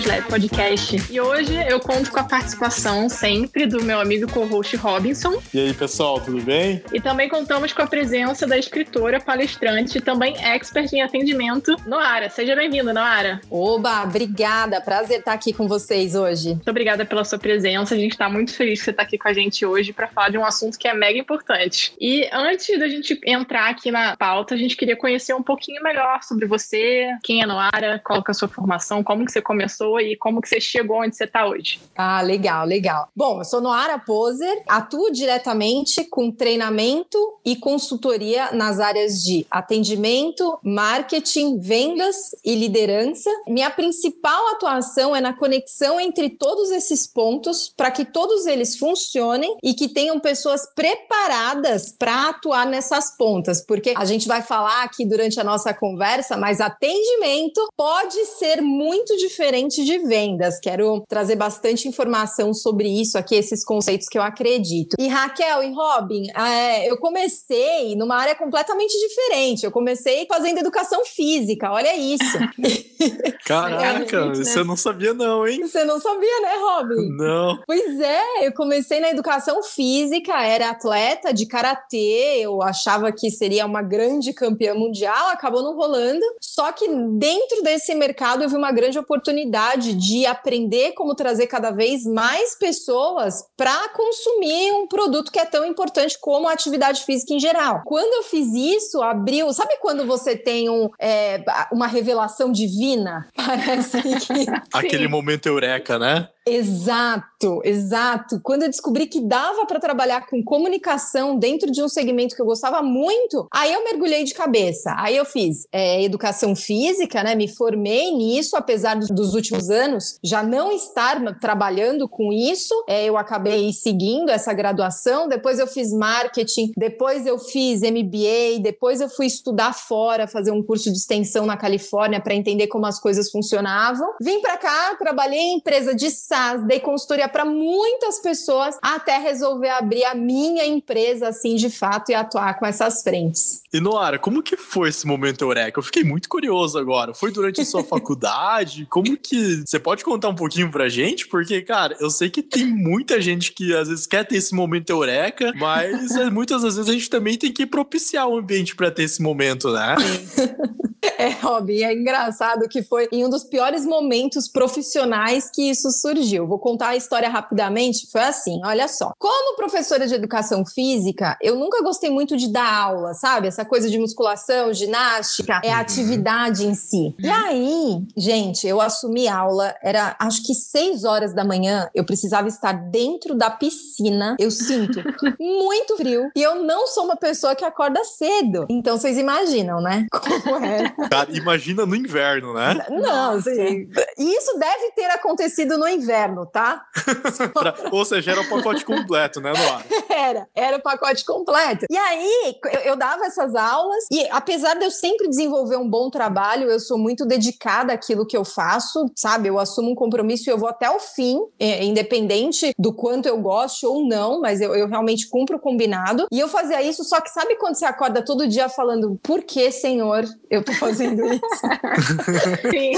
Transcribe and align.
Slab 0.00 0.22
Podcast. 0.28 1.12
E 1.12 1.20
hoje 1.20 1.54
eu 1.68 1.78
conto 1.78 2.10
com 2.10 2.18
a 2.18 2.24
participação 2.24 3.06
sempre 3.08 3.66
do 3.66 3.84
meu 3.84 4.00
amigo 4.00 4.30
co-host 4.32 4.74
Robinson. 4.76 5.42
E 5.52 5.60
aí, 5.60 5.74
pessoal, 5.74 6.18
tudo 6.18 6.40
bem? 6.40 6.82
E 6.90 7.00
também 7.00 7.28
contamos 7.28 7.72
com 7.74 7.82
a 7.82 7.86
presença 7.86 8.46
da 8.46 8.56
escritora, 8.56 9.20
palestrante 9.20 9.98
e 9.98 10.00
também 10.00 10.34
expert 10.42 10.90
em 10.94 11.02
atendimento, 11.02 11.76
Noara. 11.86 12.30
Seja 12.30 12.56
bem-vinda, 12.56 12.94
Noara. 12.94 13.42
Oba, 13.50 14.02
obrigada. 14.04 14.80
Prazer 14.80 15.18
estar 15.18 15.34
aqui 15.34 15.52
com 15.52 15.68
vocês 15.68 16.14
hoje. 16.14 16.54
Muito 16.54 16.70
obrigada 16.70 17.04
pela 17.04 17.22
sua 17.22 17.38
presença. 17.38 17.94
A 17.94 17.98
gente 17.98 18.12
está 18.12 18.28
muito 18.28 18.54
feliz 18.54 18.78
que 18.78 18.86
você 18.86 18.90
está 18.92 19.02
aqui 19.02 19.18
com 19.18 19.28
a 19.28 19.34
gente 19.34 19.66
hoje 19.66 19.92
para 19.92 20.08
falar 20.08 20.30
de 20.30 20.38
um 20.38 20.44
assunto 20.44 20.78
que 20.78 20.88
é 20.88 20.94
mega 20.94 21.18
importante. 21.18 21.92
E 22.00 22.26
antes 22.32 22.78
da 22.78 22.88
gente 22.88 23.20
entrar 23.26 23.68
aqui 23.68 23.90
na 23.90 24.16
pauta, 24.16 24.54
a 24.54 24.58
gente 24.58 24.76
queria 24.76 24.96
conhecer 24.96 25.34
um 25.34 25.42
pouquinho 25.42 25.82
melhor 25.82 26.22
sobre 26.22 26.46
você, 26.46 27.06
quem 27.22 27.42
é 27.42 27.46
Noara, 27.46 28.00
qual 28.02 28.20
é 28.20 28.30
a 28.30 28.34
sua 28.34 28.48
formação, 28.48 29.04
como 29.04 29.26
que 29.26 29.32
você 29.32 29.42
começou 29.42 29.89
e 29.98 30.16
como 30.16 30.40
que 30.40 30.48
você 30.48 30.60
chegou 30.60 30.98
onde 30.98 31.16
você 31.16 31.24
está 31.24 31.46
hoje. 31.46 31.80
Ah, 31.96 32.20
legal, 32.20 32.66
legal. 32.66 33.08
Bom, 33.16 33.40
eu 33.40 33.44
sou 33.44 33.60
Noara 33.60 33.98
Poser, 33.98 34.62
atuo 34.68 35.10
diretamente 35.10 36.04
com 36.04 36.30
treinamento 36.30 37.18
e 37.44 37.56
consultoria 37.56 38.52
nas 38.52 38.78
áreas 38.78 39.22
de 39.22 39.46
atendimento, 39.50 40.58
marketing, 40.62 41.58
vendas 41.58 42.34
e 42.44 42.54
liderança. 42.54 43.30
Minha 43.46 43.70
principal 43.70 44.48
atuação 44.48 45.16
é 45.16 45.20
na 45.20 45.32
conexão 45.32 45.98
entre 46.00 46.30
todos 46.30 46.70
esses 46.70 47.06
pontos 47.06 47.72
para 47.76 47.90
que 47.90 48.04
todos 48.04 48.46
eles 48.46 48.76
funcionem 48.76 49.56
e 49.62 49.74
que 49.74 49.88
tenham 49.88 50.20
pessoas 50.20 50.66
preparadas 50.74 51.94
para 51.98 52.28
atuar 52.28 52.66
nessas 52.66 53.16
pontas, 53.16 53.64
porque 53.64 53.94
a 53.96 54.04
gente 54.04 54.28
vai 54.28 54.42
falar 54.42 54.82
aqui 54.82 55.04
durante 55.04 55.40
a 55.40 55.44
nossa 55.44 55.72
conversa, 55.72 56.36
mas 56.36 56.60
atendimento 56.60 57.68
pode 57.76 58.24
ser 58.26 58.60
muito 58.60 59.16
diferente 59.16 59.79
de 59.84 59.98
vendas. 59.98 60.58
Quero 60.60 61.04
trazer 61.08 61.36
bastante 61.36 61.88
informação 61.88 62.52
sobre 62.52 62.88
isso 62.88 63.18
aqui, 63.18 63.34
esses 63.34 63.64
conceitos 63.64 64.08
que 64.08 64.18
eu 64.18 64.22
acredito. 64.22 64.96
E 64.98 65.08
Raquel 65.08 65.62
e 65.62 65.72
Robin, 65.72 66.30
é, 66.36 66.90
eu 66.90 66.98
comecei 66.98 67.94
numa 67.96 68.16
área 68.16 68.34
completamente 68.34 68.92
diferente. 68.98 69.64
Eu 69.64 69.70
comecei 69.70 70.26
fazendo 70.26 70.58
educação 70.58 71.04
física, 71.04 71.70
olha 71.70 71.96
isso. 71.96 72.38
Caraca, 73.46 74.16
é, 74.16 74.24
né? 74.26 74.34
você 74.34 74.62
não 74.62 74.76
sabia 74.76 75.14
não, 75.14 75.46
hein? 75.46 75.60
Você 75.62 75.84
não 75.84 76.00
sabia, 76.00 76.40
né, 76.40 76.52
Robin? 76.60 77.08
Não. 77.16 77.58
Pois 77.66 78.00
é, 78.00 78.46
eu 78.46 78.52
comecei 78.52 79.00
na 79.00 79.10
educação 79.10 79.62
física, 79.62 80.42
era 80.44 80.70
atleta 80.70 81.32
de 81.32 81.46
karatê, 81.46 82.38
eu 82.40 82.62
achava 82.62 83.10
que 83.12 83.30
seria 83.30 83.66
uma 83.66 83.82
grande 83.82 84.32
campeã 84.32 84.74
mundial, 84.74 85.28
acabou 85.28 85.62
não 85.62 85.74
rolando. 85.74 86.24
Só 86.40 86.72
que 86.72 86.86
dentro 86.88 87.62
desse 87.62 87.94
mercado 87.94 88.42
eu 88.42 88.48
vi 88.48 88.56
uma 88.56 88.72
grande 88.72 88.98
oportunidade 88.98 89.59
de 89.94 90.26
aprender 90.26 90.92
como 90.92 91.14
trazer 91.14 91.46
cada 91.46 91.70
vez 91.70 92.04
mais 92.04 92.56
pessoas 92.58 93.44
para 93.56 93.88
consumir 93.90 94.72
um 94.72 94.86
produto 94.86 95.30
que 95.30 95.38
é 95.38 95.44
tão 95.44 95.64
importante 95.64 96.18
como 96.20 96.48
a 96.48 96.52
atividade 96.52 97.04
física 97.04 97.34
em 97.34 97.40
geral. 97.40 97.82
Quando 97.84 98.12
eu 98.14 98.22
fiz 98.22 98.52
isso, 98.54 99.02
abriu. 99.02 99.52
Sabe 99.52 99.76
quando 99.80 100.06
você 100.06 100.36
tem 100.36 100.68
um, 100.68 100.88
é, 100.98 101.42
uma 101.72 101.86
revelação 101.86 102.50
divina? 102.50 103.28
Parece 103.36 104.02
que. 104.02 104.46
Aquele 104.72 105.08
momento 105.08 105.46
eureka, 105.46 105.98
né? 105.98 106.28
Exato, 106.50 107.60
exato. 107.64 108.40
Quando 108.42 108.64
eu 108.64 108.68
descobri 108.68 109.06
que 109.06 109.20
dava 109.20 109.64
para 109.66 109.78
trabalhar 109.78 110.26
com 110.26 110.42
comunicação 110.42 111.38
dentro 111.38 111.70
de 111.70 111.80
um 111.80 111.88
segmento 111.88 112.34
que 112.34 112.42
eu 112.42 112.46
gostava 112.46 112.82
muito, 112.82 113.46
aí 113.52 113.72
eu 113.72 113.84
mergulhei 113.84 114.24
de 114.24 114.34
cabeça. 114.34 114.92
Aí 114.98 115.16
eu 115.16 115.24
fiz 115.24 115.68
é, 115.70 116.02
educação 116.02 116.56
física, 116.56 117.22
né? 117.22 117.36
Me 117.36 117.46
formei 117.46 118.10
nisso, 118.12 118.56
apesar 118.56 118.98
dos 118.98 119.34
últimos 119.34 119.70
anos 119.70 120.18
já 120.24 120.42
não 120.42 120.72
estar 120.72 121.20
trabalhando 121.38 122.08
com 122.08 122.32
isso. 122.32 122.74
É, 122.88 123.04
eu 123.04 123.16
acabei 123.16 123.72
seguindo 123.72 124.30
essa 124.30 124.52
graduação. 124.52 125.28
Depois 125.28 125.60
eu 125.60 125.68
fiz 125.68 125.92
marketing, 125.92 126.72
depois 126.76 127.26
eu 127.26 127.38
fiz 127.38 127.82
MBA, 127.82 128.60
depois 128.60 129.00
eu 129.00 129.08
fui 129.08 129.26
estudar 129.26 129.72
fora, 129.72 130.26
fazer 130.26 130.50
um 130.50 130.62
curso 130.62 130.90
de 130.90 130.98
extensão 130.98 131.46
na 131.46 131.56
Califórnia 131.56 132.20
para 132.20 132.34
entender 132.34 132.66
como 132.66 132.86
as 132.86 132.98
coisas 132.98 133.30
funcionavam. 133.30 134.14
Vim 134.20 134.40
para 134.40 134.56
cá, 134.56 134.96
trabalhei 134.98 135.38
em 135.38 135.56
empresa 135.58 135.94
de 135.94 136.10
SaaS, 136.40 136.66
dei 136.66 136.80
consultoria 136.80 137.28
para 137.28 137.44
muitas 137.44 138.20
pessoas 138.20 138.78
até 138.80 139.18
resolver 139.18 139.68
abrir 139.68 140.04
a 140.04 140.14
minha 140.14 140.64
empresa 140.64 141.28
assim 141.28 141.54
de 141.54 141.68
fato 141.68 142.10
e 142.10 142.14
atuar 142.14 142.58
com 142.58 142.66
essas 142.66 143.02
frentes. 143.02 143.62
E 143.72 143.80
Noara, 143.80 144.18
como 144.18 144.42
que 144.42 144.56
foi 144.56 144.88
esse 144.88 145.06
momento 145.06 145.42
eureka? 145.42 145.78
Eu 145.78 145.82
fiquei 145.82 146.02
muito 146.02 146.28
curioso 146.28 146.78
agora. 146.78 147.12
Foi 147.12 147.30
durante 147.30 147.60
a 147.60 147.64
sua 147.64 147.84
faculdade? 147.84 148.86
Como 148.88 149.16
que 149.16 149.62
você 149.66 149.78
pode 149.78 150.02
contar 150.02 150.28
um 150.28 150.34
pouquinho 150.34 150.70
pra 150.70 150.88
gente? 150.88 151.28
Porque, 151.28 151.60
cara, 151.60 151.96
eu 152.00 152.10
sei 152.10 152.30
que 152.30 152.42
tem 152.42 152.66
muita 152.66 153.20
gente 153.20 153.52
que 153.52 153.74
às 153.74 153.88
vezes 153.88 154.06
quer 154.06 154.26
ter 154.26 154.36
esse 154.36 154.54
momento 154.54 154.90
eureka, 154.90 155.52
mas 155.56 156.10
é, 156.12 156.30
muitas 156.30 156.62
das 156.62 156.76
vezes 156.76 156.88
a 156.88 156.92
gente 156.92 157.10
também 157.10 157.36
tem 157.36 157.52
que 157.52 157.66
propiciar 157.66 158.26
o 158.28 158.38
ambiente 158.38 158.74
para 158.74 158.90
ter 158.90 159.02
esse 159.04 159.22
momento, 159.22 159.72
né? 159.72 159.96
É, 161.02 161.30
Rob, 161.30 161.82
é 161.82 161.92
engraçado 161.94 162.68
que 162.68 162.82
foi 162.82 163.08
em 163.10 163.24
um 163.24 163.30
dos 163.30 163.42
piores 163.44 163.86
momentos 163.86 164.48
profissionais 164.48 165.50
que 165.50 165.70
isso 165.70 165.90
surgiu. 165.90 166.19
Vou 166.46 166.58
contar 166.58 166.88
a 166.88 166.96
história 166.96 167.28
rapidamente. 167.28 168.08
Foi 168.10 168.22
assim, 168.22 168.60
olha 168.64 168.88
só. 168.88 169.12
Como 169.18 169.56
professora 169.56 170.06
de 170.06 170.14
educação 170.14 170.64
física, 170.64 171.36
eu 171.42 171.56
nunca 171.56 171.82
gostei 171.82 172.10
muito 172.10 172.36
de 172.36 172.52
dar 172.52 172.72
aula, 172.72 173.14
sabe? 173.14 173.48
Essa 173.48 173.64
coisa 173.64 173.88
de 173.90 173.98
musculação, 173.98 174.72
ginástica, 174.72 175.60
é 175.64 175.70
a 175.70 175.76
uhum. 175.76 175.80
atividade 175.80 176.66
em 176.66 176.74
si. 176.74 177.14
E 177.18 177.28
aí, 177.28 178.02
gente, 178.16 178.66
eu 178.66 178.80
assumi 178.80 179.28
aula, 179.28 179.74
era 179.82 180.16
acho 180.18 180.44
que 180.44 180.54
seis 180.54 181.04
horas 181.04 181.34
da 181.34 181.44
manhã, 181.44 181.88
eu 181.94 182.04
precisava 182.04 182.48
estar 182.48 182.72
dentro 182.72 183.34
da 183.34 183.50
piscina. 183.50 184.36
Eu 184.38 184.50
sinto 184.50 185.00
muito 185.38 185.96
frio 185.96 186.30
e 186.36 186.42
eu 186.42 186.56
não 186.56 186.86
sou 186.86 187.04
uma 187.04 187.16
pessoa 187.16 187.54
que 187.54 187.64
acorda 187.64 188.02
cedo. 188.04 188.66
Então 188.68 188.96
vocês 188.96 189.16
imaginam, 189.18 189.80
né? 189.80 190.06
Como 190.10 190.64
é 190.64 190.90
Cara, 191.08 191.30
imagina 191.32 191.86
no 191.86 191.96
inverno, 191.96 192.54
né? 192.54 192.86
Não, 192.90 193.32
assim, 193.32 193.88
isso 194.18 194.58
deve 194.58 194.92
ter 194.94 195.10
acontecido 195.10 195.78
no 195.78 195.88
inverno, 195.88 196.09
tá? 196.46 196.84
pra, 197.54 197.74
ou 197.90 198.04
seja, 198.04 198.32
era 198.32 198.40
o 198.40 198.48
pacote 198.48 198.84
completo, 198.84 199.40
né, 199.40 199.52
Noara? 199.52 199.84
Era, 200.20 200.46
era 200.54 200.76
o 200.76 200.82
pacote 200.82 201.24
completo. 201.24 201.86
E 201.88 201.96
aí, 201.96 202.56
eu, 202.72 202.80
eu 202.80 202.96
dava 202.96 203.24
essas 203.24 203.54
aulas, 203.54 204.04
e 204.12 204.28
apesar 204.30 204.74
de 204.74 204.84
eu 204.84 204.90
sempre 204.90 205.28
desenvolver 205.28 205.76
um 205.76 205.88
bom 205.88 206.10
trabalho, 206.10 206.70
eu 206.70 206.78
sou 206.78 206.98
muito 206.98 207.24
dedicada 207.24 207.94
àquilo 207.94 208.26
que 208.26 208.36
eu 208.36 208.44
faço, 208.44 209.06
sabe? 209.16 209.48
Eu 209.48 209.58
assumo 209.58 209.90
um 209.90 209.94
compromisso 209.94 210.48
e 210.48 210.52
eu 210.52 210.58
vou 210.58 210.68
até 210.68 210.90
o 210.90 211.00
fim, 211.00 211.40
é, 211.58 211.84
independente 211.84 212.72
do 212.78 212.92
quanto 212.92 213.26
eu 213.26 213.38
gosto 213.38 213.90
ou 213.90 214.06
não, 214.06 214.40
mas 214.40 214.60
eu, 214.60 214.74
eu 214.74 214.88
realmente 214.88 215.28
cumpro 215.28 215.56
o 215.56 215.60
combinado. 215.60 216.26
E 216.30 216.38
eu 216.38 216.48
fazia 216.48 216.82
isso, 216.82 217.02
só 217.02 217.20
que 217.20 217.30
sabe 217.30 217.56
quando 217.56 217.76
você 217.76 217.86
acorda 217.86 218.22
todo 218.22 218.46
dia 218.46 218.68
falando, 218.68 219.18
por 219.22 219.42
que, 219.42 219.70
Senhor, 219.70 220.24
eu 220.50 220.62
tô 220.62 220.72
fazendo 220.74 221.24
isso. 221.24 221.40
Sim. 222.70 222.92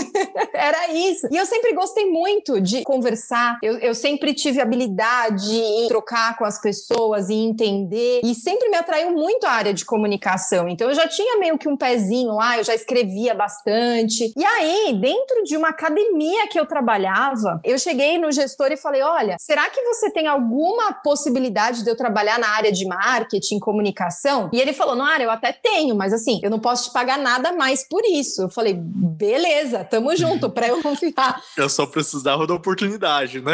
Era 0.53 0.93
isso. 0.93 1.29
E 1.31 1.37
eu 1.37 1.47
sempre 1.47 1.73
gostei 1.73 2.11
muito 2.11 2.61
de 2.61 2.83
conversar. 2.83 3.02
Eu, 3.63 3.79
eu 3.79 3.95
sempre 3.95 4.35
tive 4.35 4.61
habilidade 4.61 5.53
em 5.55 5.89
trocar 5.89 6.37
com 6.37 6.45
as 6.45 6.61
pessoas 6.61 7.29
e 7.29 7.35
entender. 7.35 8.21
E 8.25 8.35
sempre 8.35 8.69
me 8.69 8.77
atraiu 8.77 9.13
muito 9.13 9.47
a 9.47 9.51
área 9.51 9.75
de 9.75 9.85
comunicação. 9.85 10.69
Então 10.69 10.89
eu 10.89 10.95
já 10.95 11.09
tinha 11.09 11.39
meio 11.39 11.59
que 11.59 11.69
um 11.69 11.77
pezinho 11.77 12.35
lá, 12.35 12.59
eu 12.59 12.65
já 12.65 12.75
escrevia 12.75 13.35
bastante. 13.35 14.33
E 14.37 14.45
aí, 14.45 14.95
dentro 15.01 15.43
de 15.45 15.57
uma 15.57 15.69
academia 15.69 16.49
que 16.49 16.59
eu 16.59 16.67
trabalhava, 16.67 17.61
eu 17.65 17.79
cheguei 17.79 18.19
no 18.19 18.31
gestor 18.31 18.71
e 18.71 18.77
falei: 18.77 19.03
olha, 19.03 19.37
será 19.39 19.69
que 19.71 19.81
você 19.83 20.11
tem 20.11 20.27
alguma 20.27 20.93
possibilidade 20.93 21.83
de 21.83 21.91
eu 21.91 21.97
trabalhar 21.97 22.39
na 22.39 22.49
área 22.49 22.73
de 22.73 22.87
marketing, 22.87 23.59
comunicação? 23.59 24.51
E 24.53 24.61
ele 24.61 24.73
falou: 24.73 24.95
Noara, 24.95 25.23
eu 25.23 25.31
até 25.31 25.53
tenho, 25.53 25.95
mas 25.95 26.13
assim, 26.13 26.41
eu 26.43 26.51
não 26.51 26.59
posso 26.59 26.89
te 26.89 26.93
pagar 26.93 27.19
nada 27.19 27.53
mais 27.53 27.87
por 27.89 28.03
isso. 28.05 28.43
Eu 28.43 28.49
falei, 28.49 28.75
beleza, 28.75 29.85
tamo 29.85 30.15
junto, 30.17 30.51
pra 30.51 30.69
eu 30.69 30.81
confiar. 30.83 31.43
Eu 31.57 31.69
só 31.69 31.87
preciso 31.87 32.23
dar 32.23 32.43
da 32.47 32.55
oportunidade, 32.55 32.92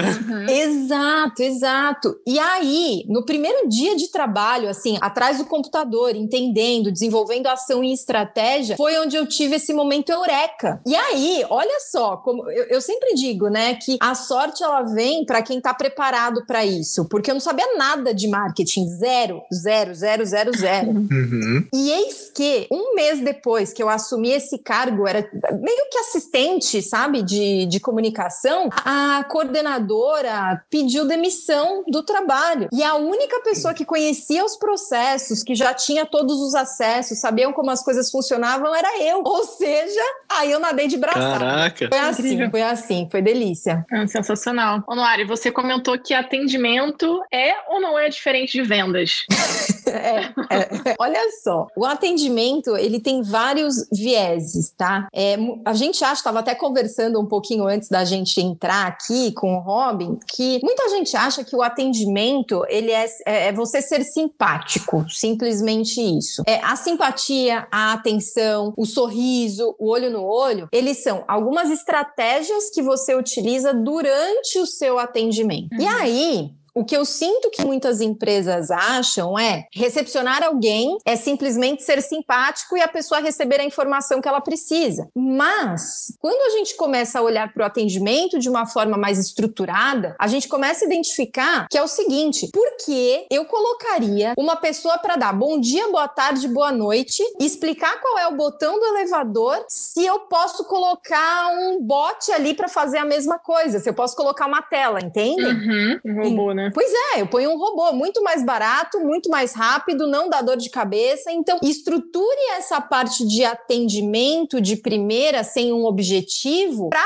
né? 0.03 0.19
Uhum. 0.29 0.49
Exato, 0.49 1.43
exato. 1.43 2.21
E 2.27 2.39
aí, 2.39 3.05
no 3.09 3.25
primeiro 3.25 3.69
dia 3.69 3.97
de 3.97 4.11
trabalho, 4.11 4.69
assim, 4.69 4.99
atrás 5.01 5.39
do 5.39 5.45
computador, 5.45 6.15
entendendo, 6.15 6.93
desenvolvendo 6.93 7.47
ação 7.47 7.83
e 7.83 7.93
estratégia, 7.93 8.77
foi 8.77 8.99
onde 8.99 9.17
eu 9.17 9.27
tive 9.27 9.57
esse 9.57 9.73
momento 9.73 10.11
eureka. 10.11 10.81
E 10.87 10.95
aí, 10.95 11.45
olha 11.49 11.79
só, 11.91 12.17
como 12.19 12.49
eu, 12.51 12.65
eu 12.65 12.81
sempre 12.81 13.15
digo, 13.15 13.49
né, 13.49 13.75
que 13.75 13.97
a 14.01 14.15
sorte 14.15 14.63
ela 14.63 14.83
vem 14.83 15.25
para 15.25 15.43
quem 15.43 15.61
tá 15.61 15.75
preparado 15.75 16.45
para 16.47 16.65
isso, 16.65 17.09
porque 17.09 17.31
eu 17.31 17.35
não 17.35 17.41
sabia 17.41 17.77
nada 17.77 18.15
de 18.15 18.29
marketing, 18.29 18.87
zero, 18.89 19.43
zero, 19.53 19.95
zero, 19.95 20.25
zero, 20.25 20.57
zero. 20.57 20.89
Uhum. 21.09 21.67
E 21.73 21.91
eis 21.91 22.31
que 22.35 22.67
um 22.71 22.95
mês 22.95 23.21
depois 23.21 23.73
que 23.73 23.83
eu 23.83 23.89
assumi 23.89 24.31
esse 24.31 24.59
cargo, 24.59 25.07
era 25.07 25.29
meio 25.53 25.91
que 25.91 25.99
assistente, 25.99 26.83
sabe, 26.83 27.23
de, 27.23 27.67
de 27.67 27.81
comunicação, 27.81 28.69
a 28.85 29.25
coordenadora 29.29 30.63
pediu 30.71 31.07
demissão 31.07 31.85
do 31.87 32.03
trabalho. 32.03 32.69
E 32.73 32.83
a 32.83 32.95
única 32.95 33.41
pessoa 33.41 33.75
que 33.75 33.85
conhecia 33.85 34.45
os 34.45 34.57
processos, 34.57 35.43
que 35.43 35.55
já 35.55 35.73
tinha 35.75 36.05
todos 36.05 36.41
os 36.41 36.55
acessos, 36.55 37.21
sabiam 37.21 37.53
como 37.53 37.71
as 37.71 37.83
coisas 37.83 38.11
funcionavam, 38.11 38.75
era 38.75 39.03
eu. 39.03 39.23
Ou 39.25 39.45
seja, 39.45 40.01
aí 40.29 40.51
eu 40.51 40.61
nadei 40.61 40.89
de 40.89 40.97
braçada. 40.97 41.45
Caraca! 41.45 41.89
Foi 41.89 41.99
assim, 41.99 42.23
Incrível. 42.23 42.51
foi 42.51 42.63
assim, 42.63 43.09
foi 43.11 43.23
delícia. 43.23 43.85
É 43.91 44.07
sensacional. 44.07 44.83
Onuari, 44.87 45.25
você 45.25 45.51
comentou 45.51 45.99
que 45.99 46.15
atendimento 46.15 47.23
é 47.33 47.55
ou 47.69 47.81
não 47.81 47.99
é 47.99 48.09
diferente 48.09 48.53
de 48.53 48.63
vendas? 48.63 49.25
É, 49.89 50.21
é. 50.55 50.95
Olha 50.99 51.21
só, 51.43 51.67
o 51.75 51.85
atendimento 51.85 52.77
ele 52.77 53.01
tem 53.01 53.23
vários 53.23 53.89
vieses, 53.91 54.71
tá? 54.77 55.09
É, 55.15 55.37
a 55.65 55.73
gente 55.73 56.05
acha, 56.05 56.15
estava 56.15 56.41
até 56.41 56.55
conversando 56.55 57.19
um 57.19 57.27
pouquinho 57.27 57.67
antes 57.67 57.89
da 57.89 58.05
gente 58.05 58.39
entrar 58.39 58.87
aqui 58.87 59.18
com 59.33 59.57
o 59.57 59.61
Robin, 59.61 60.19
que 60.35 60.61
muita 60.63 60.89
gente 60.89 61.17
acha 61.17 61.45
que 61.45 61.55
o 61.55 61.63
atendimento 61.63 62.65
ele 62.69 62.91
é, 62.91 63.07
é, 63.27 63.47
é 63.49 63.53
você 63.53 63.81
ser 63.83 64.03
simpático, 64.05 65.05
simplesmente 65.09 66.01
isso. 66.01 66.43
É 66.47 66.61
a 66.63 66.77
simpatia, 66.77 67.67
a 67.71 67.93
atenção, 67.93 68.73
o 68.77 68.85
sorriso, 68.85 69.75
o 69.79 69.91
olho 69.91 70.11
no 70.11 70.25
olho, 70.25 70.69
eles 70.73 71.03
são 71.03 71.25
algumas 71.27 71.71
estratégias 71.71 72.71
que 72.71 72.83
você 72.83 73.15
utiliza 73.15 73.73
durante 73.73 74.59
o 74.59 74.67
seu 74.67 74.99
atendimento. 74.99 75.75
E 75.79 75.87
aí, 75.87 76.51
o 76.79 76.85
que 76.85 76.97
eu 76.97 77.05
sinto 77.05 77.51
que 77.51 77.65
muitas 77.65 78.01
empresas 78.01 78.71
acham 78.71 79.37
é 79.37 79.67
recepcionar 79.73 80.45
alguém 80.45 80.97
é 81.05 81.17
simplesmente 81.17 81.83
ser 81.83 82.01
simpático 82.01 82.77
e 82.77 82.81
a 82.81 82.87
pessoa 82.87 83.21
receber 83.21 83.61
a 83.61 83.65
informação 83.65 84.21
que 84.21 84.29
ela 84.29 84.41
precisa. 84.41 85.09
Mas, 85.13 86.17
quando 86.21 86.41
a 86.41 86.57
gente 86.57 86.77
começa 86.77 87.19
a 87.19 87.23
olhar 87.23 87.53
para 87.53 87.65
o 87.65 87.67
atendimento 87.67 88.39
de 88.39 88.49
uma 88.49 88.65
forma 88.65 88.97
mais 88.97 89.19
estruturada, 89.19 90.15
a 90.21 90.29
gente 90.29 90.47
começa 90.47 90.85
a 90.85 90.87
identificar 90.87 91.67
que 91.69 91.77
é 91.77 91.83
o 91.83 91.89
seguinte: 91.89 92.49
por 92.53 92.77
que 92.85 93.27
eu 93.29 93.45
colocaria 93.47 94.35
uma 94.39 94.55
pessoa 94.55 94.99
para 94.99 95.17
dar 95.17 95.33
bom 95.33 95.59
dia, 95.59 95.91
boa 95.91 96.07
tarde, 96.07 96.47
boa 96.47 96.71
noite, 96.71 97.25
e 97.41 97.45
explicar 97.45 98.01
qual 98.01 98.19
é 98.19 98.29
o 98.29 98.37
botão 98.37 98.79
do 98.79 98.87
elevador 98.87 99.65
se 99.69 100.07
eu 100.07 100.21
posso 100.21 100.65
colocar 100.65 101.49
um 101.59 101.83
bot 101.83 102.31
ali 102.31 102.55
para 102.55 102.69
fazer 102.69 102.99
a 102.99 103.05
mesma 103.05 103.37
coisa? 103.37 103.81
Se 103.81 103.91
eu 103.91 103.95
posso 103.95 104.15
colocar 104.15 104.47
uma 104.47 104.63
tela, 104.63 105.01
entende? 105.01 105.43
Uhum. 105.43 106.01
Um 106.05 106.23
robô, 106.23 106.53
né? 106.53 106.68
Pois 106.73 106.91
é, 107.15 107.21
eu 107.21 107.27
ponho 107.27 107.51
um 107.51 107.59
robô 107.59 107.93
muito 107.93 108.23
mais 108.23 108.45
barato, 108.45 109.01
muito 109.01 109.29
mais 109.29 109.53
rápido, 109.53 110.07
não 110.07 110.29
dá 110.29 110.41
dor 110.41 110.57
de 110.57 110.71
cabeça. 110.71 111.31
Então, 111.31 111.59
estruture 111.63 112.57
essa 112.57 112.81
parte 112.81 113.27
de 113.27 113.45
atendimento 113.45 114.61
de 114.61 114.77
primeira 114.77 115.45
sem 115.45 115.73
um 115.73 115.85
objetivo 115.85 116.91
para 116.91 117.05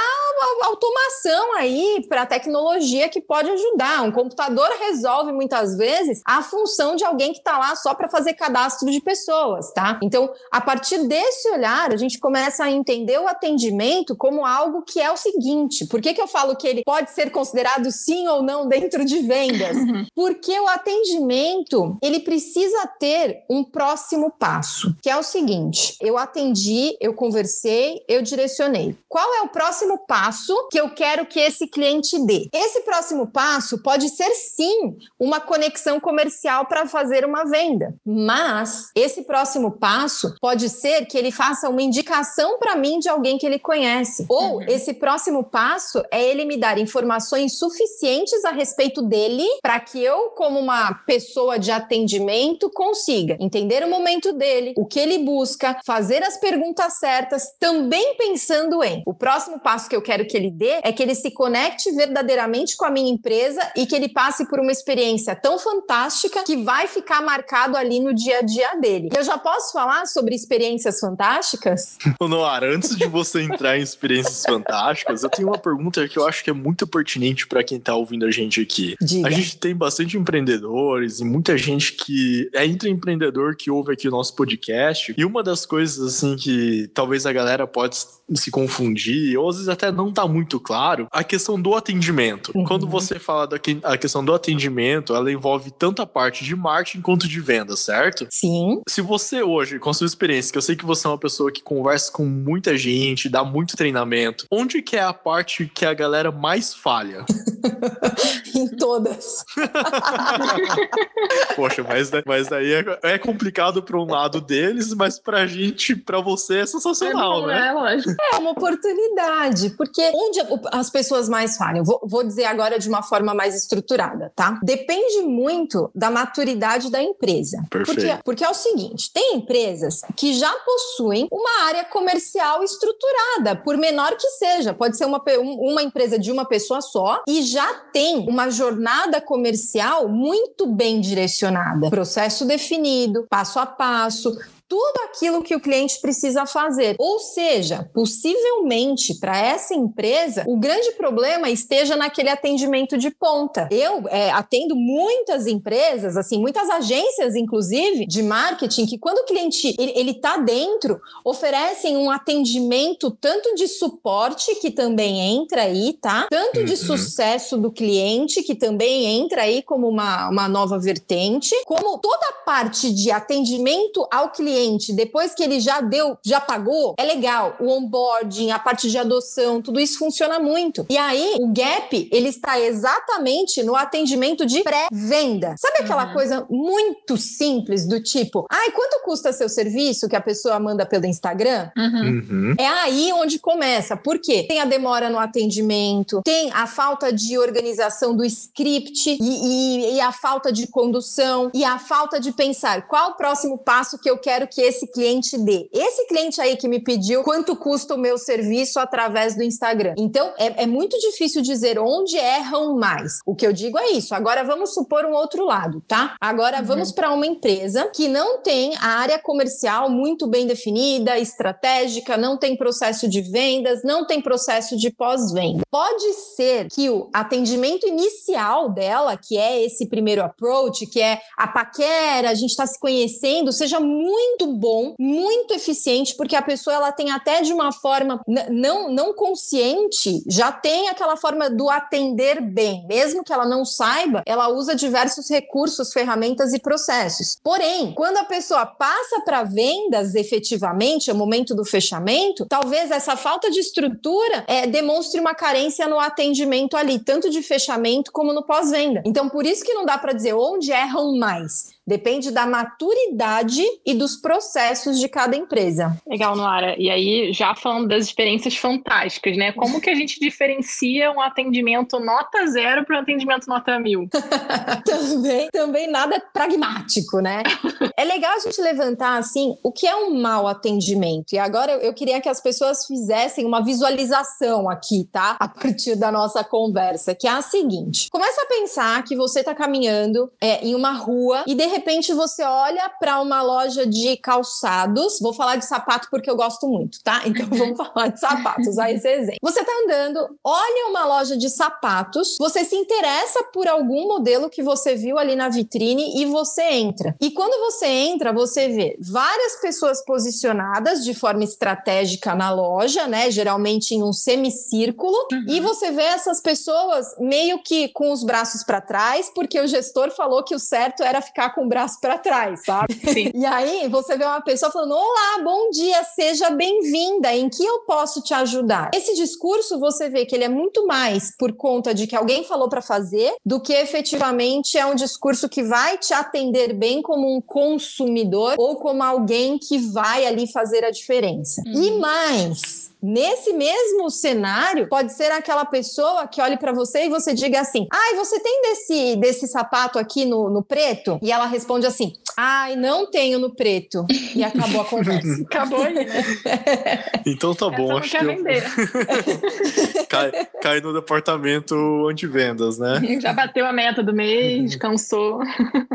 automação 0.63 1.55
aí, 1.57 2.05
para 2.09 2.27
tecnologia 2.27 3.09
que 3.09 3.21
pode 3.21 3.51
ajudar. 3.51 4.03
Um 4.03 4.13
computador 4.13 4.69
resolve 4.79 5.33
muitas 5.33 5.77
vezes 5.77 6.21
a 6.27 6.43
função 6.43 6.97
de 6.97 7.05
alguém 7.05 7.33
que 7.33 7.39
está 7.39 7.59
lá 7.59 7.75
só 7.77 7.95
para 7.95 8.09
fazer 8.09 8.35
cadastro 8.35 8.91
de 8.91 9.01
pessoas, 9.01 9.73
tá? 9.73 9.99
Então, 10.03 10.33
a 10.51 10.61
partir 10.61 11.07
desse 11.07 11.51
olhar, 11.51 11.93
a 11.93 11.97
gente 11.97 12.19
começa 12.19 12.65
a 12.65 12.71
entender 12.71 13.19
o 13.19 13.29
atendimento 13.29 14.17
como 14.17 14.47
algo 14.47 14.83
que 14.83 15.01
é 15.01 15.11
o 15.11 15.17
seguinte: 15.17 15.87
por 15.87 16.01
que, 16.01 16.15
que 16.15 16.21
eu 16.21 16.29
falo 16.29 16.57
que 16.57 16.67
ele 16.67 16.83
pode 16.85 17.11
ser 17.11 17.31
considerado 17.31 17.91
sim 17.91 18.27
ou 18.29 18.43
não 18.43 18.69
dentro 18.69 19.05
de 19.05 19.21
vendas? 19.53 20.07
Porque 20.15 20.59
o 20.59 20.69
atendimento 20.69 21.97
ele 22.03 22.21
precisa 22.21 22.87
ter 22.99 23.45
um 23.51 23.63
próximo 23.65 24.31
passo, 24.39 24.95
que 25.03 25.11
é 25.11 25.17
o 25.17 25.23
seguinte: 25.23 25.97
eu 26.01 26.17
atendi, 26.19 26.97
eu 27.01 27.15
conversei, 27.15 28.03
eu 28.09 28.23
direcionei. 28.23 28.97
Qual 29.09 29.35
é 29.35 29.43
o 29.43 29.49
próximo 29.49 29.99
passo 30.07 30.69
que 30.71 30.81
eu 30.81 30.91
quero 30.91 31.27
que 31.27 31.39
esse 31.41 31.67
cliente 31.67 32.19
dê? 32.25 32.49
Esse 32.53 32.81
próximo 32.83 33.27
passo 33.27 33.79
pode 33.83 34.09
ser 34.09 34.31
sim 34.35 34.97
uma 35.19 35.41
conexão 35.41 36.01
comercial 36.01 36.67
para 36.67 36.87
fazer 36.87 37.25
uma 37.25 37.45
venda, 37.45 37.95
mas 38.05 38.91
esse 38.95 39.23
próximo 39.23 39.73
passo 39.73 40.35
pode 40.41 40.69
ser 40.69 41.07
que 41.07 41.17
ele 41.19 41.31
faça 41.31 41.69
uma 41.69 41.83
indicação 41.83 42.59
para 42.59 42.77
mim 42.77 42.99
de 42.99 43.09
alguém 43.09 43.39
que 43.39 43.47
ele 43.47 43.59
conhece. 43.59 44.27
Ou 44.29 44.53
Uhum. 44.57 44.63
esse 44.69 44.95
próximo 44.95 45.45
passo 45.45 46.03
é 46.11 46.23
ele 46.23 46.45
me 46.45 46.57
dar 46.57 46.79
informações 46.79 47.59
suficientes 47.59 48.45
a 48.45 48.51
respeito 48.51 49.03
dele 49.03 49.42
para 49.63 49.79
que 49.81 50.03
eu, 50.03 50.31
como 50.31 50.59
uma 50.59 50.95
pessoa 51.07 51.59
de 51.59 51.71
atendimento, 51.71 52.71
consiga 52.71 53.37
entender 53.41 53.85
o 53.85 53.91
momento 53.91 54.33
dele, 54.33 54.75
o 54.77 54.87
que 54.87 54.99
ele 54.99 55.19
busca, 55.19 55.79
fazer 55.85 56.23
as 56.23 56.39
perguntas 56.39 56.99
certas, 56.99 57.55
também 57.59 58.17
pensando 58.17 58.83
em 58.83 59.03
o 59.07 59.15
próximo 59.15 59.61
passo 59.61 59.89
que 59.89 59.97
eu 59.97 60.03
quero 60.03 60.27
que 60.27 60.37
ele 60.37 60.51
dê 60.51 60.81
é 60.83 60.93
que 60.93 61.03
ele 61.03 61.15
se 61.15 61.31
conecte 61.31 61.91
verdadeiramente 61.93 62.77
com 62.77 62.85
a 62.85 62.91
minha 62.91 63.13
empresa 63.13 63.61
e 63.77 63.87
que 63.87 63.95
ele 63.95 64.09
passe 64.09 64.49
por 64.49 64.61
uma 64.61 64.73
experiência 64.73 65.35
tão 65.35 65.59
fantástica 65.59 66.43
que 66.45 66.57
vai 66.57 66.87
ficar 66.87 67.23
marcado 67.23 67.77
ali 67.77 68.01
no 68.01 68.15
dia 68.15 68.39
a 68.39 68.43
dia 68.43 68.75
dele. 68.77 69.09
Eu 69.17 69.23
já 69.23 69.39
posso 69.39 69.73
falar 69.73 70.07
sobre 70.07 70.35
experiências 70.35 70.99
fantásticas? 71.01 71.99
Noara, 72.21 72.75
antes 72.75 72.97
de 72.97 73.07
você 73.07 73.43
entrar 73.43 73.79
em 73.79 73.83
experiências 73.83 74.43
fantásticas, 74.45 75.23
eu 75.23 75.31
tenho 75.31 75.49
uma 75.49 75.59
pergunta 75.59 76.07
que 76.09 76.19
eu 76.19 76.27
acho 76.27 76.43
que 76.43 76.51
é 76.51 76.53
muito 76.53 76.87
pertinente 76.87 77.47
para 77.47 77.63
quem 77.63 77.79
tá 77.79 77.95
ouvindo 77.95 78.25
a 78.25 78.31
gente 78.31 78.61
aqui. 78.61 78.97
Diga. 79.23 79.29
A 79.29 79.31
gente 79.31 79.57
tem 79.59 79.75
bastante 79.75 80.17
empreendedores 80.17 81.21
e 81.21 81.25
muita 81.25 81.57
gente 81.57 81.93
que 81.93 82.49
é 82.55 82.65
intraempreendedor 82.67 83.57
que 83.57 83.71
ouve 83.71 83.93
aqui 83.93 84.09
o 84.09 84.11
nosso 84.11 84.35
podcast. 84.35 85.15
E 85.17 85.25
uma 85.25 85.43
das 85.43 85.65
coisas, 85.67 86.05
assim, 86.07 86.37
que 86.37 86.89
talvez 86.95 87.27
a 87.27 87.33
galera 87.33 87.67
pode 87.67 87.97
se 88.35 88.51
confundir, 88.51 89.37
ou 89.37 89.49
às 89.51 89.57
vezes 89.57 89.69
até 89.69 89.93
não 89.93 90.11
tá 90.13 90.27
muito 90.27 90.59
claro, 90.59 91.07
a 91.11 91.23
questão 91.23 91.61
do 91.61 91.75
atendimento. 91.75 92.51
Uhum. 92.55 92.65
Quando 92.65 92.87
você 92.87 93.19
fala 93.19 93.47
da 93.47 93.59
que- 93.59 93.79
a 93.83 93.97
questão 93.99 94.25
do 94.25 94.33
atendimento, 94.33 95.15
ela 95.15 95.31
envolve 95.31 95.71
tanto 95.71 96.01
a 96.01 96.07
parte 96.07 96.45
de 96.45 96.57
marketing 96.57 97.03
quanto 97.03 97.29
de 97.29 97.41
venda, 97.41 97.77
certo? 97.77 98.27
Sim. 98.31 98.81
Se 98.89 99.01
você 99.03 99.43
hoje, 99.43 99.79
com 99.79 99.91
a 99.91 99.95
sua 99.95 100.07
experiência, 100.07 100.51
que 100.53 100.59
eu 100.59 100.63
sei 100.63 100.77
que 100.77 100.85
você 100.85 101.07
é 101.07 101.11
uma 101.11 101.19
pessoa 101.19 101.53
que 101.53 101.63
conversa 101.63 102.11
com 102.11 102.25
muita 102.25 102.77
gente, 102.77 103.29
dá 103.29 103.45
muito 103.45 103.77
treinamento, 103.77 104.47
onde 104.51 104.81
que 104.81 104.97
é 104.97 105.03
a 105.03 105.13
parte 105.13 105.67
que 105.67 105.85
a 105.85 105.93
galera 105.93 106.31
mais 106.33 106.75
falha? 106.75 107.25
em 108.55 108.69
todas. 108.77 109.12
Poxa, 111.57 111.83
mas, 111.87 112.11
da- 112.11 112.23
mas 112.27 112.49
daí 112.49 112.73
é, 112.73 112.85
é 113.15 113.19
complicado 113.19 113.83
para 113.83 113.99
um 113.99 114.05
lado 114.07 114.41
deles, 114.41 114.95
mas 114.95 115.19
pra 115.19 115.47
gente, 115.47 115.95
pra 115.97 116.21
você 116.21 116.59
é 116.61 116.67
sensacional, 116.67 117.49
é, 117.51 117.55
né? 117.55 117.69
É, 117.69 117.73
lógico. 117.73 118.11
É 118.33 118.37
uma 118.37 118.51
oportunidade, 118.51 119.71
porque 119.77 120.03
onde 120.15 120.41
a- 120.41 120.79
as 120.79 120.91
pessoas 120.91 121.29
mais 121.29 121.57
falham? 121.57 121.85
Vou, 121.85 122.01
vou 122.05 122.25
dizer 122.25 122.45
agora 122.45 122.79
de 122.79 122.89
uma 122.89 123.03
forma 123.03 123.35
mais 123.35 123.55
estruturada, 123.55 124.33
tá? 124.35 124.59
Depende 124.63 125.23
muito 125.23 125.91
da 125.95 126.11
maturidade 126.11 126.91
da 126.91 127.03
empresa. 127.03 127.63
Perfeito. 127.71 128.01
Porque, 128.01 128.23
porque 128.25 128.45
é 128.45 128.49
o 128.49 128.55
seguinte: 128.55 129.11
tem 129.13 129.37
empresas 129.37 130.01
que 130.17 130.33
já 130.35 130.53
possuem 130.65 131.29
uma 131.31 131.65
área 131.67 131.85
comercial 131.85 132.63
estruturada, 132.63 133.57
por 133.57 133.77
menor 133.77 134.17
que 134.17 134.29
seja. 134.31 134.73
Pode 134.75 134.97
ser 134.97 135.05
uma, 135.05 135.23
um- 135.41 135.71
uma 135.73 135.83
empresa 135.83 136.19
de 136.19 136.31
uma 136.33 136.45
pessoa 136.45 136.81
só 136.81 137.23
e 137.29 137.43
já 137.43 137.67
tem 137.93 138.27
uma 138.29 138.51
jornada 138.51 139.02
comercial 139.21 140.09
muito 140.09 140.67
bem 140.67 141.01
direcionada. 141.01 141.91
Processo 141.91 142.45
definido, 142.45 143.27
passo 143.29 143.59
a 143.59 143.67
passo, 143.67 144.37
tudo 144.73 145.01
aquilo 145.05 145.43
que 145.43 145.55
o 145.55 145.61
cliente 145.61 146.01
precisa 146.01 146.47
fazer. 146.47 146.97
Ou 146.99 147.19
seja, 147.19 147.91
possivelmente 147.93 149.19
para 149.21 149.37
essa 149.37 149.75
empresa, 149.75 150.45
o 150.49 150.59
grande 150.59 150.93
problema 150.93 151.51
esteja 151.51 151.95
naquele 151.95 152.31
atendimento 152.31 152.97
de 152.97 153.11
ponta. 153.11 153.69
Eu 153.71 154.09
é, 154.09 154.31
atendo 154.31 154.75
muitas 154.75 155.47
empresas, 155.47 156.17
assim, 156.17 156.39
muitas 156.39 156.71
agências, 156.71 157.37
inclusive, 157.37 158.07
de 158.07 158.23
marketing, 158.23 158.87
que 158.87 158.97
quando 158.97 159.19
o 159.19 159.25
cliente 159.27 159.77
ele, 159.79 159.93
ele 159.95 160.15
tá 160.15 160.39
dentro, 160.39 160.99
oferecem 161.23 161.95
um 161.99 162.11
atendimento 162.11 163.11
tanto 163.11 163.55
de 163.55 163.69
suporte, 163.69 164.55
que 164.55 164.71
também 164.71 165.21
entra 165.21 165.65
aí, 165.65 165.93
tá? 166.01 166.29
Tanto 166.31 166.65
de 166.65 166.73
Uhum. 166.73 166.77
sucesso 166.79 167.59
do 167.59 167.71
cliente, 167.71 168.43
que 168.43 168.55
também 168.55 169.05
entra 169.05 169.43
aí 169.43 169.63
como 169.63 169.87
uma, 169.87 170.31
uma 170.31 170.49
nova 170.49 170.79
vertente, 170.79 171.55
como 171.67 171.99
toda 171.99 172.27
a 172.31 172.45
parte 172.45 172.91
de 172.91 173.11
atendimento 173.11 174.09
ao 174.11 174.31
cliente, 174.31 174.62
depois 174.95 175.35
que 175.35 175.43
ele 175.43 175.61
já 175.61 175.81
deu, 175.81 176.17
já 176.25 176.41
pagou, 176.41 176.95
é 176.99 177.05
legal. 177.05 177.57
O 177.61 177.69
onboarding, 177.71 178.51
a 178.51 178.59
parte 178.59 178.91
de 178.91 178.99
adoção, 178.99 179.61
tudo 179.63 179.81
isso 179.81 179.99
funciona 179.99 180.39
muito. 180.39 180.87
E 180.89 180.97
aí, 180.97 181.37
o 181.41 181.49
gap, 181.53 182.09
ele 182.13 182.29
está 182.29 182.59
exatamente 182.61 183.63
no 183.63 183.75
atendimento 183.77 184.45
de 184.47 184.63
pré-venda. 184.63 185.55
Sabe 185.59 185.79
aquela 185.81 186.07
Uhum. 186.09 186.13
coisa 186.15 186.47
muito 186.51 187.17
simples 187.17 187.87
do 187.87 188.03
tipo, 188.03 188.47
ai, 188.51 188.71
quanto 188.71 189.03
custa 189.05 189.33
seu 189.33 189.49
serviço 189.49 190.09
que 190.09 190.17
a 190.17 190.21
pessoa 190.21 190.59
manda 190.59 190.85
pelo 190.87 191.07
Instagram? 191.07 191.71
Uhum. 191.77 192.23
Uhum. 192.31 192.55
É 192.59 192.67
aí 192.67 193.13
onde 193.13 193.39
começa. 193.39 193.97
Por 193.97 194.19
quê? 194.19 194.45
Tem 194.49 194.61
a 194.61 194.65
demora 194.65 195.09
no 195.11 195.19
atendimento, 195.19 196.21
tem 196.25 196.51
a 196.53 196.67
falta 196.67 197.13
de 197.13 197.39
organização 197.39 198.15
do 198.15 198.25
script 198.25 199.17
e, 199.21 199.23
e- 199.23 199.95
e 199.97 200.01
a 200.01 200.13
falta 200.13 200.53
de 200.53 200.67
condução 200.67 201.51
e 201.55 201.65
a 201.65 201.79
falta 201.79 202.19
de 202.21 202.33
pensar 202.33 202.87
qual 202.89 203.11
o 203.11 203.15
próximo 203.15 203.59
passo 203.59 203.99
que 203.99 204.09
eu 204.09 204.19
quero 204.19 204.47
que 204.53 204.61
esse 204.61 204.87
cliente 204.87 205.39
dê. 205.39 205.69
Esse 205.73 206.07
cliente 206.07 206.41
aí 206.41 206.57
que 206.57 206.69
me 206.69 206.81
pediu 206.83 207.23
quanto 207.23 207.57
custa 207.57 207.95
o 207.95 207.99
meu 207.99 208.19
serviço 208.19 208.79
através 208.79 209.37
do 209.37 209.43
Instagram. 209.43 209.95
Então, 209.97 210.33
é, 210.39 210.65
é 210.65 210.67
muito 210.67 210.99
difícil 210.99 211.43
dizer 211.43 211.79
onde 211.79 212.17
erram 212.17 212.77
mais. 212.77 213.21
O 213.27 213.35
que 213.35 213.47
eu 213.47 213.53
digo 213.53 213.79
é 213.79 213.91
isso. 213.91 214.15
Agora, 214.15 214.45
vamos 214.45 214.75
supor 214.75 215.05
um 215.05 215.13
outro 215.13 215.45
lado, 215.45 215.83
tá? 215.87 216.17
Agora, 216.21 216.59
uhum. 216.59 216.65
vamos 216.65 216.93
para 216.93 217.13
uma 217.13 217.27
empresa 217.27 217.91
que 217.95 218.09
não 218.09 218.41
tem 218.43 218.75
a 218.77 218.99
área 218.99 219.19
comercial 219.19 219.89
muito 219.89 220.27
bem 220.27 220.47
definida, 220.47 221.19
estratégica, 221.19 222.17
não 222.17 222.37
tem 222.37 222.57
processo 222.57 223.09
de 223.09 223.21
vendas, 223.21 223.83
não 223.83 224.07
tem 224.07 224.21
processo 224.21 224.77
de 224.77 224.91
pós-venda. 224.91 225.63
Pode 225.71 226.13
ser 226.37 226.69
que 226.69 226.91
o 226.91 227.09
atendimento 227.13 227.87
inicial 227.87 228.71
dela, 228.71 229.17
que 229.17 229.37
é 229.37 229.65
esse 229.65 229.87
primeiro 229.89 230.23
approach, 230.23 230.87
que 230.87 231.01
é 231.01 231.21
a 231.37 231.47
paquera, 231.47 232.31
a 232.31 232.35
gente 232.35 232.51
está 232.51 232.67
se 232.67 232.79
conhecendo, 232.79 233.53
seja 233.53 233.81
muito 233.81 234.32
bom, 234.47 234.95
muito 234.99 235.55
eficiente, 235.55 236.15
porque 236.17 236.37
a 236.37 236.43
pessoa 236.43 236.77
ela 236.77 236.93
tem 236.93 237.11
até 237.11 237.43
de 237.43 237.53
uma 237.53 237.73
forma 237.73 238.21
não, 238.51 238.91
não 238.91 239.15
consciente, 239.15 240.23
já 240.27 240.53
tem 240.53 240.89
aquela 240.89 241.17
forma 241.17 241.51
do 241.51 241.69
atender 241.71 242.41
bem, 242.41 242.87
mesmo 242.87 243.25
que 243.25 243.33
ela 243.33 243.47
não 243.47 243.65
saiba, 243.65 244.23
ela 244.27 244.49
usa 244.49 244.75
diversos 244.75 245.29
recursos, 245.29 245.93
ferramentas 245.93 246.53
e 246.53 246.59
processos. 246.59 247.39
Porém, 247.43 247.93
quando 247.95 248.19
a 248.19 248.25
pessoa 248.25 248.67
passa 248.67 249.21
para 249.25 249.43
vendas 249.43 250.15
efetivamente, 250.15 251.11
é 251.11 251.13
o 251.13 251.17
momento 251.17 251.55
do 251.55 251.65
fechamento, 251.65 252.47
talvez 252.47 252.91
essa 252.91 253.17
falta 253.17 253.51
de 253.51 253.61
estrutura 253.61 254.45
é, 254.47 254.67
demonstre 254.67 255.21
uma 255.21 255.35
carência 255.35 255.89
no 255.89 255.99
atendimento 255.99 256.77
ali, 256.77 256.99
tanto 256.99 257.31
de 257.31 257.43
fechamento 257.43 258.13
como 258.13 258.33
no 258.33 258.45
pós-venda. 258.45 259.03
Então, 259.05 259.29
por 259.29 259.47
isso 259.47 259.65
que 259.65 259.75
não 259.75 259.85
dá 259.85 259.99
para 259.99 260.13
dizer 260.13 260.35
onde 260.35 260.71
erram 260.71 261.17
mais. 261.17 261.72
Depende 261.87 262.31
da 262.31 262.47
maturidade 262.47 263.63
e 263.85 263.95
dos 263.95 264.17
processos 264.17 264.99
de 264.99 265.09
cada 265.09 265.37
empresa. 265.37 265.97
Legal, 266.07 266.37
Noara. 266.37 266.77
E 266.79 266.89
aí, 266.89 267.33
já 267.33 267.55
falando 267.55 267.89
das 267.89 268.05
experiências 268.05 268.57
fantásticas, 268.57 269.37
né? 269.37 269.53
Como 269.53 269.81
que 269.81 269.91
a 269.91 269.95
gente 269.95 270.21
diferencia 270.21 271.11
um 271.11 271.21
atendimento 271.21 271.99
nota 271.99 272.47
zero 272.47 272.85
para 272.85 272.97
um 272.97 273.01
atendimento 273.01 273.47
nota 273.47 273.79
mil? 273.79 274.09
também, 274.85 275.49
também 275.53 275.91
nada 275.91 276.23
pragmático, 276.33 277.21
né? 277.21 277.43
é 277.97 278.05
legal 278.05 278.33
a 278.37 278.39
gente 278.39 278.61
levantar, 278.61 279.19
assim, 279.19 279.57
o 279.63 279.73
que 279.73 279.87
é 279.87 279.95
um 279.95 280.21
mau 280.21 280.47
atendimento. 280.47 281.33
E 281.33 281.39
agora 281.39 281.73
eu 281.73 281.93
queria 281.93 282.21
que 282.21 282.29
as 282.29 282.41
pessoas 282.41 282.87
fizessem 282.87 283.45
uma 283.45 283.63
visualização 283.63 284.71
aqui, 284.71 285.09
tá? 285.11 285.37
A 285.39 285.49
partir 285.49 285.97
da 285.97 286.13
nossa 286.13 286.45
conversa, 286.45 287.15
que 287.15 287.27
é 287.27 287.31
a 287.31 287.43
seguinte. 287.43 288.09
Começa 288.11 288.43
a 288.43 288.47
pensar 288.47 289.03
que 289.05 289.17
você 289.17 289.41
está 289.41 289.55
caminhando 289.55 290.31
é, 290.41 290.65
em 290.65 290.75
uma 290.75 290.93
rua 290.93 291.45
e, 291.47 291.55
de 291.55 291.67
repente 291.67 291.82
você 292.15 292.43
olha 292.43 292.89
para 293.01 293.21
uma 293.21 293.43
loja 293.43 293.87
de 293.87 294.17
calçados, 294.17 295.19
vou 295.21 295.33
falar 295.33 295.57
de 295.57 295.65
sapato 295.65 296.09
porque 296.11 296.31
eu 296.31 296.37
gosto 296.37 296.67
muito, 296.69 297.03
tá? 297.03 297.23
Então 297.33 297.47
vamos 297.49 297.77
falar 297.77 298.09
de 298.09 298.21
sapatos, 298.21 298.79
aí 298.79 298.95
esse 298.95 299.09
exemplo. 299.09 299.39
Você 299.43 299.65
tá 299.65 299.73
andando, 299.85 300.39
olha 300.45 300.91
uma 300.91 301.07
loja 301.07 301.37
de 301.37 301.49
sapatos, 301.49 302.37
você 302.39 302.65
se 302.65 302.77
interessa 302.77 303.45
por 303.53 303.67
algum 303.67 304.07
modelo 304.07 304.51
que 304.51 304.63
você 304.63 304.95
viu 304.95 305.19
ali 305.19 305.35
na 305.35 305.49
vitrine 305.49 306.21
e 306.21 306.27
você 306.27 306.63
entra. 306.63 307.17
E 307.21 307.31
quando 307.31 307.59
você 307.61 307.87
entra, 307.87 308.33
você 308.33 308.69
vê 308.69 308.97
várias 309.01 309.61
pessoas 309.61 310.05
posicionadas 310.05 311.05
de 311.05 311.15
forma 311.15 311.43
estratégica 311.43 312.35
na 312.35 312.51
loja, 312.51 313.07
né? 313.07 313.31
Geralmente 313.31 313.95
em 313.95 314.03
um 314.03 314.13
semicírculo, 314.13 315.17
uhum. 315.33 315.45
e 315.49 315.61
você 315.61 315.91
vê 315.91 316.03
essas 316.03 316.41
pessoas 316.41 317.07
meio 317.19 317.63
que 317.63 317.89
com 317.89 318.13
os 318.13 318.23
braços 318.23 318.63
para 318.63 318.81
trás, 318.81 319.31
porque 319.35 319.59
o 319.61 319.67
gestor 319.67 320.11
falou 320.11 320.45
que 320.45 320.55
o 320.55 320.59
certo 320.59 321.03
era 321.03 321.21
ficar 321.21 321.55
com 321.55 321.62
com 321.63 321.67
o 321.67 321.69
braço 321.69 322.01
para 322.01 322.19
trás, 322.19 322.65
sabe? 322.65 322.95
Sim. 322.95 323.31
E 323.35 323.47
aí 323.47 323.89
você 323.89 324.17
vê 324.17 324.25
uma 324.25 324.41
pessoa 324.41 324.71
falando: 324.71 324.93
Olá, 324.93 325.43
bom 325.45 325.71
dia, 325.71 326.03
seja 326.05 326.51
bem-vinda, 326.51 327.33
em 327.35 327.49
que 327.49 327.65
eu 327.65 327.81
posso 327.81 328.21
te 328.23 328.35
ajudar? 328.35 328.91
Esse 328.95 329.15
discurso 329.15 329.79
você 329.79 330.09
vê 330.09 330.27
que 330.27 330.35
ele 330.35 330.45
é 330.45 330.49
muito 330.49 330.87
mais 330.87 331.35
por 331.37 331.53
conta 331.53 331.95
de 331.95 332.07
que 332.07 332.17
alguém 332.17 332.45
falou 332.45 332.69
para 332.69 332.83
fazer 332.83 333.35
do 333.45 333.61
que 333.61 333.73
efetivamente 333.73 334.77
é 334.77 334.85
um 334.85 334.95
discurso 334.95 335.49
que 335.49 335.63
vai 335.63 335.97
te 335.99 336.13
atender 336.13 336.75
bem 336.75 337.01
como 337.01 337.37
um 337.37 337.41
consumidor 337.41 338.55
ou 338.59 338.77
como 338.77 339.03
alguém 339.03 339.59
que 339.59 339.79
vai 339.79 340.27
ali 340.27 340.51
fazer 340.51 340.85
a 340.85 340.91
diferença. 340.91 341.63
Uhum. 341.67 341.83
E 341.83 341.91
mais, 341.99 342.92
Nesse 343.03 343.53
mesmo 343.53 344.09
cenário, 344.11 344.87
pode 344.89 345.13
ser 345.13 345.33
aquela 345.33 345.65
pessoa 345.65 346.29
que 346.29 346.41
olhe 346.41 346.57
para 346.57 346.73
você 346.73 347.07
e 347.07 347.09
você 347.09 347.35
diga 347.35 347.61
assim: 347.61 347.89
ai, 347.93 348.15
você 348.15 348.39
tem 348.39 348.63
desse, 348.63 349.17
desse 349.17 349.49
sapato 349.49 349.99
aqui 349.99 350.25
no, 350.25 350.49
no 350.49 350.63
preto? 350.63 351.19
E 351.21 351.33
ela 351.33 351.47
responde 351.47 351.85
assim: 351.85 352.13
ai, 352.37 352.77
não 352.77 353.11
tenho 353.11 353.41
no 353.41 353.53
preto. 353.57 354.07
E 354.37 354.45
acabou 354.45 354.83
a 354.83 354.85
conversa. 354.85 355.43
acabou 355.51 355.83
aí, 355.83 355.95
né? 355.95 356.05
Então 357.27 357.55
tá 357.55 357.69
bom, 357.71 357.97
acho 357.97 358.17
que. 358.17 358.25
Eu... 358.25 358.37
cai, 360.09 360.31
cai 360.61 360.81
no 360.81 360.93
departamento 360.93 361.75
anti-vendas, 362.09 362.79
né? 362.79 363.01
Já 363.21 363.33
bateu 363.33 363.67
a 363.67 363.73
meta 363.73 364.03
do 364.03 364.13
mês, 364.13 364.77
cansou. 364.77 365.41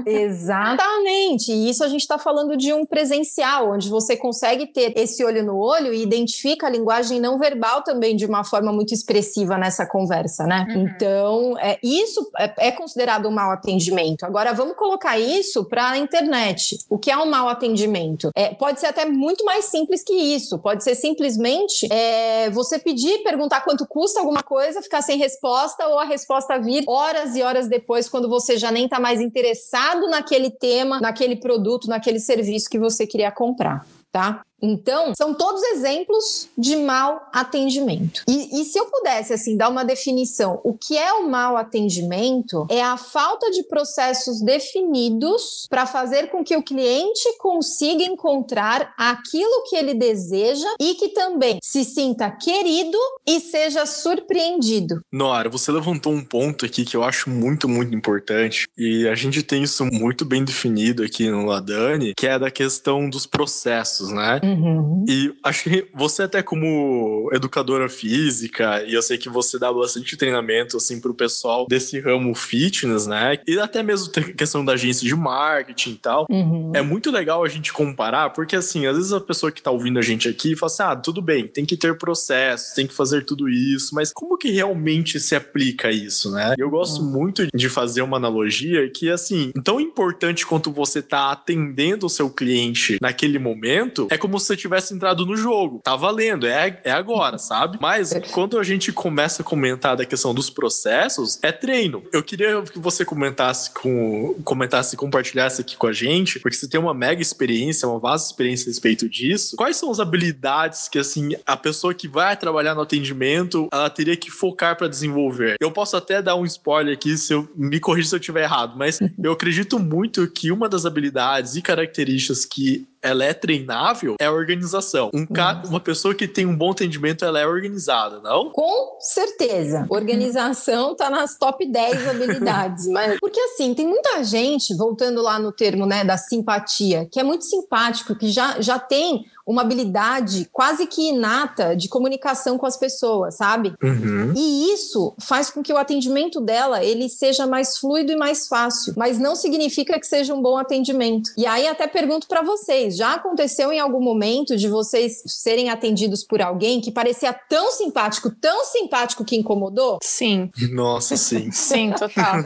Exatamente. 0.06 1.54
E 1.54 1.70
isso 1.70 1.84
a 1.84 1.88
gente 1.88 2.02
está 2.02 2.18
falando 2.18 2.58
de 2.58 2.74
um 2.74 2.86
presencial, 2.86 3.72
onde 3.72 3.90
você 3.90 4.18
consegue 4.18 4.68
ter 4.68 4.94
esse 4.98 5.24
olho 5.24 5.44
no 5.44 5.58
olho 5.58 5.94
e 5.94 6.02
identifica 6.02 6.68
a 6.68 6.70
linguagem 6.70 6.97
linguagem 6.98 7.20
não 7.20 7.38
verbal 7.38 7.84
também 7.84 8.16
de 8.16 8.26
uma 8.26 8.44
forma 8.44 8.72
muito 8.72 8.94
expressiva 8.94 9.58
nessa 9.58 9.86
conversa, 9.86 10.46
né? 10.46 10.66
Uhum. 10.70 10.82
Então, 10.82 11.58
é, 11.60 11.78
isso 11.84 12.30
é, 12.38 12.68
é, 12.68 12.72
considerado 12.72 13.28
um 13.28 13.32
mau 13.32 13.52
atendimento. 13.52 14.26
Agora, 14.26 14.54
vamos 14.54 14.76
colocar 14.76 15.20
isso 15.20 15.66
para 15.66 15.92
a 15.92 15.98
internet. 15.98 16.78
O 16.90 16.98
que 16.98 17.12
é 17.12 17.18
um 17.18 17.30
mau 17.30 17.48
atendimento? 17.48 18.32
É, 18.36 18.54
pode 18.54 18.80
ser 18.80 18.88
até 18.88 19.06
muito 19.06 19.46
mais 19.46 19.66
simples 19.66 20.04
que 20.04 20.14
isso. 20.14 20.60
Pode 20.60 20.84
ser 20.84 20.96
simplesmente 20.96 21.88
é, 21.92 22.50
você 22.50 22.80
pedir, 22.80 23.24
perguntar 23.24 23.62
quanto 23.62 23.86
custa 23.86 24.20
alguma 24.20 24.44
coisa, 24.44 24.82
ficar 24.82 25.02
sem 25.02 25.18
resposta 25.18 25.88
ou 25.88 26.00
a 26.00 26.06
resposta 26.06 26.58
vir 26.60 26.84
horas 26.88 27.36
e 27.36 27.42
horas 27.42 27.68
depois, 27.68 28.10
quando 28.10 28.30
você 28.30 28.58
já 28.58 28.72
nem 28.72 28.86
está 28.86 29.00
mais 29.00 29.22
interessado 29.22 30.08
naquele 30.10 30.50
tema, 30.50 31.00
naquele 31.00 31.36
produto, 31.36 31.88
naquele 31.88 32.20
serviço 32.20 32.70
que 32.70 32.80
você 32.80 33.06
queria 33.06 33.32
comprar 33.32 33.86
tá? 34.18 34.42
Então, 34.62 35.14
são 35.16 35.34
todos 35.34 35.62
exemplos 35.64 36.50
de 36.58 36.76
mau 36.76 37.22
atendimento. 37.32 38.24
E, 38.28 38.62
e, 38.62 38.66
se 38.66 38.80
eu 38.80 38.86
pudesse, 38.86 39.34
assim, 39.34 39.56
dar 39.56 39.70
uma 39.70 39.86
definição, 39.86 40.60
o 40.64 40.74
que 40.74 40.98
é 40.98 41.14
o 41.14 41.30
mau 41.30 41.56
atendimento 41.56 42.66
é 42.70 42.82
a 42.82 42.98
falta 42.98 43.52
de 43.52 43.64
processos 43.64 44.42
definidos 44.42 45.68
para 45.70 45.86
fazer 45.86 46.30
com 46.30 46.44
que 46.44 46.56
o 46.56 46.64
cliente 46.64 47.38
consiga 47.38 48.04
encontrar 48.04 48.94
aquilo 48.98 49.64
que 49.70 49.76
ele 49.76 49.94
deseja 49.94 50.68
e 50.80 50.96
que 50.96 51.10
também 51.10 51.60
se 51.62 51.84
sinta 51.84 52.30
querido 52.32 52.98
e 53.28 53.40
seja 53.40 53.86
surpreendido. 53.86 55.02
Noara, 55.12 55.50
você 55.50 55.72
levantou 55.72 56.12
um 56.12 56.24
ponto 56.24 56.66
aqui 56.66 56.84
que 56.84 56.98
eu 56.98 57.04
acho 57.04 57.30
muito, 57.30 57.70
muito 57.70 57.96
importante 57.96 58.66
e 58.78 59.08
a 59.08 59.14
gente 59.14 59.44
tem 59.44 59.64
isso 59.64 59.86
muito 59.86 60.26
bem 60.26 60.44
definido 60.44 61.04
aqui 61.04 61.30
no 61.30 61.46
Ladani, 61.46 62.14
que 62.18 62.26
é 62.26 62.40
da 62.40 62.50
questão 62.50 63.08
dos 63.10 63.28
processos, 63.28 64.07
né? 64.12 64.40
Uhum. 64.44 65.06
E 65.08 65.34
acho 65.44 65.64
que 65.64 65.88
você 65.94 66.24
até 66.24 66.42
como 66.42 67.30
educadora 67.34 67.90
física, 67.90 68.84
e 68.84 68.94
eu 68.94 69.02
sei 69.02 69.18
que 69.18 69.30
você 69.30 69.58
dá 69.58 69.72
bastante 69.72 70.18
treinamento 70.18 70.78
assim 70.78 71.00
pro 71.00 71.14
pessoal 71.14 71.66
desse 71.68 72.00
ramo 72.00 72.34
fitness, 72.36 73.08
né? 73.08 73.40
E 73.48 73.60
até 73.60 73.82
mesmo 73.84 74.10
tem 74.10 74.24
questão 74.34 74.64
da 74.64 74.74
agência 74.74 75.08
de 75.08 75.16
marketing 75.16 75.92
e 75.92 75.96
tal. 75.96 76.26
Uhum. 76.30 76.72
É 76.76 76.82
muito 76.82 77.12
legal 77.12 77.44
a 77.44 77.50
gente 77.50 77.72
comparar, 77.74 78.32
porque 78.32 78.56
assim, 78.56 78.86
às 78.86 78.96
vezes 78.96 79.14
a 79.14 79.22
pessoa 79.22 79.52
que 79.52 79.62
tá 79.62 79.72
ouvindo 79.72 80.00
a 80.00 80.02
gente 80.02 80.28
aqui 80.28 80.56
fala 80.56 80.72
assim: 80.72 80.84
"Ah, 80.84 80.96
tudo 80.96 81.22
bem, 81.22 81.48
tem 81.48 81.66
que 81.66 81.78
ter 81.78 81.98
processo, 81.98 82.76
tem 82.76 82.88
que 82.88 82.94
fazer 82.94 83.26
tudo 83.26 83.50
isso", 83.50 83.94
mas 83.94 84.12
como 84.12 84.38
que 84.38 84.50
realmente 84.50 85.20
se 85.20 85.36
aplica 85.36 85.92
isso, 85.92 86.32
né? 86.32 86.56
Eu 86.58 86.70
gosto 86.70 87.02
uhum. 87.02 87.12
muito 87.12 87.48
de 87.54 87.70
fazer 87.70 88.02
uma 88.02 88.18
analogia 88.18 88.90
que 88.90 89.10
assim, 89.10 89.52
tão 89.64 89.80
importante 89.80 90.46
quanto 90.46 90.72
você 90.72 91.02
tá 91.02 91.32
atendendo 91.32 92.06
o 92.06 92.10
seu 92.10 92.30
cliente 92.30 92.98
naquele 93.02 93.40
momento, 93.40 93.87
é 94.10 94.18
como 94.18 94.40
se 94.40 94.48
você 94.48 94.58
tivesse 94.58 94.94
entrado 94.94 95.26
no 95.26 95.36
jogo. 95.36 95.82
Tá 95.84 95.96
valendo, 95.96 96.48
é, 96.48 96.80
é 96.84 96.92
agora, 96.92 97.38
sabe? 97.38 97.78
Mas 97.82 98.14
quando 98.32 98.60
a 98.60 98.64
gente 98.64 98.92
começa 98.92 99.42
a 99.42 99.46
comentar 99.46 99.96
da 99.96 100.06
questão 100.06 100.34
dos 100.34 100.50
processos, 100.50 101.40
é 101.42 101.52
treino. 101.52 102.04
Eu 102.12 102.24
queria 102.24 102.62
que 102.62 102.80
você 102.80 103.06
comentasse 103.06 103.72
com 103.72 104.36
comentasse 104.44 104.96
e 104.96 104.98
compartilhasse 104.98 105.62
aqui 105.62 105.78
com 105.78 105.88
a 105.88 105.94
gente, 105.94 106.40
porque 106.40 106.58
você 106.58 106.68
tem 106.68 106.80
uma 106.80 106.94
mega 106.94 107.22
experiência, 107.22 107.88
uma 107.88 108.00
vasta 108.00 108.30
experiência 108.30 108.66
a 108.66 108.72
respeito 108.72 109.10
disso. 109.10 109.56
Quais 109.56 109.78
são 109.78 109.92
as 109.92 110.00
habilidades 110.00 110.88
que 110.88 111.00
assim 111.00 111.36
a 111.46 111.56
pessoa 111.56 111.94
que 111.94 112.08
vai 112.08 112.36
trabalhar 112.36 112.76
no 112.76 112.82
atendimento, 112.82 113.68
ela 113.72 113.90
teria 113.90 114.16
que 114.16 114.30
focar 114.30 114.76
para 114.78 114.88
desenvolver? 114.88 115.56
Eu 115.60 115.72
posso 115.72 115.96
até 115.98 116.22
dar 116.22 116.36
um 116.36 116.46
spoiler 116.46 116.94
aqui 116.94 117.18
se 117.18 117.34
eu 117.34 117.48
me 117.56 117.80
corrija 117.80 118.10
se 118.10 118.16
eu 118.16 118.20
estiver 118.20 118.44
errado, 118.44 118.76
mas 118.78 119.00
eu 119.22 119.32
acredito 119.32 119.80
muito 119.80 120.28
que 120.28 120.52
uma 120.52 120.70
das 120.70 120.86
habilidades 120.86 121.56
e 121.56 121.62
características 121.62 122.46
que 122.46 122.88
ela 123.08 123.24
é 123.24 123.34
treinável, 123.34 124.16
é 124.20 124.26
a 124.26 124.32
organização. 124.32 125.10
Um 125.14 125.26
ca... 125.26 125.62
Uma 125.66 125.80
pessoa 125.80 126.14
que 126.14 126.28
tem 126.28 126.46
um 126.46 126.56
bom 126.56 126.72
atendimento, 126.72 127.26
ela 127.26 127.40
é 127.40 127.48
organizada, 127.48 128.20
não? 128.20 128.52
Com 128.52 128.98
certeza. 129.00 129.86
Organização 129.90 130.96
tá 130.96 131.10
nas 131.10 131.38
top 131.38 131.66
10 131.66 132.08
habilidades. 132.08 132.88
mas... 132.92 133.20
Porque 133.20 133.40
assim, 133.40 133.74
tem 133.74 133.88
muita 133.88 134.24
gente, 134.24 134.76
voltando 134.76 135.22
lá 135.22 135.40
no 135.40 135.52
termo 135.52 135.86
né, 135.86 136.04
da 136.04 136.18
simpatia, 136.18 137.08
que 137.12 137.20
é 137.20 137.24
muito 137.24 137.46
simpático, 137.46 138.16
que 138.16 138.30
já, 138.30 138.60
já 138.62 138.80
tem 138.80 139.26
uma 139.48 139.62
habilidade 139.62 140.50
quase 140.52 140.86
que 140.86 141.10
inata 141.10 141.76
de 141.76 141.88
comunicação 141.88 142.58
com 142.58 142.66
as 142.66 142.76
pessoas, 142.76 143.36
sabe? 143.36 143.74
Uhum. 143.82 144.34
E 144.36 144.74
isso 144.74 145.16
faz 145.20 145.50
com 145.50 145.64
que 145.64 145.72
o 145.72 145.78
atendimento 145.78 146.42
dela 146.42 146.84
ele 146.84 147.08
seja 147.08 147.48
mais 147.48 147.78
fluido 147.78 148.12
e 148.12 148.18
mais 148.18 148.48
fácil, 148.48 148.94
mas 148.98 149.18
não 149.18 149.36
significa 149.36 149.98
que 149.98 150.06
seja 150.06 150.34
um 150.34 150.42
bom 150.42 150.58
atendimento. 150.58 151.32
E 151.38 151.46
aí 151.46 151.66
até 151.66 151.88
pergunto 151.88 152.28
para 152.28 152.42
vocês, 152.42 152.98
já 152.98 153.14
aconteceu 153.14 153.72
em 153.72 153.80
algum 153.80 154.02
momento 154.02 154.58
de 154.58 154.68
vocês 154.68 155.24
serem 155.26 155.70
atendidos 155.70 156.24
por 156.24 156.42
alguém 156.42 156.82
que 156.82 156.92
parecia 156.92 157.32
tão 157.34 157.72
simpático, 157.72 158.30
tão 158.30 158.66
simpático 158.66 159.24
que 159.24 159.38
incomodou? 159.38 160.00
Sim. 160.04 160.50
Nossa, 160.72 161.16
sim. 161.16 161.50
sim, 161.54 161.92
total. 161.92 162.44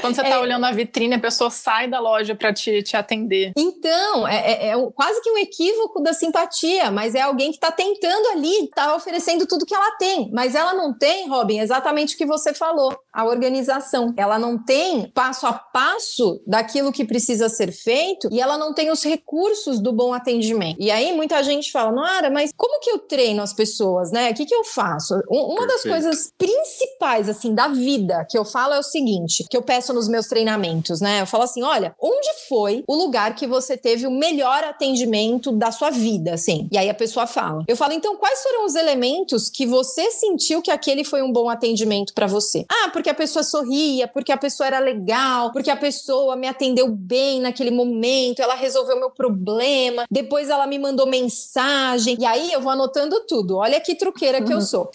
Quando 0.00 0.16
você 0.16 0.22
tá 0.22 0.28
é... 0.30 0.38
olhando 0.38 0.66
a 0.66 0.72
vitrine, 0.72 1.14
a 1.14 1.20
pessoa 1.20 1.48
sai 1.48 1.88
da 1.88 2.00
loja 2.00 2.34
para 2.34 2.52
te, 2.52 2.82
te 2.82 2.96
atender. 2.96 3.52
Então, 3.56 4.26
é, 4.26 4.66
é, 4.66 4.68
é 4.68 4.90
quase 4.94 5.22
que 5.22 5.30
um 5.30 5.38
equívoco 5.38 6.02
da 6.02 6.12
simpatia, 6.24 6.90
mas 6.90 7.14
é 7.14 7.20
alguém 7.20 7.50
que 7.50 7.56
está 7.56 7.70
tentando 7.70 8.28
ali, 8.28 8.64
está 8.64 8.94
oferecendo 8.94 9.46
tudo 9.46 9.66
que 9.66 9.74
ela 9.74 9.96
tem. 9.96 10.30
Mas 10.32 10.54
ela 10.54 10.74
não 10.74 10.96
tem, 10.96 11.28
Robin, 11.28 11.58
exatamente 11.58 12.14
o 12.14 12.18
que 12.18 12.26
você 12.26 12.54
falou, 12.54 12.96
a 13.14 13.24
organização. 13.24 14.12
Ela 14.16 14.38
não 14.38 14.58
tem 14.58 15.10
passo 15.10 15.46
a 15.46 15.52
passo 15.52 16.40
daquilo 16.46 16.92
que 16.92 17.04
precisa 17.04 17.48
ser 17.48 17.72
feito 17.72 18.28
e 18.30 18.40
ela 18.40 18.58
não 18.58 18.74
tem 18.74 18.90
os 18.90 19.02
recursos 19.02 19.80
do 19.80 19.92
bom 19.92 20.12
atendimento. 20.12 20.76
E 20.80 20.90
aí 20.90 21.14
muita 21.14 21.42
gente 21.42 21.70
fala, 21.70 21.92
Nara, 21.92 22.30
mas 22.30 22.50
como 22.56 22.80
que 22.80 22.90
eu 22.90 22.98
treino 22.98 23.42
as 23.42 23.52
pessoas, 23.52 24.10
né? 24.10 24.30
O 24.30 24.34
que, 24.34 24.46
que 24.46 24.54
eu 24.54 24.64
faço? 24.64 25.14
Uma 25.28 25.66
Perfeito. 25.66 25.68
das 25.68 25.82
coisas 25.82 26.32
principais, 26.36 27.28
assim, 27.28 27.54
da 27.54 27.68
vida 27.68 28.26
que 28.28 28.38
eu 28.38 28.44
falo 28.44 28.74
é 28.74 28.78
o 28.78 28.82
seguinte, 28.82 29.44
que 29.48 29.56
eu 29.56 29.62
peço 29.62 29.92
nos 29.92 30.08
meus 30.08 30.26
treinamentos, 30.26 31.00
né? 31.00 31.20
Eu 31.20 31.26
falo 31.26 31.44
assim, 31.44 31.62
olha, 31.62 31.94
onde 32.00 32.28
foi 32.48 32.84
o 32.88 32.94
lugar 32.94 33.34
que 33.34 33.46
você 33.46 33.76
teve 33.76 34.06
o 34.06 34.10
melhor 34.10 34.64
atendimento 34.64 35.52
da 35.52 35.70
sua 35.70 35.90
vida? 35.90 36.24
vida, 36.24 36.34
assim. 36.34 36.68
E 36.70 36.78
aí 36.78 36.88
a 36.88 36.94
pessoa 36.94 37.26
fala. 37.26 37.64
Eu 37.66 37.76
falo, 37.76 37.92
então, 37.92 38.16
quais 38.16 38.42
foram 38.42 38.64
os 38.64 38.74
elementos 38.74 39.48
que 39.48 39.66
você 39.66 40.10
sentiu 40.10 40.62
que 40.62 40.70
aquele 40.70 41.04
foi 41.04 41.22
um 41.22 41.32
bom 41.32 41.48
atendimento 41.48 42.14
para 42.14 42.26
você? 42.26 42.64
Ah, 42.68 42.90
porque 42.90 43.03
a 43.10 43.14
pessoa 43.14 43.42
sorria, 43.42 44.08
porque 44.08 44.32
a 44.32 44.36
pessoa 44.36 44.66
era 44.66 44.78
legal, 44.78 45.52
porque 45.52 45.70
a 45.70 45.76
pessoa 45.76 46.36
me 46.36 46.46
atendeu 46.46 46.88
bem 46.88 47.40
naquele 47.40 47.70
momento, 47.70 48.40
ela 48.40 48.54
resolveu 48.54 48.98
meu 48.98 49.10
problema, 49.10 50.04
depois 50.10 50.48
ela 50.48 50.66
me 50.66 50.78
mandou 50.78 51.06
mensagem. 51.06 52.16
E 52.18 52.26
aí 52.26 52.52
eu 52.52 52.60
vou 52.60 52.72
anotando 52.72 53.20
tudo. 53.26 53.56
Olha 53.56 53.80
que 53.80 53.94
truqueira 53.94 54.42
que 54.42 54.52
eu 54.52 54.60
sou. 54.60 54.90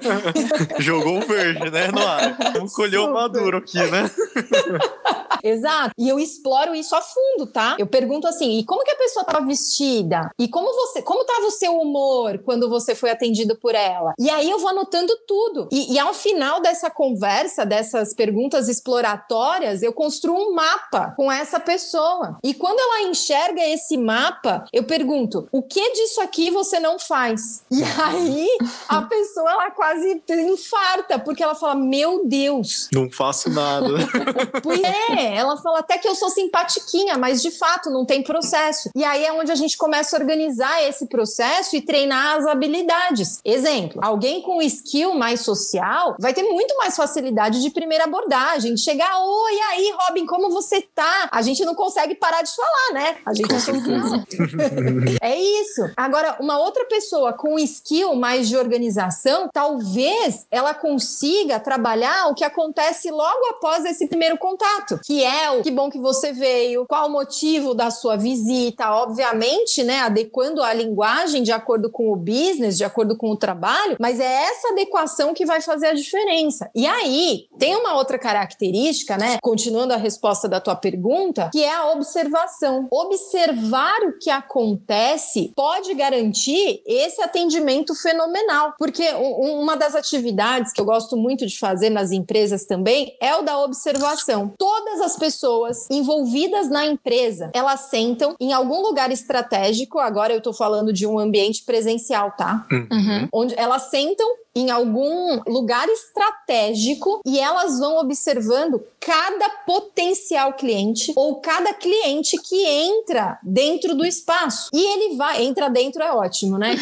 Jogou 0.78 1.20
verde, 1.20 1.70
né, 1.70 1.88
no 1.88 2.06
ar. 2.06 2.36
Colheu 2.74 3.12
maduro 3.12 3.58
aqui, 3.58 3.78
né? 3.78 4.10
Exato. 5.44 5.92
E 5.98 6.08
eu 6.08 6.18
exploro 6.18 6.74
isso 6.74 6.96
a 6.96 7.02
fundo, 7.02 7.46
tá? 7.46 7.76
Eu 7.78 7.86
pergunto 7.86 8.26
assim: 8.26 8.58
e 8.58 8.64
como 8.64 8.82
que 8.82 8.90
a 8.90 8.96
pessoa 8.96 9.24
tava 9.24 9.44
vestida? 9.44 10.30
E 10.38 10.48
como 10.48 10.72
você, 10.72 11.02
como 11.02 11.20
estava 11.20 11.46
o 11.46 11.50
seu 11.50 11.78
humor 11.78 12.38
quando 12.44 12.68
você 12.68 12.94
foi 12.94 13.10
atendido 13.10 13.54
por 13.56 13.74
ela? 13.74 14.14
E 14.18 14.30
aí 14.30 14.48
eu 14.48 14.58
vou 14.58 14.70
anotando 14.70 15.12
tudo. 15.26 15.68
E, 15.70 15.92
e 15.92 15.98
ao 15.98 16.14
final 16.14 16.62
dessa 16.62 16.90
conversa, 16.90 17.66
dessas 17.66 18.14
perguntas 18.14 18.68
exploratórias, 18.68 19.82
eu 19.82 19.92
construo 19.92 20.36
um 20.36 20.54
mapa 20.54 21.12
com 21.16 21.30
essa 21.30 21.60
pessoa. 21.60 22.38
E 22.42 22.54
quando 22.54 22.78
ela 22.80 23.02
enxerga 23.02 23.62
esse 23.62 23.98
mapa, 23.98 24.64
eu 24.72 24.84
pergunto: 24.84 25.46
o 25.52 25.62
que 25.62 25.92
disso 25.92 26.22
aqui 26.22 26.50
você 26.50 26.80
não 26.80 26.98
faz? 26.98 27.64
E 27.70 27.82
aí 27.82 28.48
a 28.88 29.02
pessoa 29.02 29.50
ela 29.50 29.70
quase 29.70 30.22
infarta, 30.30 31.18
porque 31.18 31.42
ela 31.42 31.54
fala: 31.54 31.74
Meu 31.74 32.26
Deus. 32.26 32.88
Não 32.92 33.10
faço 33.10 33.50
nada. 33.50 33.88
pois 34.62 34.80
é, 34.82 35.33
ela 35.36 35.56
fala 35.56 35.80
até 35.80 35.98
que 35.98 36.08
eu 36.08 36.14
sou 36.14 36.30
simpatiquinha, 36.30 37.16
mas 37.18 37.42
de 37.42 37.50
fato 37.50 37.90
não 37.90 38.04
tem 38.04 38.22
processo. 38.22 38.90
E 38.94 39.04
aí 39.04 39.24
é 39.24 39.32
onde 39.32 39.50
a 39.50 39.54
gente 39.54 39.76
começa 39.76 40.16
a 40.16 40.20
organizar 40.20 40.82
esse 40.82 41.06
processo 41.06 41.76
e 41.76 41.82
treinar 41.82 42.36
as 42.36 42.46
habilidades. 42.46 43.40
Exemplo, 43.44 44.00
alguém 44.02 44.42
com 44.42 44.62
skill 44.62 45.14
mais 45.14 45.40
social 45.40 46.16
vai 46.20 46.32
ter 46.32 46.42
muito 46.42 46.76
mais 46.76 46.96
facilidade 46.96 47.60
de 47.62 47.70
primeira 47.70 48.04
abordagem, 48.04 48.74
de 48.74 48.80
chegar, 48.80 49.18
oi, 49.18 49.60
aí, 49.70 49.94
Robin, 50.00 50.26
como 50.26 50.50
você 50.50 50.80
tá? 50.94 51.28
A 51.30 51.42
gente 51.42 51.64
não 51.64 51.74
consegue 51.74 52.14
parar 52.14 52.42
de 52.42 52.54
falar, 52.54 52.92
né? 52.92 53.16
A 53.26 53.34
gente 53.34 53.52
é 53.52 53.58
É 55.20 55.40
isso. 55.40 55.82
Agora, 55.96 56.36
uma 56.40 56.58
outra 56.58 56.84
pessoa 56.86 57.32
com 57.32 57.58
skill 57.58 58.14
mais 58.14 58.48
de 58.48 58.56
organização, 58.56 59.48
talvez 59.52 60.46
ela 60.50 60.74
consiga 60.74 61.58
trabalhar 61.58 62.28
o 62.28 62.34
que 62.34 62.44
acontece 62.44 63.10
logo 63.10 63.46
após 63.50 63.84
esse 63.84 64.06
primeiro 64.06 64.38
contato, 64.38 65.00
que 65.04 65.23
é 65.24 65.62
que 65.62 65.70
bom 65.70 65.90
que 65.90 65.98
você 65.98 66.32
veio, 66.32 66.86
qual 66.86 67.08
o 67.08 67.12
motivo 67.12 67.74
da 67.74 67.90
sua 67.90 68.16
visita, 68.16 68.90
obviamente, 68.90 69.82
né? 69.82 70.00
adequando 70.00 70.62
a 70.62 70.72
linguagem 70.72 71.42
de 71.42 71.52
acordo 71.52 71.90
com 71.90 72.12
o 72.12 72.16
business, 72.16 72.76
de 72.76 72.84
acordo 72.84 73.16
com 73.16 73.30
o 73.30 73.36
trabalho, 73.36 73.96
mas 73.98 74.20
é 74.20 74.44
essa 74.44 74.68
adequação 74.68 75.34
que 75.34 75.46
vai 75.46 75.60
fazer 75.60 75.88
a 75.88 75.94
diferença. 75.94 76.70
E 76.74 76.86
aí, 76.86 77.46
tem 77.58 77.76
uma 77.76 77.94
outra 77.94 78.18
característica, 78.18 79.16
né? 79.16 79.38
Continuando 79.42 79.92
a 79.94 79.96
resposta 79.96 80.48
da 80.48 80.60
tua 80.60 80.76
pergunta, 80.76 81.50
que 81.52 81.62
é 81.62 81.74
a 81.74 81.90
observação. 81.92 82.88
Observar 82.90 84.00
o 84.02 84.18
que 84.18 84.30
acontece 84.30 85.52
pode 85.54 85.94
garantir 85.94 86.82
esse 86.86 87.22
atendimento 87.22 87.94
fenomenal, 87.94 88.74
porque 88.78 89.08
uma 89.12 89.76
das 89.76 89.94
atividades 89.94 90.72
que 90.72 90.80
eu 90.80 90.84
gosto 90.84 91.16
muito 91.16 91.46
de 91.46 91.58
fazer 91.58 91.90
nas 91.90 92.12
empresas 92.12 92.64
também 92.64 93.16
é 93.20 93.34
o 93.36 93.42
da 93.42 93.58
observação. 93.58 94.52
Todas 94.58 95.00
as 95.00 95.13
pessoas 95.16 95.88
envolvidas 95.90 96.68
na 96.68 96.86
empresa, 96.86 97.50
elas 97.52 97.80
sentam 97.90 98.34
em 98.40 98.52
algum 98.52 98.80
lugar 98.80 99.10
estratégico 99.10 99.98
agora 99.98 100.32
eu 100.32 100.40
tô 100.40 100.52
falando 100.52 100.92
de 100.92 101.06
um 101.06 101.18
ambiente 101.18 101.62
presencial, 101.64 102.32
tá? 102.32 102.66
Uhum. 102.70 103.28
Onde 103.32 103.54
elas 103.56 103.90
sentam 103.90 104.26
em 104.54 104.70
algum 104.70 105.40
lugar 105.48 105.88
estratégico 105.88 107.20
e 107.26 107.40
elas 107.40 107.80
vão 107.80 107.98
observando 107.98 108.80
cada 109.00 109.50
potencial 109.66 110.52
cliente 110.52 111.12
ou 111.16 111.40
cada 111.40 111.74
cliente 111.74 112.40
que 112.40 112.64
entra 112.64 113.38
dentro 113.42 113.96
do 113.96 114.06
espaço. 114.06 114.70
E 114.72 114.80
ele 114.80 115.16
vai, 115.16 115.42
entra 115.42 115.68
dentro 115.68 116.02
é 116.02 116.12
ótimo, 116.12 116.56
né? 116.56 116.76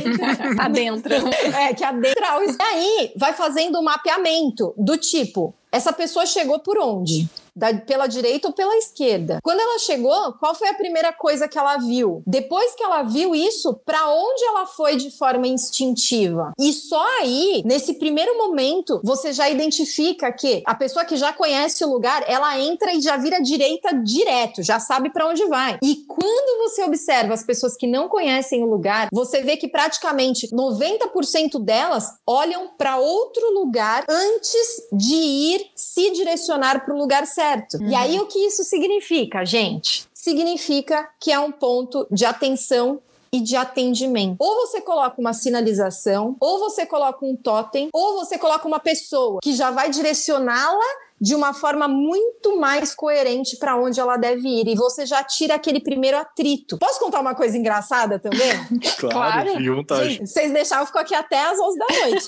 adentra. 0.60 1.14
É, 1.54 1.72
que 1.72 1.84
adentra. 1.84 2.26
E 2.42 2.62
aí 2.62 3.12
vai 3.16 3.32
fazendo 3.32 3.78
um 3.78 3.82
mapeamento 3.82 4.74
do 4.76 4.96
tipo, 4.96 5.54
essa 5.70 5.92
pessoa 5.92 6.26
chegou 6.26 6.58
por 6.58 6.78
onde? 6.78 7.28
Da, 7.56 7.72
pela 7.72 8.08
direita 8.08 8.48
ou 8.48 8.54
pela 8.54 8.76
esquerda. 8.76 9.38
Quando 9.42 9.60
ela 9.60 9.78
chegou, 9.78 10.32
qual 10.40 10.54
foi 10.56 10.68
a 10.68 10.74
primeira 10.74 11.12
coisa 11.12 11.46
que 11.46 11.56
ela 11.56 11.76
viu? 11.76 12.20
Depois 12.26 12.74
que 12.74 12.82
ela 12.82 13.04
viu 13.04 13.32
isso, 13.32 13.74
para 13.86 14.12
onde 14.12 14.44
ela 14.44 14.66
foi 14.66 14.96
de 14.96 15.10
forma 15.16 15.46
instintiva? 15.46 16.52
E 16.58 16.72
só 16.72 17.00
aí, 17.20 17.62
nesse 17.64 17.94
primeiro 17.94 18.36
momento, 18.36 19.00
você 19.04 19.32
já 19.32 19.48
identifica 19.48 20.32
que 20.32 20.62
a 20.66 20.74
pessoa 20.74 21.04
que 21.04 21.16
já 21.16 21.32
conhece 21.32 21.84
o 21.84 21.88
lugar, 21.88 22.24
ela 22.26 22.58
entra 22.58 22.92
e 22.92 23.00
já 23.00 23.16
vira 23.16 23.40
direita 23.40 23.94
direto, 23.94 24.62
já 24.62 24.80
sabe 24.80 25.10
para 25.10 25.28
onde 25.28 25.44
vai. 25.46 25.78
E 25.82 26.04
quando 26.08 26.68
você 26.68 26.82
observa 26.82 27.34
as 27.34 27.44
pessoas 27.44 27.76
que 27.76 27.86
não 27.86 28.08
conhecem 28.08 28.64
o 28.64 28.70
lugar, 28.70 29.08
você 29.12 29.42
vê 29.42 29.56
que 29.56 29.68
praticamente 29.68 30.48
90% 30.48 31.62
delas 31.62 32.14
olham 32.26 32.70
para 32.76 32.96
outro 32.96 33.52
lugar 33.52 34.04
antes 34.08 34.88
de 34.92 35.14
ir 35.14 35.70
se 35.76 36.10
direcionar 36.10 36.84
para 36.84 36.92
o 36.94 36.98
lugar 36.98 37.26
certo 37.26 37.43
certo. 37.44 37.78
Uhum. 37.78 37.88
E 37.88 37.94
aí 37.94 38.18
o 38.18 38.26
que 38.26 38.38
isso 38.38 38.64
significa, 38.64 39.44
gente? 39.44 40.06
Significa 40.12 41.08
que 41.20 41.30
é 41.30 41.38
um 41.38 41.52
ponto 41.52 42.06
de 42.10 42.24
atenção 42.24 43.00
e 43.32 43.40
de 43.40 43.56
atendimento. 43.56 44.36
Ou 44.38 44.66
você 44.66 44.80
coloca 44.80 45.20
uma 45.20 45.32
sinalização, 45.32 46.36
ou 46.40 46.60
você 46.60 46.86
coloca 46.86 47.26
um 47.26 47.36
totem, 47.36 47.88
ou 47.92 48.14
você 48.14 48.38
coloca 48.38 48.66
uma 48.66 48.78
pessoa 48.78 49.40
que 49.42 49.54
já 49.54 49.70
vai 49.70 49.90
direcioná-la 49.90 50.84
de 51.20 51.34
uma 51.34 51.54
forma 51.54 51.88
muito 51.88 52.58
mais 52.58 52.94
coerente 52.94 53.56
para 53.56 53.76
onde 53.76 54.00
ela 54.00 54.16
deve 54.16 54.46
ir. 54.48 54.68
E 54.68 54.74
você 54.74 55.06
já 55.06 55.22
tira 55.22 55.54
aquele 55.54 55.80
primeiro 55.80 56.16
atrito. 56.16 56.78
Posso 56.78 56.98
contar 56.98 57.20
uma 57.20 57.34
coisa 57.34 57.56
engraçada 57.56 58.18
também? 58.18 58.52
claro, 58.98 59.52
claro. 59.52 59.84
Tá... 59.84 59.96
Vocês 60.20 60.52
deixaram, 60.52 60.82
eu 60.82 60.86
fico 60.86 60.98
aqui 60.98 61.14
até 61.14 61.40
às 61.40 61.58
11 61.58 61.78
da 61.78 61.86
noite. 61.86 62.26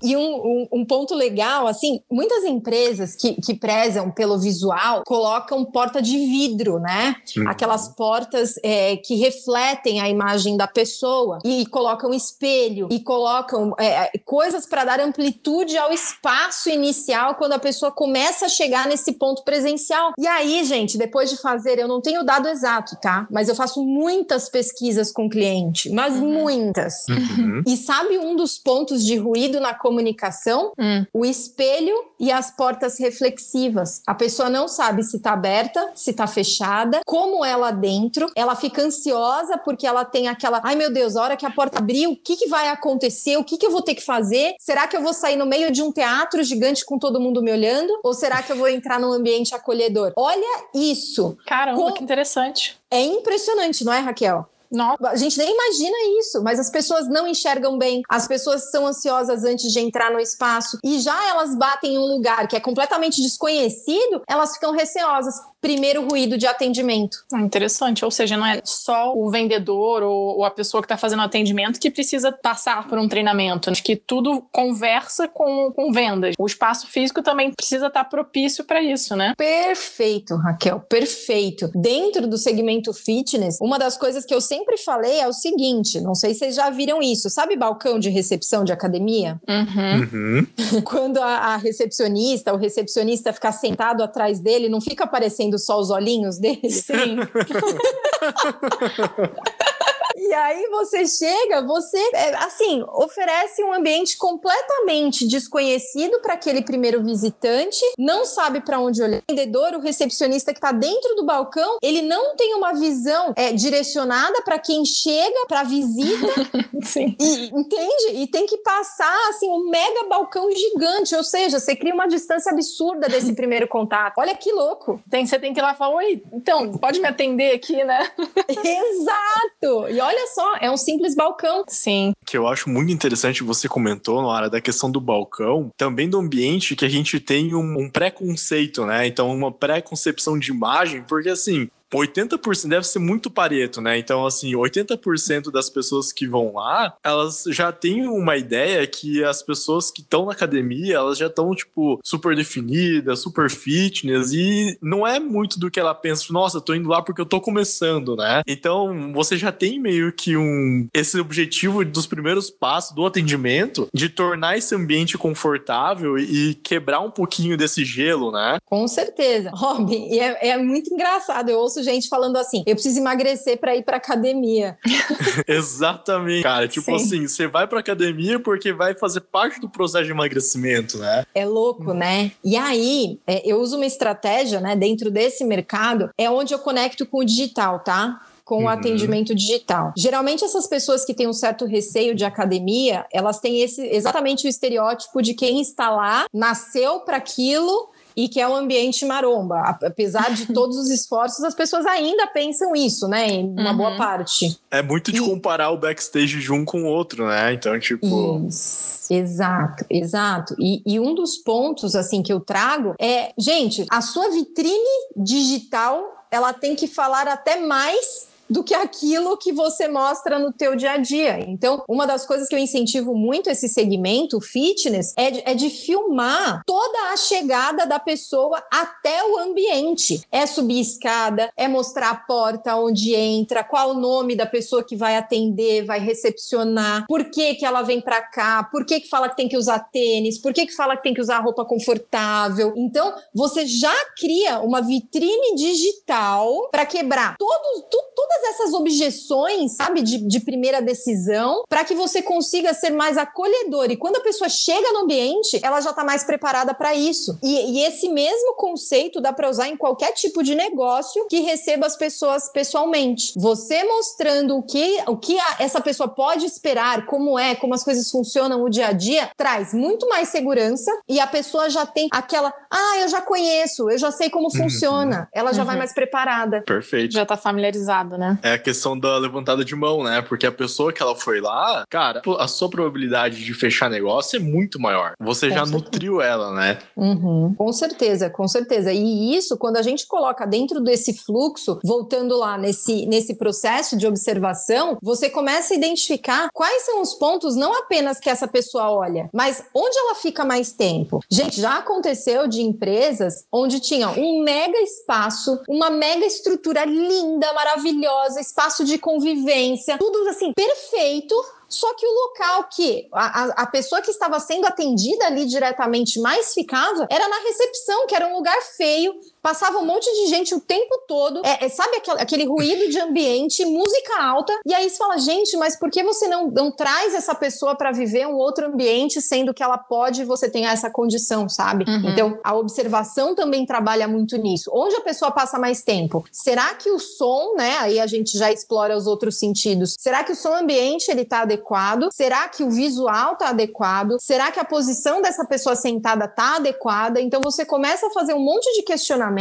e 0.04 0.16
um, 0.16 0.20
um, 0.20 0.68
um, 0.72 0.84
ponto 0.84 1.14
legal, 1.14 1.66
assim, 1.66 2.00
muitas 2.10 2.44
empresas 2.44 3.14
que, 3.14 3.34
que 3.40 3.54
prezam 3.54 4.10
pelo 4.10 4.38
visual 4.38 5.02
colocam 5.06 5.64
porta 5.64 6.00
de 6.00 6.16
vidro, 6.18 6.78
né? 6.78 7.16
Uhum. 7.36 7.48
Aquelas 7.48 7.88
portas 7.88 8.54
é, 8.62 8.96
que 8.96 9.16
refletem 9.16 10.00
a 10.00 10.08
imagem 10.08 10.56
da 10.56 10.66
pessoa 10.66 11.38
e 11.44 11.66
colocam 11.66 12.12
espelho 12.12 12.88
e 12.90 13.00
colocam 13.00 13.74
é, 13.78 14.10
coisas 14.24 14.66
para 14.66 14.84
dar 14.84 15.00
amplitude 15.00 15.76
ao 15.76 15.92
espaço 15.92 16.68
inicial 16.68 17.34
quando 17.46 17.52
a 17.52 17.58
pessoa 17.60 17.92
começa 17.92 18.46
a 18.46 18.48
chegar 18.48 18.88
nesse 18.88 19.12
ponto 19.12 19.44
presencial. 19.44 20.12
E 20.18 20.26
aí, 20.26 20.64
gente, 20.64 20.98
depois 20.98 21.30
de 21.30 21.36
fazer, 21.36 21.78
eu 21.78 21.86
não 21.86 22.00
tenho 22.00 22.22
o 22.22 22.24
dado 22.24 22.48
exato, 22.48 22.96
tá? 23.00 23.24
Mas 23.30 23.48
eu 23.48 23.54
faço 23.54 23.84
muitas 23.84 24.48
pesquisas 24.48 25.12
com 25.12 25.30
cliente, 25.30 25.88
mas 25.90 26.16
uhum. 26.16 26.26
muitas. 26.26 27.06
Uhum. 27.08 27.62
E 27.64 27.76
sabe 27.76 28.18
um 28.18 28.34
dos 28.34 28.58
pontos 28.58 29.04
de 29.04 29.16
ruído 29.16 29.60
na 29.60 29.74
comunicação? 29.74 30.72
Uhum. 30.76 31.06
O 31.14 31.24
espelho 31.24 31.94
e 32.18 32.32
as 32.32 32.50
portas 32.50 32.98
reflexivas. 32.98 34.02
A 34.04 34.14
pessoa 34.14 34.50
não 34.50 34.66
sabe 34.66 35.04
se 35.04 35.20
tá 35.20 35.32
aberta, 35.32 35.92
se 35.94 36.12
tá 36.12 36.26
fechada, 36.26 37.00
como 37.06 37.44
é 37.44 37.54
lá 37.54 37.70
dentro. 37.70 38.28
Ela 38.34 38.56
fica 38.56 38.82
ansiosa 38.82 39.56
porque 39.58 39.86
ela 39.86 40.04
tem 40.04 40.26
aquela, 40.26 40.60
ai 40.64 40.74
meu 40.74 40.92
Deus, 40.92 41.14
a 41.14 41.22
hora 41.22 41.36
que 41.36 41.46
a 41.46 41.50
porta 41.50 41.78
abrir, 41.78 42.08
o 42.08 42.16
que, 42.16 42.36
que 42.36 42.48
vai 42.48 42.68
acontecer? 42.70 43.36
O 43.36 43.44
que, 43.44 43.56
que 43.56 43.66
eu 43.66 43.70
vou 43.70 43.82
ter 43.82 43.94
que 43.94 44.04
fazer? 44.04 44.54
Será 44.58 44.88
que 44.88 44.96
eu 44.96 45.02
vou 45.02 45.12
sair 45.12 45.36
no 45.36 45.46
meio 45.46 45.70
de 45.70 45.82
um 45.82 45.92
teatro 45.92 46.42
gigante 46.42 46.84
com 46.84 46.98
todo 46.98 47.20
mundo 47.20 47.35
me 47.42 47.52
olhando? 47.52 47.98
Ou 48.02 48.14
será 48.14 48.42
que 48.42 48.52
eu 48.52 48.56
vou 48.56 48.68
entrar 48.68 49.00
num 49.00 49.12
ambiente 49.12 49.54
acolhedor? 49.54 50.12
Olha 50.16 50.64
isso. 50.74 51.36
Caramba, 51.46 51.80
com... 51.80 51.92
que 51.92 52.02
interessante. 52.02 52.78
É 52.90 53.00
impressionante, 53.00 53.84
não 53.84 53.92
é, 53.92 54.00
Raquel? 54.00 54.48
Nossa. 54.70 55.08
A 55.08 55.16
gente 55.16 55.38
nem 55.38 55.52
imagina 55.52 55.96
isso, 56.18 56.42
mas 56.42 56.58
as 56.58 56.70
pessoas 56.70 57.08
não 57.08 57.26
enxergam 57.26 57.78
bem, 57.78 58.02
as 58.08 58.26
pessoas 58.26 58.70
são 58.70 58.86
ansiosas 58.86 59.44
antes 59.44 59.72
de 59.72 59.80
entrar 59.80 60.10
no 60.10 60.20
espaço 60.20 60.78
e 60.84 60.98
já 60.98 61.28
elas 61.28 61.56
batem 61.56 61.94
em 61.94 61.98
um 61.98 62.06
lugar 62.06 62.48
que 62.48 62.56
é 62.56 62.60
completamente 62.60 63.22
desconhecido, 63.22 64.22
elas 64.28 64.54
ficam 64.54 64.72
receosas 64.72 65.34
primeiro 65.66 66.08
ruído 66.08 66.38
de 66.38 66.46
atendimento. 66.46 67.18
Ah, 67.32 67.40
interessante, 67.40 68.04
ou 68.04 68.10
seja, 68.10 68.36
não 68.36 68.46
é 68.46 68.60
só 68.64 69.12
o 69.14 69.28
vendedor 69.30 70.02
ou, 70.02 70.38
ou 70.38 70.44
a 70.44 70.50
pessoa 70.50 70.80
que 70.80 70.86
está 70.86 70.96
fazendo 70.96 71.22
atendimento 71.22 71.80
que 71.80 71.90
precisa 71.90 72.32
passar 72.32 72.86
por 72.88 72.98
um 72.98 73.08
treinamento. 73.08 73.68
Acho 73.68 73.82
que 73.82 73.96
tudo 73.96 74.46
conversa 74.52 75.28
com, 75.28 75.72
com 75.72 75.92
vendas. 75.92 76.34
O 76.38 76.46
espaço 76.46 76.86
físico 76.86 77.22
também 77.22 77.50
precisa 77.50 77.88
estar 77.88 78.04
tá 78.04 78.08
propício 78.08 78.64
para 78.64 78.80
isso, 78.80 79.16
né? 79.16 79.34
Perfeito, 79.36 80.36
Raquel, 80.36 80.80
perfeito. 80.80 81.68
Dentro 81.74 82.26
do 82.26 82.38
segmento 82.38 82.92
fitness, 82.92 83.58
uma 83.60 83.78
das 83.78 83.96
coisas 83.96 84.24
que 84.24 84.34
eu 84.34 84.40
sempre 84.40 84.76
falei 84.78 85.20
é 85.20 85.26
o 85.26 85.32
seguinte: 85.32 86.00
não 86.00 86.14
sei 86.14 86.32
se 86.32 86.46
vocês 86.46 86.54
já 86.54 86.70
viram 86.70 87.02
isso. 87.02 87.28
Sabe 87.28 87.56
balcão 87.56 87.98
de 87.98 88.08
recepção 88.08 88.64
de 88.64 88.72
academia? 88.72 89.40
Uhum. 89.48 90.38
Uhum. 90.38 90.46
Quando 90.84 91.18
a, 91.18 91.54
a 91.54 91.56
recepcionista, 91.56 92.52
o 92.54 92.56
recepcionista 92.56 93.32
ficar 93.32 93.52
sentado 93.52 94.02
atrás 94.02 94.38
dele, 94.38 94.68
não 94.68 94.80
fica 94.80 95.04
aparecendo 95.04 95.55
só 95.58 95.78
os 95.78 95.90
olhinhos 95.90 96.38
dele? 96.38 96.70
Sim. 96.70 97.18
E 100.16 100.32
aí 100.32 100.66
você 100.70 101.06
chega, 101.06 101.62
você, 101.66 101.98
é, 102.14 102.34
assim, 102.36 102.82
oferece 102.94 103.62
um 103.62 103.72
ambiente 103.72 104.16
completamente 104.16 105.26
desconhecido 105.28 106.20
para 106.20 106.34
aquele 106.34 106.62
primeiro 106.62 107.02
visitante, 107.02 107.80
não 107.98 108.24
sabe 108.24 108.60
para 108.60 108.80
onde 108.80 109.02
olhar. 109.02 109.18
O 109.18 109.22
vendedor, 109.30 109.74
o 109.74 109.80
recepcionista 109.80 110.52
que 110.52 110.58
está 110.58 110.72
dentro 110.72 111.14
do 111.16 111.26
balcão, 111.26 111.76
ele 111.82 112.00
não 112.00 112.34
tem 112.34 112.54
uma 112.54 112.72
visão 112.72 113.34
é, 113.36 113.52
direcionada 113.52 114.40
para 114.42 114.58
quem 114.58 114.84
chega, 114.84 115.46
para 115.46 115.62
visita. 115.64 116.26
Sim. 116.82 117.14
E, 117.20 117.46
entende? 117.48 118.14
E 118.14 118.26
tem 118.26 118.46
que 118.46 118.58
passar, 118.58 119.28
assim, 119.28 119.50
um 119.50 119.68
mega 119.68 120.04
balcão 120.08 120.50
gigante, 120.50 121.14
ou 121.14 121.24
seja, 121.24 121.58
você 121.58 121.76
cria 121.76 121.92
uma 121.92 122.06
distância 122.06 122.52
absurda 122.52 123.08
desse 123.08 123.34
primeiro 123.36 123.68
contato. 123.68 124.18
Olha 124.18 124.34
que 124.34 124.50
louco. 124.52 125.00
Tem, 125.10 125.26
você 125.26 125.38
tem 125.38 125.52
que 125.52 125.60
ir 125.60 125.62
lá 125.62 125.72
e 125.72 125.76
falar, 125.76 125.96
oi, 125.96 126.22
então, 126.32 126.72
pode 126.72 127.00
me 127.00 127.08
atender 127.08 127.54
aqui, 127.54 127.84
né? 127.84 128.10
Exato! 128.48 129.88
E 129.90 130.00
olha 130.06 130.26
só, 130.28 130.56
é 130.60 130.70
um 130.70 130.76
simples 130.76 131.14
balcão. 131.14 131.64
Sim. 131.68 132.12
Que 132.24 132.36
eu 132.36 132.46
acho 132.46 132.70
muito 132.70 132.92
interessante, 132.92 133.42
você 133.42 133.68
comentou, 133.68 134.22
Nora, 134.22 134.48
da 134.48 134.60
questão 134.60 134.90
do 134.90 135.00
balcão, 135.00 135.70
também 135.76 136.08
do 136.08 136.18
ambiente 136.18 136.76
que 136.76 136.84
a 136.84 136.88
gente 136.88 137.18
tem 137.20 137.54
um, 137.54 137.80
um 137.80 137.90
preconceito, 137.90 138.86
né? 138.86 139.06
Então, 139.06 139.30
uma 139.30 139.52
pré-concepção 139.52 140.38
de 140.38 140.50
imagem, 140.50 141.02
porque 141.02 141.28
assim, 141.28 141.68
80% 141.94 142.68
deve 142.68 142.86
ser 142.86 142.98
muito 142.98 143.30
pareto, 143.30 143.80
né? 143.80 143.98
Então, 143.98 144.26
assim, 144.26 144.52
80% 144.52 145.50
das 145.50 145.70
pessoas 145.70 146.12
que 146.12 146.26
vão 146.26 146.54
lá, 146.54 146.94
elas 147.04 147.44
já 147.48 147.70
têm 147.72 148.06
uma 148.06 148.36
ideia 148.36 148.86
que 148.86 149.22
as 149.24 149.42
pessoas 149.42 149.90
que 149.90 150.00
estão 150.00 150.26
na 150.26 150.32
academia, 150.32 150.96
elas 150.96 151.18
já 151.18 151.26
estão, 151.26 151.54
tipo, 151.54 152.00
super 152.04 152.34
definidas, 152.34 153.20
super 153.20 153.50
fitness, 153.50 154.32
e 154.32 154.76
não 154.82 155.06
é 155.06 155.20
muito 155.20 155.58
do 155.58 155.70
que 155.70 155.80
ela 155.80 155.94
pensa, 155.94 156.32
nossa, 156.32 156.58
eu 156.58 156.60
tô 156.60 156.74
indo 156.74 156.88
lá 156.88 157.02
porque 157.02 157.20
eu 157.20 157.26
tô 157.26 157.40
começando, 157.40 158.16
né? 158.16 158.42
Então, 158.46 159.12
você 159.12 159.36
já 159.36 159.52
tem 159.52 159.80
meio 159.80 160.12
que 160.12 160.36
um 160.36 160.86
esse 160.92 161.18
objetivo 161.20 161.84
dos 161.84 162.06
primeiros 162.06 162.50
passos 162.50 162.94
do 162.94 163.06
atendimento 163.06 163.88
de 163.92 164.08
tornar 164.08 164.56
esse 164.56 164.74
ambiente 164.74 165.18
confortável 165.18 166.18
e 166.18 166.54
quebrar 166.54 167.00
um 167.00 167.10
pouquinho 167.10 167.56
desse 167.56 167.84
gelo, 167.84 168.30
né? 168.30 168.58
Com 168.64 168.86
certeza. 168.88 169.50
Robin, 169.54 170.08
e 170.10 170.18
é, 170.18 170.50
é 170.50 170.56
muito 170.56 170.92
engraçado, 170.92 171.48
eu 171.48 171.58
ouço 171.58 171.82
gente 171.92 172.08
falando 172.08 172.36
assim: 172.36 172.62
eu 172.66 172.74
preciso 172.74 172.98
emagrecer 172.98 173.58
para 173.58 173.76
ir 173.76 173.82
para 173.82 173.96
academia. 173.96 174.78
Exatamente, 175.46 176.42
cara. 176.42 176.68
Tipo 176.68 176.86
Sim. 176.86 176.94
assim, 176.94 177.28
você 177.28 177.46
vai 177.46 177.66
para 177.66 177.80
academia 177.80 178.38
porque 178.38 178.72
vai 178.72 178.94
fazer 178.94 179.20
parte 179.20 179.60
do 179.60 179.68
processo 179.68 180.04
de 180.04 180.10
emagrecimento, 180.10 180.98
né? 180.98 181.24
É 181.34 181.44
louco, 181.44 181.92
né? 181.92 182.32
E 182.44 182.56
aí, 182.56 183.18
é, 183.26 183.42
eu 183.44 183.60
uso 183.60 183.76
uma 183.76 183.86
estratégia, 183.86 184.60
né, 184.60 184.76
dentro 184.76 185.10
desse 185.10 185.44
mercado, 185.44 186.10
é 186.16 186.30
onde 186.30 186.52
eu 186.52 186.58
conecto 186.58 187.06
com 187.06 187.18
o 187.18 187.24
digital, 187.24 187.80
tá? 187.80 188.20
com 188.46 188.58
o 188.58 188.60
uhum. 188.60 188.68
atendimento 188.68 189.34
digital. 189.34 189.92
Geralmente 189.96 190.44
essas 190.44 190.68
pessoas 190.68 191.04
que 191.04 191.12
têm 191.12 191.26
um 191.26 191.32
certo 191.32 191.66
receio 191.66 192.14
de 192.14 192.24
academia, 192.24 193.04
elas 193.12 193.40
têm 193.40 193.60
esse 193.60 193.84
exatamente 193.88 194.46
o 194.46 194.48
estereótipo 194.48 195.20
de 195.20 195.34
quem 195.34 195.60
está 195.60 195.90
lá, 195.90 196.26
nasceu 196.32 197.00
para 197.00 197.16
aquilo 197.16 197.90
e 198.16 198.28
que 198.28 198.40
é 198.40 198.48
um 198.48 198.56
ambiente 198.56 199.04
maromba. 199.04 199.78
Apesar 199.82 200.32
de 200.32 200.46
todos 200.54 200.76
os 200.76 200.90
esforços, 200.90 201.44
as 201.44 201.54
pessoas 201.54 201.84
ainda 201.86 202.26
pensam 202.28 202.74
isso, 202.74 203.06
né? 203.06 203.26
Em 203.26 203.48
uma 203.50 203.70
uhum. 203.70 203.76
boa 203.76 203.96
parte. 203.96 204.58
É 204.70 204.82
muito 204.82 205.12
de 205.12 205.18
e... 205.18 205.24
comparar 205.24 205.70
o 205.70 205.76
backstage 205.76 206.40
de 206.40 206.52
um 206.52 206.64
com 206.64 206.84
o 206.84 206.86
outro, 206.86 207.26
né? 207.26 207.52
Então, 207.52 207.78
tipo. 207.78 208.46
Isso. 208.48 209.12
Exato, 209.12 209.84
exato. 209.88 210.56
E, 210.58 210.82
e 210.86 210.98
um 210.98 211.14
dos 211.14 211.36
pontos, 211.36 211.94
assim, 211.94 212.22
que 212.22 212.32
eu 212.32 212.40
trago 212.40 212.94
é, 212.98 213.32
gente, 213.38 213.84
a 213.90 214.00
sua 214.00 214.30
vitrine 214.30 215.08
digital 215.16 216.02
ela 216.30 216.52
tem 216.52 216.74
que 216.74 216.86
falar 216.86 217.28
até 217.28 217.60
mais 217.60 218.28
do 218.48 218.62
que 218.62 218.74
aquilo 218.74 219.36
que 219.36 219.52
você 219.52 219.88
mostra 219.88 220.38
no 220.38 220.52
teu 220.52 220.76
dia 220.76 220.92
a 220.92 220.96
dia. 220.96 221.40
Então, 221.40 221.82
uma 221.88 222.06
das 222.06 222.26
coisas 222.26 222.48
que 222.48 222.54
eu 222.54 222.58
incentivo 222.58 223.14
muito 223.14 223.50
esse 223.50 223.68
segmento, 223.68 224.40
fitness, 224.40 225.12
é 225.16 225.30
de, 225.30 225.42
é 225.44 225.54
de 225.54 225.70
filmar 225.70 226.62
toda 226.66 227.12
a 227.12 227.16
chegada 227.16 227.86
da 227.86 227.98
pessoa 227.98 228.62
até 228.72 229.24
o 229.24 229.38
ambiente. 229.38 230.22
É 230.30 230.46
subir 230.46 230.80
escada, 230.80 231.50
é 231.56 231.68
mostrar 231.68 232.10
a 232.10 232.16
porta 232.16 232.76
onde 232.76 233.14
entra, 233.14 233.64
qual 233.64 233.90
o 233.90 234.00
nome 234.00 234.36
da 234.36 234.46
pessoa 234.46 234.84
que 234.84 234.96
vai 234.96 235.16
atender, 235.16 235.84
vai 235.84 235.98
recepcionar, 236.00 237.06
por 237.06 237.30
que 237.30 237.54
que 237.54 237.64
ela 237.64 237.82
vem 237.82 238.00
para 238.00 238.22
cá, 238.22 238.68
por 238.70 238.84
que 238.84 239.00
que 239.00 239.08
fala 239.08 239.28
que 239.28 239.36
tem 239.36 239.48
que 239.48 239.56
usar 239.56 239.78
tênis, 239.78 240.38
por 240.38 240.52
que 240.52 240.66
que 240.66 240.74
fala 240.74 240.96
que 240.96 241.02
tem 241.02 241.14
que 241.14 241.20
usar 241.20 241.40
roupa 241.40 241.64
confortável. 241.64 242.72
Então, 242.76 243.14
você 243.34 243.66
já 243.66 243.94
cria 244.18 244.60
uma 244.60 244.80
vitrine 244.80 245.54
digital 245.54 246.68
para 246.70 246.86
quebrar 246.86 247.36
todo, 247.38 247.82
tudo, 247.90 248.06
todas 248.14 248.35
todas 248.36 248.54
essas 248.54 248.74
objeções, 248.74 249.72
sabe, 249.72 250.02
de, 250.02 250.18
de 250.18 250.40
primeira 250.40 250.82
decisão, 250.82 251.64
para 251.68 251.84
que 251.84 251.94
você 251.94 252.20
consiga 252.20 252.74
ser 252.74 252.90
mais 252.90 253.16
acolhedor. 253.16 253.90
E 253.90 253.96
quando 253.96 254.16
a 254.16 254.20
pessoa 254.20 254.48
chega 254.48 254.92
no 254.92 255.00
ambiente, 255.00 255.58
ela 255.62 255.80
já 255.80 255.90
está 255.90 256.04
mais 256.04 256.24
preparada 256.24 256.74
para 256.74 256.94
isso. 256.94 257.38
E, 257.42 257.78
e, 257.78 257.84
esse 257.84 258.08
mesmo 258.08 258.54
conceito 258.54 259.20
dá 259.20 259.32
para 259.32 259.48
usar 259.48 259.68
em 259.68 259.76
qualquer 259.76 260.12
tipo 260.12 260.42
de 260.42 260.54
negócio 260.54 261.26
que 261.28 261.40
receba 261.40 261.86
as 261.86 261.96
pessoas 261.96 262.50
pessoalmente. 262.50 263.32
Você 263.36 263.84
mostrando 263.84 264.56
o 264.56 264.62
que, 264.62 265.02
o 265.06 265.16
que 265.16 265.38
a, 265.38 265.56
essa 265.60 265.80
pessoa 265.80 266.08
pode 266.08 266.44
esperar, 266.44 267.06
como 267.06 267.38
é, 267.38 267.54
como 267.54 267.74
as 267.74 267.84
coisas 267.84 268.10
funcionam 268.10 268.62
o 268.62 268.68
dia 268.68 268.88
a 268.88 268.92
dia, 268.92 269.30
traz 269.36 269.72
muito 269.72 270.08
mais 270.08 270.28
segurança 270.28 270.90
e 271.08 271.20
a 271.20 271.26
pessoa 271.26 271.70
já 271.70 271.86
tem 271.86 272.08
aquela, 272.10 272.52
ah, 272.70 272.98
eu 273.00 273.08
já 273.08 273.20
conheço, 273.20 273.90
eu 273.90 273.98
já 273.98 274.10
sei 274.10 274.28
como 274.28 274.46
uhum. 274.46 274.62
funciona. 274.62 275.28
Ela 275.32 275.52
já 275.52 275.62
uhum. 275.62 275.66
vai 275.66 275.76
mais 275.76 275.92
preparada. 275.92 276.62
Perfeito. 276.62 277.12
Já 277.12 277.22
está 277.22 277.36
familiarizada, 277.36 278.18
né? 278.18 278.25
Né? 278.26 278.38
É 278.42 278.52
a 278.54 278.58
questão 278.58 278.98
da 278.98 279.16
levantada 279.18 279.64
de 279.64 279.74
mão, 279.74 280.02
né? 280.02 280.22
Porque 280.22 280.46
a 280.46 280.52
pessoa 280.52 280.92
que 280.92 281.02
ela 281.02 281.14
foi 281.14 281.40
lá, 281.40 281.84
cara, 281.88 282.22
a 282.38 282.48
sua 282.48 282.68
probabilidade 282.68 283.44
de 283.44 283.54
fechar 283.54 283.88
negócio 283.88 284.36
é 284.36 284.40
muito 284.40 284.80
maior. 284.80 285.14
Você 285.20 285.48
com 285.48 285.54
já 285.54 285.64
certeza. 285.64 285.76
nutriu 285.76 286.20
ela, 286.20 286.52
né? 286.52 286.78
Uhum. 286.96 287.54
Com 287.56 287.72
certeza, 287.72 288.30
com 288.30 288.48
certeza. 288.48 288.92
E 288.92 289.36
isso, 289.36 289.56
quando 289.56 289.76
a 289.76 289.82
gente 289.82 290.06
coloca 290.06 290.46
dentro 290.46 290.80
desse 290.80 291.14
fluxo, 291.14 291.78
voltando 291.84 292.36
lá 292.36 292.58
nesse, 292.58 293.06
nesse 293.06 293.34
processo 293.34 293.96
de 293.96 294.06
observação, 294.06 294.98
você 295.02 295.30
começa 295.30 295.74
a 295.74 295.76
identificar 295.76 296.48
quais 296.52 296.82
são 296.82 297.00
os 297.00 297.14
pontos, 297.14 297.56
não 297.56 297.78
apenas 297.78 298.18
que 298.18 298.30
essa 298.30 298.48
pessoa 298.48 298.90
olha, 298.90 299.28
mas 299.32 299.64
onde 299.74 299.96
ela 299.98 300.14
fica 300.14 300.44
mais 300.44 300.72
tempo. 300.72 301.20
Gente, 301.30 301.60
já 301.60 301.78
aconteceu 301.78 302.46
de 302.48 302.62
empresas 302.62 303.44
onde 303.52 303.80
tinha 303.80 304.08
um 304.10 304.42
mega 304.42 304.78
espaço, 304.78 305.60
uma 305.68 305.90
mega 305.90 306.24
estrutura 306.24 306.84
linda, 306.84 307.52
maravilhosa 307.52 308.15
maravilhosa, 308.16 308.40
espaço 308.40 308.84
de 308.84 308.98
convivência, 308.98 309.98
tudo 309.98 310.28
assim 310.28 310.52
perfeito, 310.52 311.34
Só 311.68 311.92
que 311.94 312.06
o 312.06 312.12
local 312.12 312.68
que 312.70 313.08
a, 313.12 313.62
a 313.62 313.66
pessoa 313.66 314.00
que 314.00 314.10
estava 314.10 314.38
sendo 314.38 314.66
atendida 314.66 315.26
ali 315.26 315.46
diretamente 315.46 316.20
mais 316.20 316.54
ficava 316.54 317.08
era 317.10 317.28
na 317.28 317.38
recepção, 317.40 318.06
que 318.06 318.14
era 318.14 318.28
um 318.28 318.36
lugar 318.36 318.60
feio, 318.76 319.14
passava 319.46 319.78
um 319.78 319.84
monte 319.84 320.12
de 320.12 320.26
gente 320.26 320.56
o 320.56 320.60
tempo 320.60 321.04
todo, 321.06 321.40
é, 321.46 321.66
é, 321.66 321.68
sabe 321.68 321.98
aquele, 321.98 322.20
aquele, 322.20 322.46
ruído 322.46 322.90
de 322.90 322.98
ambiente, 322.98 323.64
música 323.64 324.20
alta, 324.20 324.52
e 324.66 324.74
aí 324.74 324.90
você 324.90 324.96
fala, 324.96 325.18
gente, 325.18 325.56
mas 325.56 325.78
por 325.78 325.88
que 325.88 326.02
você 326.02 326.26
não, 326.26 326.50
não 326.50 326.72
traz 326.72 327.14
essa 327.14 327.32
pessoa 327.32 327.76
para 327.76 327.92
viver 327.92 328.26
um 328.26 328.34
outro 328.34 328.66
ambiente, 328.66 329.20
sendo 329.20 329.54
que 329.54 329.62
ela 329.62 329.78
pode 329.78 330.24
você 330.24 330.50
tem 330.50 330.66
essa 330.66 330.90
condição, 330.90 331.48
sabe? 331.48 331.84
Uhum. 331.86 332.10
Então, 332.10 332.40
a 332.42 332.56
observação 332.56 333.36
também 333.36 333.64
trabalha 333.64 334.08
muito 334.08 334.36
nisso. 334.36 334.68
Onde 334.74 334.96
a 334.96 335.00
pessoa 335.00 335.30
passa 335.30 335.60
mais 335.60 335.80
tempo? 335.80 336.24
Será 336.32 336.74
que 336.74 336.90
o 336.90 336.98
som, 336.98 337.54
né? 337.56 337.76
Aí 337.78 338.00
a 338.00 338.06
gente 338.08 338.36
já 338.36 338.50
explora 338.50 338.96
os 338.96 339.06
outros 339.06 339.38
sentidos. 339.38 339.94
Será 339.96 340.24
que 340.24 340.32
o 340.32 340.36
som 340.36 340.56
ambiente 340.56 341.08
ele 341.08 341.24
tá 341.24 341.42
adequado? 341.42 342.08
Será 342.12 342.48
que 342.48 342.64
o 342.64 342.70
visual 342.70 343.36
tá 343.36 343.50
adequado? 343.50 344.16
Será 344.20 344.50
que 344.50 344.58
a 344.58 344.64
posição 344.64 345.22
dessa 345.22 345.44
pessoa 345.44 345.76
sentada 345.76 346.26
tá 346.26 346.56
adequada? 346.56 347.20
Então 347.20 347.40
você 347.40 347.64
começa 347.64 348.08
a 348.08 348.10
fazer 348.10 348.34
um 348.34 348.40
monte 348.40 348.66
de 348.74 348.82
questionamentos 348.82 349.35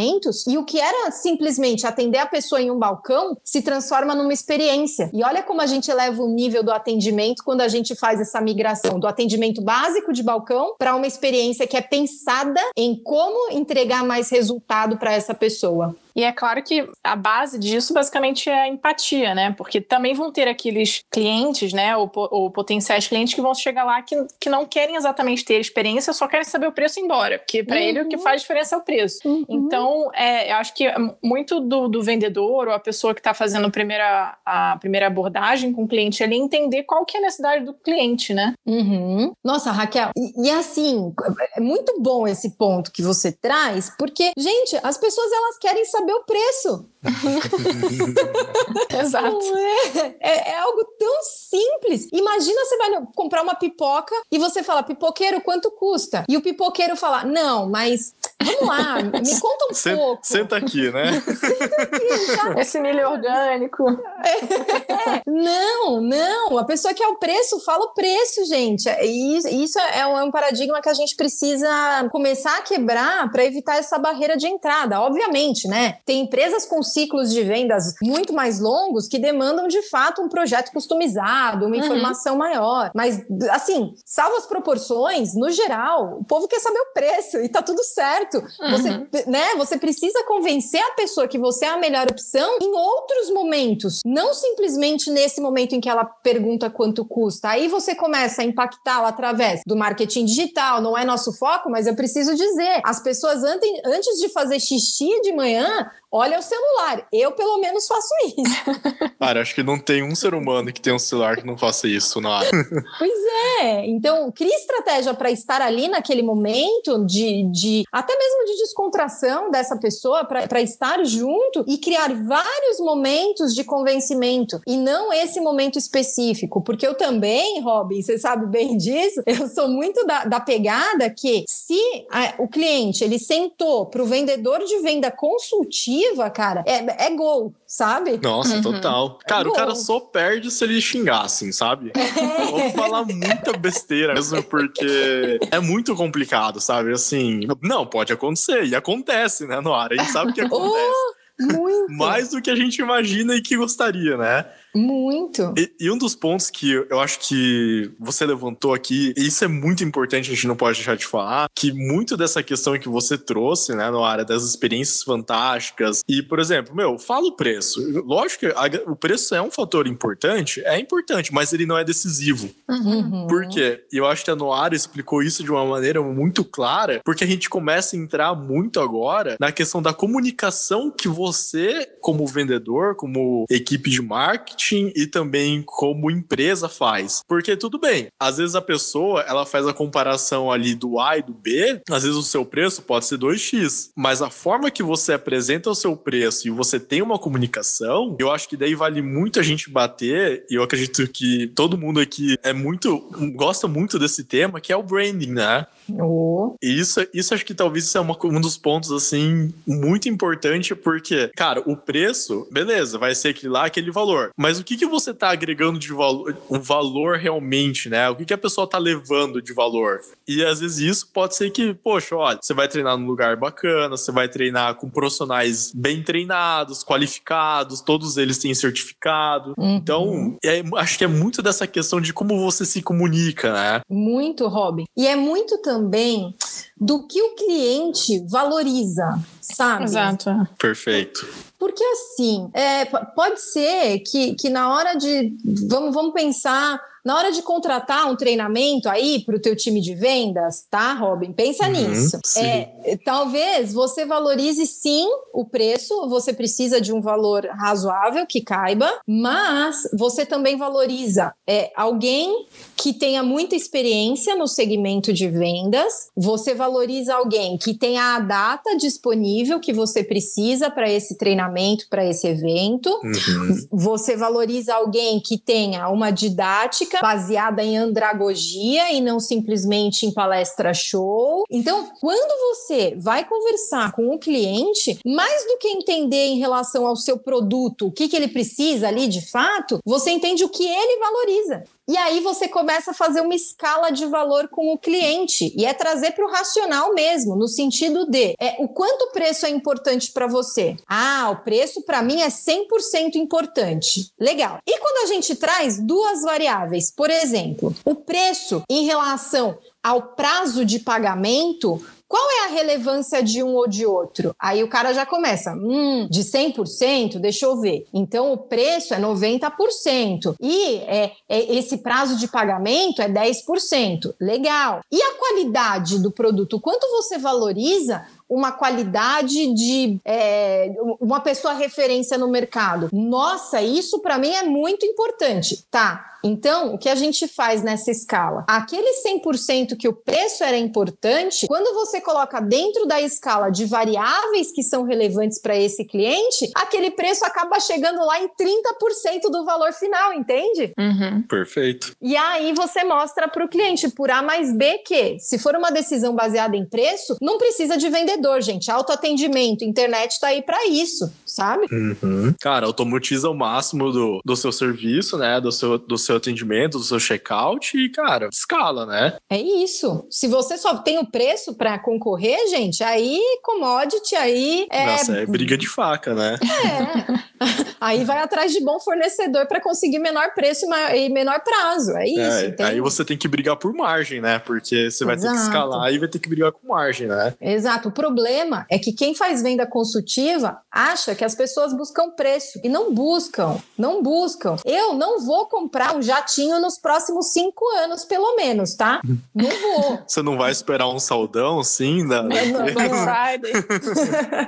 e 0.47 0.57
o 0.57 0.65
que 0.65 0.79
era 0.79 1.11
simplesmente 1.11 1.85
atender 1.85 2.17
a 2.17 2.25
pessoa 2.25 2.61
em 2.61 2.71
um 2.71 2.77
balcão 2.77 3.37
se 3.43 3.61
transforma 3.61 4.15
numa 4.15 4.33
experiência. 4.33 5.09
E 5.13 5.23
olha 5.23 5.43
como 5.43 5.61
a 5.61 5.65
gente 5.65 5.89
eleva 5.89 6.21
o 6.21 6.29
nível 6.29 6.63
do 6.63 6.71
atendimento 6.71 7.43
quando 7.43 7.61
a 7.61 7.67
gente 7.67 7.95
faz 7.95 8.19
essa 8.19 8.41
migração 8.41 8.99
do 8.99 9.07
atendimento 9.07 9.61
básico 9.61 10.13
de 10.13 10.23
balcão 10.23 10.75
para 10.77 10.95
uma 10.95 11.07
experiência 11.07 11.67
que 11.67 11.77
é 11.77 11.81
pensada 11.81 12.61
em 12.75 12.95
como 12.95 13.51
entregar 13.51 14.03
mais 14.03 14.29
resultado 14.29 14.97
para 14.97 15.13
essa 15.13 15.33
pessoa. 15.33 15.95
E 16.15 16.23
é 16.23 16.31
claro 16.31 16.63
que 16.63 16.89
a 17.03 17.15
base 17.15 17.59
disso 17.59 17.93
basicamente 17.93 18.49
é 18.49 18.61
a 18.61 18.67
empatia, 18.67 19.35
né? 19.35 19.53
Porque 19.57 19.81
também 19.81 20.13
vão 20.13 20.31
ter 20.31 20.47
aqueles 20.47 21.03
clientes, 21.11 21.73
né? 21.73 21.95
Ou, 21.97 22.09
ou 22.15 22.49
potenciais 22.49 23.07
clientes 23.07 23.33
que 23.33 23.41
vão 23.41 23.53
chegar 23.53 23.83
lá 23.83 24.01
que, 24.01 24.15
que 24.39 24.49
não 24.49 24.65
querem 24.65 24.95
exatamente 24.95 25.43
ter 25.43 25.59
experiência, 25.59 26.13
só 26.13 26.27
querem 26.27 26.45
saber 26.45 26.67
o 26.67 26.71
preço 26.71 26.99
e 26.99 27.01
ir 27.01 27.05
embora. 27.05 27.39
Porque 27.39 27.63
para 27.63 27.75
uhum. 27.75 27.83
ele 27.83 28.01
o 28.01 28.07
que 28.07 28.17
faz 28.17 28.41
diferença 28.41 28.75
é 28.75 28.77
o 28.77 28.81
preço. 28.81 29.19
Uhum. 29.25 29.45
Então, 29.49 30.09
é, 30.13 30.51
eu 30.51 30.55
acho 30.55 30.73
que 30.73 30.85
muito 31.21 31.59
do, 31.59 31.87
do 31.89 32.01
vendedor 32.01 32.67
ou 32.67 32.73
a 32.73 32.79
pessoa 32.79 33.13
que 33.13 33.19
está 33.19 33.33
fazendo 33.33 33.67
a 33.67 33.71
primeira, 33.71 34.37
a 34.45 34.77
primeira 34.77 35.07
abordagem 35.07 35.73
com 35.73 35.83
o 35.83 35.87
cliente 35.87 36.23
ali 36.23 36.37
entender 36.37 36.83
qual 36.83 37.05
que 37.05 37.17
é 37.17 37.19
a 37.19 37.23
necessidade 37.23 37.65
do 37.65 37.73
cliente, 37.73 38.33
né? 38.33 38.53
Uhum. 38.65 39.33
Nossa, 39.43 39.71
Raquel, 39.71 40.11
e, 40.15 40.47
e 40.47 40.49
assim, 40.51 41.13
é 41.55 41.59
muito 41.59 41.99
bom 41.99 42.25
esse 42.25 42.51
ponto 42.51 42.91
que 42.91 43.01
você 43.01 43.31
traz, 43.31 43.91
porque, 43.97 44.31
gente, 44.37 44.79
as 44.81 44.97
pessoas 44.97 45.31
elas 45.31 45.57
querem 45.57 45.83
saber 45.85 46.04
saber 46.05 46.13
o 46.13 46.23
preço. 46.23 46.89
Exato. 48.99 49.57
É? 49.57 50.15
é? 50.19 50.51
É, 50.51 50.59
algo 50.59 50.85
tão 50.99 51.23
simples. 51.23 52.07
Imagina 52.11 52.65
você 52.65 52.77
vai 52.77 52.89
comprar 53.15 53.41
uma 53.41 53.55
pipoca 53.55 54.15
e 54.31 54.37
você 54.37 54.63
fala, 54.63 54.83
pipoqueiro, 54.83 55.41
quanto 55.41 55.71
custa? 55.71 56.23
E 56.29 56.37
o 56.37 56.41
pipoqueiro 56.41 56.95
fala, 56.95 57.23
não, 57.23 57.69
mas 57.69 58.15
vamos 58.41 58.67
lá, 58.67 59.01
me 59.01 59.39
conta 59.39 59.67
um 59.69 59.73
senta, 59.73 59.97
pouco. 59.97 60.21
Senta 60.23 60.57
aqui, 60.57 60.91
né? 60.91 61.21
senta 61.21 61.81
aqui, 61.81 62.59
Esse 62.59 62.79
milho 62.79 63.09
orgânico. 63.09 63.85
É, 64.23 64.93
não, 65.35 65.99
não. 65.99 66.57
A 66.57 66.63
pessoa 66.63 66.93
que 66.93 67.03
é 67.03 67.07
o 67.07 67.17
preço, 67.17 67.59
fala 67.59 67.85
o 67.85 67.93
preço, 67.93 68.45
gente. 68.45 68.87
E 69.01 69.35
isso 69.35 69.77
é 69.77 70.07
um, 70.07 70.17
é 70.17 70.23
um 70.23 70.31
paradigma 70.31 70.81
que 70.81 70.87
a 70.87 70.93
gente 70.93 71.15
precisa 71.15 71.67
começar 72.11 72.57
a 72.57 72.61
quebrar 72.61 73.29
para 73.31 73.43
evitar 73.43 73.77
essa 73.77 73.97
barreira 73.97 74.37
de 74.37 74.47
entrada. 74.47 75.01
Obviamente, 75.01 75.67
né? 75.67 75.97
Tem 76.05 76.21
empresas 76.21 76.65
com 76.65 76.81
ciclos 76.81 77.33
de 77.33 77.43
vendas 77.43 77.93
muito 78.01 78.31
mais 78.31 78.61
longos 78.61 79.09
que 79.09 79.19
demandam 79.19 79.67
de 79.67 79.81
fato 79.89 80.21
um 80.21 80.29
projeto 80.29 80.71
customizado, 80.71 81.65
uma 81.65 81.75
uhum. 81.75 81.83
informação 81.83 82.37
maior. 82.37 82.91
Mas, 82.95 83.21
assim, 83.51 83.93
salvo 84.05 84.37
as 84.37 84.45
proporções, 84.45 85.35
no 85.35 85.51
geral, 85.51 86.19
o 86.21 86.23
povo 86.23 86.47
quer 86.47 86.59
saber 86.59 86.79
o 86.79 86.93
preço 86.93 87.37
e 87.39 87.49
tá 87.49 87.61
tudo 87.61 87.83
certo. 87.83 88.37
Uhum. 88.37 88.71
Você, 88.71 88.89
né, 89.27 89.55
você 89.57 89.77
precisa 89.77 90.23
convencer 90.23 90.81
a 90.81 90.91
pessoa 90.91 91.27
que 91.27 91.37
você 91.37 91.65
é 91.65 91.69
a 91.69 91.77
melhor 91.77 92.07
opção 92.09 92.57
em 92.61 92.73
outros 92.73 93.29
momentos, 93.31 93.99
não 94.05 94.33
simplesmente 94.33 95.09
nesse 95.11 95.24
momento 95.41 95.73
em 95.73 95.81
que 95.81 95.89
ela 95.89 96.05
pergunta 96.05 96.69
quanto 96.69 97.05
custa. 97.05 97.49
Aí 97.49 97.67
você 97.67 97.95
começa 97.95 98.41
a 98.41 98.45
impactá-la 98.45 99.07
através 99.07 99.61
do 99.65 99.75
marketing 99.75 100.25
digital, 100.25 100.81
não 100.81 100.97
é 100.97 101.03
nosso 101.05 101.33
foco, 101.33 101.69
mas 101.69 101.87
eu 101.87 101.95
preciso 101.95 102.35
dizer, 102.35 102.81
as 102.83 103.01
pessoas 103.01 103.43
antes 103.43 104.19
de 104.19 104.29
fazer 104.29 104.59
xixi 104.59 105.21
de 105.21 105.33
manhã, 105.33 105.89
olha 106.15 106.39
o 106.39 106.41
celular. 106.41 107.05
Eu, 107.11 107.33
pelo 107.33 107.59
menos, 107.59 107.85
faço 107.85 108.07
isso. 108.25 108.79
Cara, 109.19 109.41
acho 109.41 109.53
que 109.53 109.61
não 109.61 109.77
tem 109.77 110.01
um 110.01 110.15
ser 110.15 110.33
humano 110.33 110.71
que 110.71 110.79
tem 110.79 110.93
um 110.93 110.99
celular 110.99 111.35
que 111.35 111.45
não 111.45 111.57
faça 111.57 111.87
isso 111.89 112.21
na 112.21 112.37
área. 112.37 112.49
pois 112.97 113.25
é. 113.61 113.85
Então, 113.85 114.31
crie 114.31 114.53
estratégia 114.53 115.13
para 115.13 115.29
estar 115.29 115.61
ali 115.61 115.89
naquele 115.89 116.23
momento 116.23 117.05
de, 117.05 117.51
de 117.51 117.83
até 117.91 118.17
mesmo 118.17 118.45
de 118.45 118.61
descontração 118.61 119.51
dessa 119.51 119.77
pessoa, 119.77 120.23
para 120.23 120.61
estar 120.61 121.03
junto 121.03 121.65
e 121.67 121.77
criar 121.77 122.13
vários 122.13 122.79
momentos 122.79 123.53
de 123.53 123.65
convencimento 123.65 124.61
e 124.65 124.77
não 124.77 125.11
esse 125.11 125.41
momento 125.41 125.77
específico. 125.77 126.61
Porque 126.61 126.87
eu 126.87 126.95
também, 126.95 127.59
Robin, 127.61 128.01
você 128.01 128.17
sabe 128.17 128.45
bem 128.45 128.77
disso, 128.77 129.21
eu 129.25 129.49
sou 129.49 129.67
muito 129.67 130.05
da, 130.05 130.23
da 130.23 130.39
pegada 130.39 131.09
que 131.09 131.43
se 131.47 131.79
a, 132.09 132.35
o 132.41 132.47
cliente 132.47 133.03
ele 133.03 133.19
sentou 133.19 133.87
para 133.87 134.01
o 134.01 134.05
vendedor 134.05 134.59
de 134.63 134.79
venda 134.79 135.11
consultiva 135.11 136.04
positiva, 136.05 136.29
cara, 136.29 136.63
é, 136.67 137.07
é 137.07 137.15
gol, 137.15 137.53
sabe? 137.65 138.19
Nossa, 138.21 138.55
uhum. 138.55 138.61
total. 138.61 139.19
É 139.23 139.27
cara, 139.27 139.49
o 139.49 139.53
cara 139.53 139.75
só 139.75 139.99
perde 139.99 140.51
se 140.51 140.63
ele 140.63 140.79
xingassem, 140.79 141.51
sabe? 141.51 141.91
É. 141.95 142.45
Vou 142.45 142.71
falar 142.71 143.05
muita 143.05 143.53
besteira 143.57 144.13
mesmo, 144.13 144.43
porque 144.43 145.39
é 145.51 145.59
muito 145.59 145.95
complicado, 145.95 146.59
sabe? 146.59 146.91
Assim, 146.91 147.41
não, 147.61 147.85
pode 147.85 148.13
acontecer, 148.13 148.65
e 148.65 148.75
acontece, 148.75 149.47
né, 149.47 149.59
no 149.61 149.73
ar. 149.73 149.91
A 149.91 149.95
gente 149.95 150.11
sabe 150.11 150.33
que 150.33 150.41
acontece. 150.41 150.93
Oh! 151.11 151.25
Muito. 151.37 151.74
Mais 151.89 152.29
do 152.29 152.41
que 152.41 152.49
a 152.49 152.55
gente 152.55 152.79
imagina 152.81 153.35
e 153.35 153.41
que 153.41 153.55
gostaria, 153.57 154.17
né? 154.17 154.45
Muito. 154.75 155.53
E, 155.57 155.71
e, 155.79 155.89
um 155.89 155.97
dos 155.97 156.15
pontos 156.15 156.49
que 156.49 156.73
eu 156.73 156.99
acho 156.99 157.19
que 157.19 157.89
você 157.97 158.25
levantou 158.25 158.73
aqui, 158.73 159.13
e 159.15 159.27
isso 159.27 159.45
é 159.45 159.47
muito 159.47 159.83
importante, 159.85 160.29
a 160.29 160.35
gente 160.35 160.47
não 160.47 160.55
pode 160.55 160.77
deixar 160.77 160.97
de 160.97 161.05
falar, 161.05 161.47
que 161.55 161.71
muito 161.71 162.17
dessa 162.17 162.43
questão 162.43 162.77
que 162.77 162.89
você 162.89 163.17
trouxe, 163.17 163.73
né, 163.73 163.89
na 163.89 164.05
área 164.05 164.25
das 164.25 164.43
experiências 164.43 165.01
fantásticas, 165.01 166.01
e, 166.07 166.21
por 166.21 166.39
exemplo, 166.39 166.75
meu, 166.75 166.99
fala 166.99 167.27
o 167.27 167.35
preço. 167.35 167.79
Lógico 168.05 168.41
que 168.41 168.45
a, 168.47 168.91
o 168.91 168.95
preço 168.97 169.33
é 169.33 169.41
um 169.41 169.49
fator 169.49 169.87
importante, 169.87 170.61
é 170.65 170.77
importante, 170.77 171.33
mas 171.33 171.53
ele 171.53 171.65
não 171.65 171.77
é 171.77 171.83
decisivo. 171.83 172.49
Uhum. 172.69 173.27
Por 173.27 173.47
quê? 173.47 173.85
E 173.93 173.97
eu 173.97 174.05
acho 174.05 174.25
que 174.25 174.31
a 174.31 174.35
Noara 174.35 174.75
explicou 174.75 175.23
isso 175.23 175.41
de 175.41 175.51
uma 175.51 175.65
maneira 175.65 176.01
muito 176.01 176.43
clara, 176.43 176.99
porque 177.05 177.23
a 177.23 177.27
gente 177.27 177.49
começa 177.49 177.95
a 177.95 177.99
entrar 177.99 178.35
muito 178.35 178.81
agora 178.81 179.37
na 179.39 179.53
questão 179.53 179.81
da 179.81 179.93
comunicação 179.93 180.91
que 180.91 181.07
você, 181.07 181.74
como 182.01 182.25
vendedor, 182.27 182.95
como 182.95 183.45
equipe 183.49 183.89
de 183.89 184.01
marketing, 184.01 184.35
marketing 184.35 184.91
e 184.95 185.07
também 185.07 185.63
como 185.65 186.09
empresa 186.09 186.67
faz. 186.67 187.21
Porque 187.27 187.55
tudo 187.55 187.79
bem, 187.79 188.07
às 188.19 188.37
vezes 188.37 188.55
a 188.55 188.61
pessoa 188.61 189.21
ela 189.21 189.45
faz 189.45 189.67
a 189.67 189.73
comparação 189.73 190.51
ali 190.51 190.75
do 190.75 190.99
A 190.99 191.17
e 191.17 191.21
do 191.21 191.33
B, 191.33 191.81
às 191.89 192.03
vezes 192.03 192.17
o 192.17 192.23
seu 192.23 192.45
preço 192.45 192.81
pode 192.81 193.05
ser 193.05 193.17
2x, 193.17 193.89
mas 193.95 194.21
a 194.21 194.29
forma 194.29 194.71
que 194.71 194.83
você 194.83 195.13
apresenta 195.13 195.69
o 195.69 195.75
seu 195.75 195.95
preço 195.95 196.47
e 196.47 196.51
você 196.51 196.79
tem 196.79 197.01
uma 197.01 197.19
comunicação, 197.19 198.15
eu 198.19 198.31
acho 198.31 198.47
que 198.49 198.57
daí 198.57 198.75
vale 198.75 199.01
muito 199.01 199.39
a 199.39 199.43
gente 199.43 199.69
bater, 199.69 200.45
e 200.49 200.55
eu 200.55 200.63
acredito 200.63 201.07
que 201.07 201.47
todo 201.47 201.77
mundo 201.77 201.99
aqui 201.99 202.37
é 202.43 202.53
muito 202.53 202.99
gosta 203.35 203.67
muito 203.67 203.99
desse 203.99 204.23
tema, 204.23 204.59
que 204.59 204.71
é 204.71 204.77
o 204.77 204.83
branding, 204.83 205.31
né? 205.31 205.65
Oh. 205.89 206.55
E 206.61 206.79
isso, 206.79 207.05
isso 207.13 207.33
acho 207.33 207.45
que 207.45 207.53
talvez 207.53 207.85
seja 207.85 208.01
uma, 208.01 208.17
um 208.25 208.41
dos 208.41 208.57
pontos, 208.57 208.91
assim, 208.91 209.53
muito 209.67 210.09
importante, 210.09 210.75
porque, 210.75 211.29
cara, 211.35 211.61
o 211.65 211.75
preço, 211.75 212.47
beleza, 212.51 212.97
vai 212.97 213.15
ser 213.15 213.29
aquele 213.29 213.51
lá, 213.51 213.65
aquele 213.65 213.91
valor. 213.91 214.31
Mas 214.37 214.59
o 214.59 214.63
que, 214.63 214.77
que 214.77 214.85
você 214.85 215.13
tá 215.13 215.29
agregando 215.29 215.79
de 215.79 215.91
valor, 215.91 216.37
um 216.49 216.59
valor 216.59 217.17
realmente, 217.17 217.89
né? 217.89 218.09
O 218.09 218.15
que, 218.15 218.25
que 218.25 218.33
a 218.33 218.37
pessoa 218.37 218.67
tá 218.67 218.77
levando 218.77 219.41
de 219.41 219.53
valor? 219.53 219.99
E 220.27 220.43
às 220.43 220.59
vezes 220.59 220.77
isso 220.77 221.07
pode 221.11 221.35
ser 221.35 221.49
que, 221.51 221.73
poxa, 221.73 222.15
olha, 222.15 222.39
você 222.41 222.53
vai 222.53 222.67
treinar 222.67 222.97
num 222.97 223.07
lugar 223.07 223.35
bacana, 223.35 223.97
você 223.97 224.11
vai 224.11 224.27
treinar 224.27 224.75
com 224.75 224.89
profissionais 224.89 225.71
bem 225.73 226.03
treinados, 226.03 226.83
qualificados, 226.83 227.81
todos 227.81 228.17
eles 228.17 228.37
têm 228.37 228.53
certificado. 228.53 229.53
Uhum. 229.57 229.75
Então, 229.75 230.37
é, 230.43 230.63
acho 230.77 230.97
que 230.97 231.03
é 231.03 231.07
muito 231.07 231.41
dessa 231.41 231.67
questão 231.67 231.99
de 231.99 232.13
como 232.13 232.39
você 232.39 232.65
se 232.65 232.81
comunica, 232.81 233.51
né? 233.51 233.81
Muito, 233.89 234.47
Robin. 234.47 234.85
E 234.95 235.07
é 235.07 235.15
muito 235.15 235.57
também 235.61 236.33
do 236.77 237.07
que 237.07 237.21
o 237.21 237.35
cliente 237.35 238.25
valoriza, 238.27 239.19
sabe? 239.39 239.85
Exato. 239.85 240.29
Perfeito. 240.57 241.25
Porque 241.57 241.75
porque 241.75 241.83
assim, 241.83 242.49
é, 242.53 242.85
pode 242.85 243.41
ser 243.41 243.99
que, 243.99 244.33
que 244.35 244.49
na 244.49 244.73
hora 244.73 244.95
de. 244.95 245.35
Vamos, 245.67 245.93
vamos 245.93 246.13
pensar 246.13 246.81
na 247.05 247.15
hora 247.15 247.31
de 247.31 247.43
contratar 247.43 248.11
um 248.11 248.15
treinamento 248.15 248.89
aí 248.89 249.23
para 249.23 249.35
o 249.35 249.39
teu 249.39 249.55
time 249.55 249.79
de 249.79 249.93
vendas, 249.93 250.65
tá, 250.71 250.93
Robin? 250.95 251.31
Pensa 251.31 251.67
uhum, 251.67 251.71
nisso. 251.71 252.19
É, 252.35 252.97
talvez 253.05 253.71
você 253.71 254.05
valorize 254.05 254.65
sim 254.65 255.07
o 255.31 255.45
preço, 255.45 256.09
você 256.09 256.33
precisa 256.33 256.81
de 256.81 256.91
um 256.91 256.99
valor 256.99 257.45
razoável 257.59 258.25
que 258.25 258.41
caiba, 258.41 258.91
mas 259.07 259.83
você 259.95 260.25
também 260.25 260.57
valoriza 260.57 261.31
é, 261.45 261.71
alguém 261.75 262.47
que 262.75 262.91
tenha 262.91 263.21
muita 263.21 263.55
experiência 263.55 264.35
no 264.35 264.47
segmento 264.47 265.13
de 265.13 265.29
vendas, 265.29 266.09
você 266.15 266.55
valoriza 266.55 267.13
alguém 267.13 267.57
que 267.57 267.75
tenha 267.75 268.15
a 268.15 268.19
data 268.19 268.75
disponível 268.77 269.59
que 269.59 269.73
você 269.73 270.03
precisa 270.03 270.71
para 270.71 270.89
esse 270.89 271.17
treinamento, 271.17 271.85
para 271.87 272.03
esse 272.03 272.27
evento, 272.27 272.89
uhum. 273.03 273.67
você 273.71 274.15
valoriza 274.15 274.73
alguém 274.73 275.19
que 275.19 275.37
tenha 275.37 275.87
uma 275.89 276.09
didática 276.09 276.94
baseada 277.01 277.63
em 277.63 277.77
andragogia 277.77 278.91
e 278.91 279.01
não 279.01 279.19
simplesmente 279.19 280.05
em 280.05 280.13
palestra 280.13 280.73
show. 280.73 281.45
Então, 281.49 281.91
quando 281.99 282.55
você 282.55 282.95
vai 282.97 283.25
conversar 283.25 283.91
com 283.93 284.13
o 284.13 284.19
cliente, 284.19 284.99
mais 285.05 285.45
do 285.45 285.57
que 285.57 285.67
entender 285.67 286.27
em 286.27 286.39
relação 286.39 286.85
ao 286.85 286.95
seu 286.95 287.17
produto, 287.17 287.87
o 287.87 287.91
que, 287.91 288.07
que 288.07 288.15
ele 288.15 288.27
precisa 288.27 288.87
ali 288.87 289.07
de 289.07 289.21
fato, 289.29 289.79
você 289.85 290.11
entende 290.11 290.43
o 290.43 290.49
que 290.49 290.65
ele 290.65 290.99
valoriza. 290.99 291.63
E 291.87 291.95
aí 291.97 292.19
você 292.19 292.47
começa 292.47 292.91
a 292.91 292.93
fazer 292.95 293.21
uma 293.21 293.35
escala 293.35 293.91
de 293.91 294.07
valor 294.07 294.47
com 294.49 294.73
o 294.73 294.77
cliente 294.77 295.53
e 295.55 295.65
é 295.65 295.73
trazer 295.73 296.11
para 296.11 296.25
o 296.25 296.31
racional 296.31 296.93
mesmo, 296.95 297.35
no 297.35 297.47
sentido 297.47 298.09
de 298.09 298.35
é, 298.39 298.55
o 298.59 298.67
quanto 298.67 299.03
o 299.03 299.11
preço 299.11 299.45
é 299.45 299.49
importante 299.49 300.11
para 300.11 300.25
você. 300.25 300.75
Ah, 300.87 301.29
o 301.31 301.43
preço 301.43 301.83
para 301.83 302.01
mim 302.01 302.21
é 302.21 302.27
100% 302.27 303.15
importante. 303.15 304.09
Legal. 304.19 304.57
E 304.65 304.79
quando 304.79 305.05
a 305.05 305.13
gente 305.13 305.35
traz 305.35 305.79
duas 305.79 306.23
variáveis, 306.23 306.91
por 306.91 307.11
exemplo, 307.11 307.75
o 307.85 307.93
preço 307.93 308.63
em 308.67 308.85
relação 308.85 309.57
ao 309.83 310.01
prazo 310.15 310.65
de 310.65 310.79
pagamento, 310.79 311.79
qual 312.07 312.23
é 312.31 312.45
a 312.45 312.53
relevância 312.53 313.23
de 313.23 313.41
um 313.41 313.55
ou 313.55 313.67
de 313.67 313.85
outro? 313.85 314.35
Aí 314.39 314.63
o 314.63 314.67
cara 314.67 314.93
já 314.93 315.05
começa, 315.05 315.53
hum, 315.53 316.07
de 316.09 316.21
100%, 316.21 317.17
deixa 317.17 317.45
eu 317.45 317.59
ver. 317.59 317.87
Então 317.93 318.31
o 318.31 318.37
preço 318.37 318.93
é 318.93 318.99
90% 318.99 320.35
e 320.39 320.75
é, 320.85 321.11
é, 321.27 321.55
esse 321.55 321.77
prazo 321.77 322.17
de 322.17 322.27
pagamento 322.27 323.01
é 323.01 323.09
10%. 323.09 324.13
Legal. 324.19 324.81
E 324.91 325.01
a 325.01 325.15
qualidade 325.15 325.99
do 325.99 326.11
produto? 326.11 326.59
Quanto 326.59 326.89
você 326.91 327.17
valoriza 327.17 328.05
uma 328.29 328.51
qualidade 328.51 329.53
de 329.53 329.99
é, 330.03 330.71
uma 330.99 331.19
pessoa 331.19 331.53
referência 331.53 332.17
no 332.17 332.27
mercado. 332.27 332.89
Nossa, 332.91 333.61
isso 333.61 333.99
para 334.01 334.17
mim 334.17 334.31
é 334.31 334.43
muito 334.43 334.85
importante. 334.85 335.65
Tá. 335.69 336.15
Então, 336.25 336.73
o 336.73 336.77
que 336.79 336.89
a 336.89 336.95
gente 336.95 337.27
faz 337.27 337.61
nessa 337.61 337.91
escala? 337.91 338.43
Aquele 338.47 338.89
100% 339.07 339.77
que 339.77 339.87
o 339.87 339.93
preço 339.93 340.43
era 340.43 340.57
importante, 340.57 341.45
quando 341.45 341.71
você 341.75 342.01
coloca 342.01 342.41
dentro 342.41 342.87
da 342.87 342.99
escala 342.99 343.51
de 343.51 343.65
variáveis 343.65 344.51
que 344.51 344.63
são 344.63 344.83
relevantes 344.85 345.39
para 345.39 345.55
esse 345.55 345.85
cliente, 345.85 346.49
aquele 346.55 346.89
preço 346.89 347.23
acaba 347.23 347.59
chegando 347.59 348.03
lá 348.03 348.19
em 348.19 348.27
30% 348.27 349.29
do 349.29 349.45
valor 349.45 349.71
final, 349.73 350.13
entende? 350.13 350.73
Uhum. 350.79 351.21
Perfeito. 351.29 351.95
E 352.01 352.17
aí 352.17 352.53
você 352.53 352.83
mostra 352.83 353.27
para 353.27 353.45
o 353.45 353.49
cliente, 353.49 353.89
por 353.89 354.09
A 354.09 354.23
mais 354.23 354.51
B, 354.51 354.79
que 354.79 355.19
se 355.19 355.37
for 355.37 355.55
uma 355.55 355.71
decisão 355.71 356.15
baseada 356.15 356.57
em 356.57 356.65
preço, 356.65 357.17
não 357.21 357.37
precisa 357.37 357.77
de 357.77 357.87
vender 357.87 358.14
vendedor, 358.15 358.41
gente. 358.41 358.71
Autoatendimento, 358.71 359.63
internet 359.63 360.19
tá 360.19 360.27
aí 360.27 360.41
para 360.41 360.67
isso, 360.67 361.11
sabe? 361.35 361.67
Uhum. 361.69 362.33
Cara, 362.39 362.65
automatiza 362.65 363.29
o 363.29 363.33
máximo 363.33 363.91
do, 363.91 364.21
do 364.23 364.35
seu 364.35 364.51
serviço, 364.51 365.17
né? 365.17 365.41
Do 365.41 365.51
seu, 365.51 365.77
do 365.77 365.97
seu 365.97 366.15
atendimento, 366.15 366.77
do 366.77 366.83
seu 366.83 366.99
checkout 366.99 367.77
e, 367.77 367.89
cara, 367.89 368.29
escala, 368.31 368.85
né? 368.85 369.17
É 369.29 369.39
isso. 369.39 370.07
Se 370.09 370.27
você 370.27 370.57
só 370.57 370.77
tem 370.77 370.97
o 370.97 371.05
preço 371.05 371.55
para 371.55 371.77
concorrer, 371.77 372.47
gente, 372.49 372.83
aí 372.83 373.19
commodity, 373.43 374.15
aí 374.15 374.65
é... 374.71 374.85
Nossa, 374.85 375.17
é 375.17 375.25
briga 375.25 375.57
de 375.57 375.67
faca, 375.67 376.13
né? 376.13 376.37
É. 376.41 377.25
aí 377.81 378.03
vai 378.03 378.19
atrás 378.19 378.53
de 378.53 378.61
bom 378.63 378.79
fornecedor 378.79 379.45
para 379.47 379.59
conseguir 379.59 379.99
menor 379.99 380.33
preço 380.33 380.65
e 380.93 381.09
menor 381.09 381.41
prazo. 381.41 381.91
É 381.97 382.07
isso. 382.07 382.55
É, 382.59 382.63
aí 382.63 382.79
você 382.79 383.03
tem 383.03 383.17
que 383.17 383.27
brigar 383.27 383.57
por 383.57 383.73
margem, 383.73 384.21
né? 384.21 384.39
Porque 384.39 384.89
você 384.89 385.03
vai 385.03 385.15
Exato. 385.15 385.33
ter 385.33 385.39
que 385.39 385.45
escalar 385.45 385.93
e 385.93 385.99
vai 385.99 386.07
ter 386.07 386.19
que 386.19 386.29
brigar 386.29 386.51
com 386.51 386.67
margem, 386.67 387.07
né? 387.07 387.33
Exato. 387.41 387.89
O 387.89 387.91
problema 387.91 388.65
é 388.69 388.79
que 388.79 388.93
quem 388.93 389.13
faz 389.13 389.41
venda 389.41 389.65
consultiva 389.65 390.59
acha 390.71 391.13
que 391.13 391.24
as 391.25 391.35
pessoas 391.35 391.73
buscam 391.73 392.09
preço 392.11 392.59
e 392.63 392.69
não 392.69 392.93
buscam, 392.93 393.57
não 393.77 394.01
buscam. 394.01 394.55
Eu 394.63 394.93
não 394.93 395.19
vou 395.25 395.47
comprar 395.47 395.95
um 395.95 396.01
jatinho 396.01 396.59
nos 396.59 396.77
próximos 396.77 397.31
cinco 397.31 397.65
anos, 397.77 398.05
pelo 398.05 398.35
menos, 398.35 398.75
tá? 398.75 399.01
Não 399.33 399.49
vou. 399.49 399.99
Você 400.07 400.21
não 400.21 400.37
vai 400.37 400.51
esperar 400.51 400.87
um 400.87 400.99
saldão, 400.99 401.63
sim, 401.63 402.07
da, 402.07 402.21
não, 402.23 402.29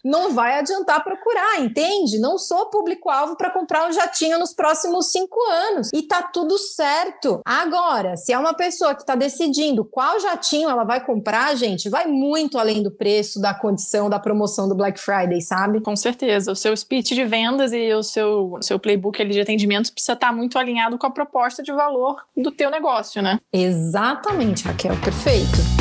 não 0.04 0.32
vai 0.38 0.60
adiantar 0.60 1.04
procurar, 1.04 1.60
entende? 1.60 2.20
Não 2.20 2.38
sou 2.38 2.68
público-alvo 2.68 3.36
para 3.36 3.50
comprar 3.50 3.90
um 3.90 3.92
jatinho 3.92 4.40
nos 4.40 4.54
próximos 4.54 5.12
cinco 5.12 5.40
anos 5.50 5.90
e 5.94 6.04
tá 6.04 6.22
tudo 6.22 6.58
certo. 6.58 7.42
Agora, 7.46 8.16
se 8.18 8.32
é 8.32 8.38
uma 8.38 8.54
pessoa 8.54 8.94
que 8.94 9.02
está 9.02 9.16
decidindo 9.16 9.84
qual 9.84 10.20
jatinho 10.20 10.70
ela 10.70 10.84
vai 10.84 11.04
comprar, 11.04 11.56
gente, 11.56 11.90
vai 11.90 12.06
muito 12.06 12.58
além 12.58 12.84
do 12.84 12.92
preço, 12.92 13.42
da 13.42 13.54
condição, 13.54 14.10
da 14.10 14.20
promoção 14.20 14.70
do 14.70 14.76
Black 14.76 15.00
Friday, 15.00 15.42
sabe? 15.42 15.82
Com 15.82 15.96
certeza. 15.96 16.52
O 16.52 16.56
seu 16.68 16.76
speech 16.76 17.16
de 17.16 17.24
vendas 17.24 17.72
e 17.72 17.94
o 17.94 18.04
seu, 18.04 18.58
seu 18.62 18.78
playbook 18.78 19.22
ali 19.22 19.32
de 19.32 19.42
atendimento 19.42 19.92
precisa 19.92 20.14
estar 20.14 20.34
muito 20.34 20.60
alinhado 20.60 20.98
com 20.98 21.08
a 21.08 21.12
proposta 21.12 21.64
de 21.64 21.72
valor 21.72 22.26
do 22.36 22.52
teu 22.52 22.70
negócio, 22.70 23.22
né? 23.22 23.40
Exatamente, 23.54 24.66
Raquel. 24.66 24.96
Perfeito. 24.98 25.77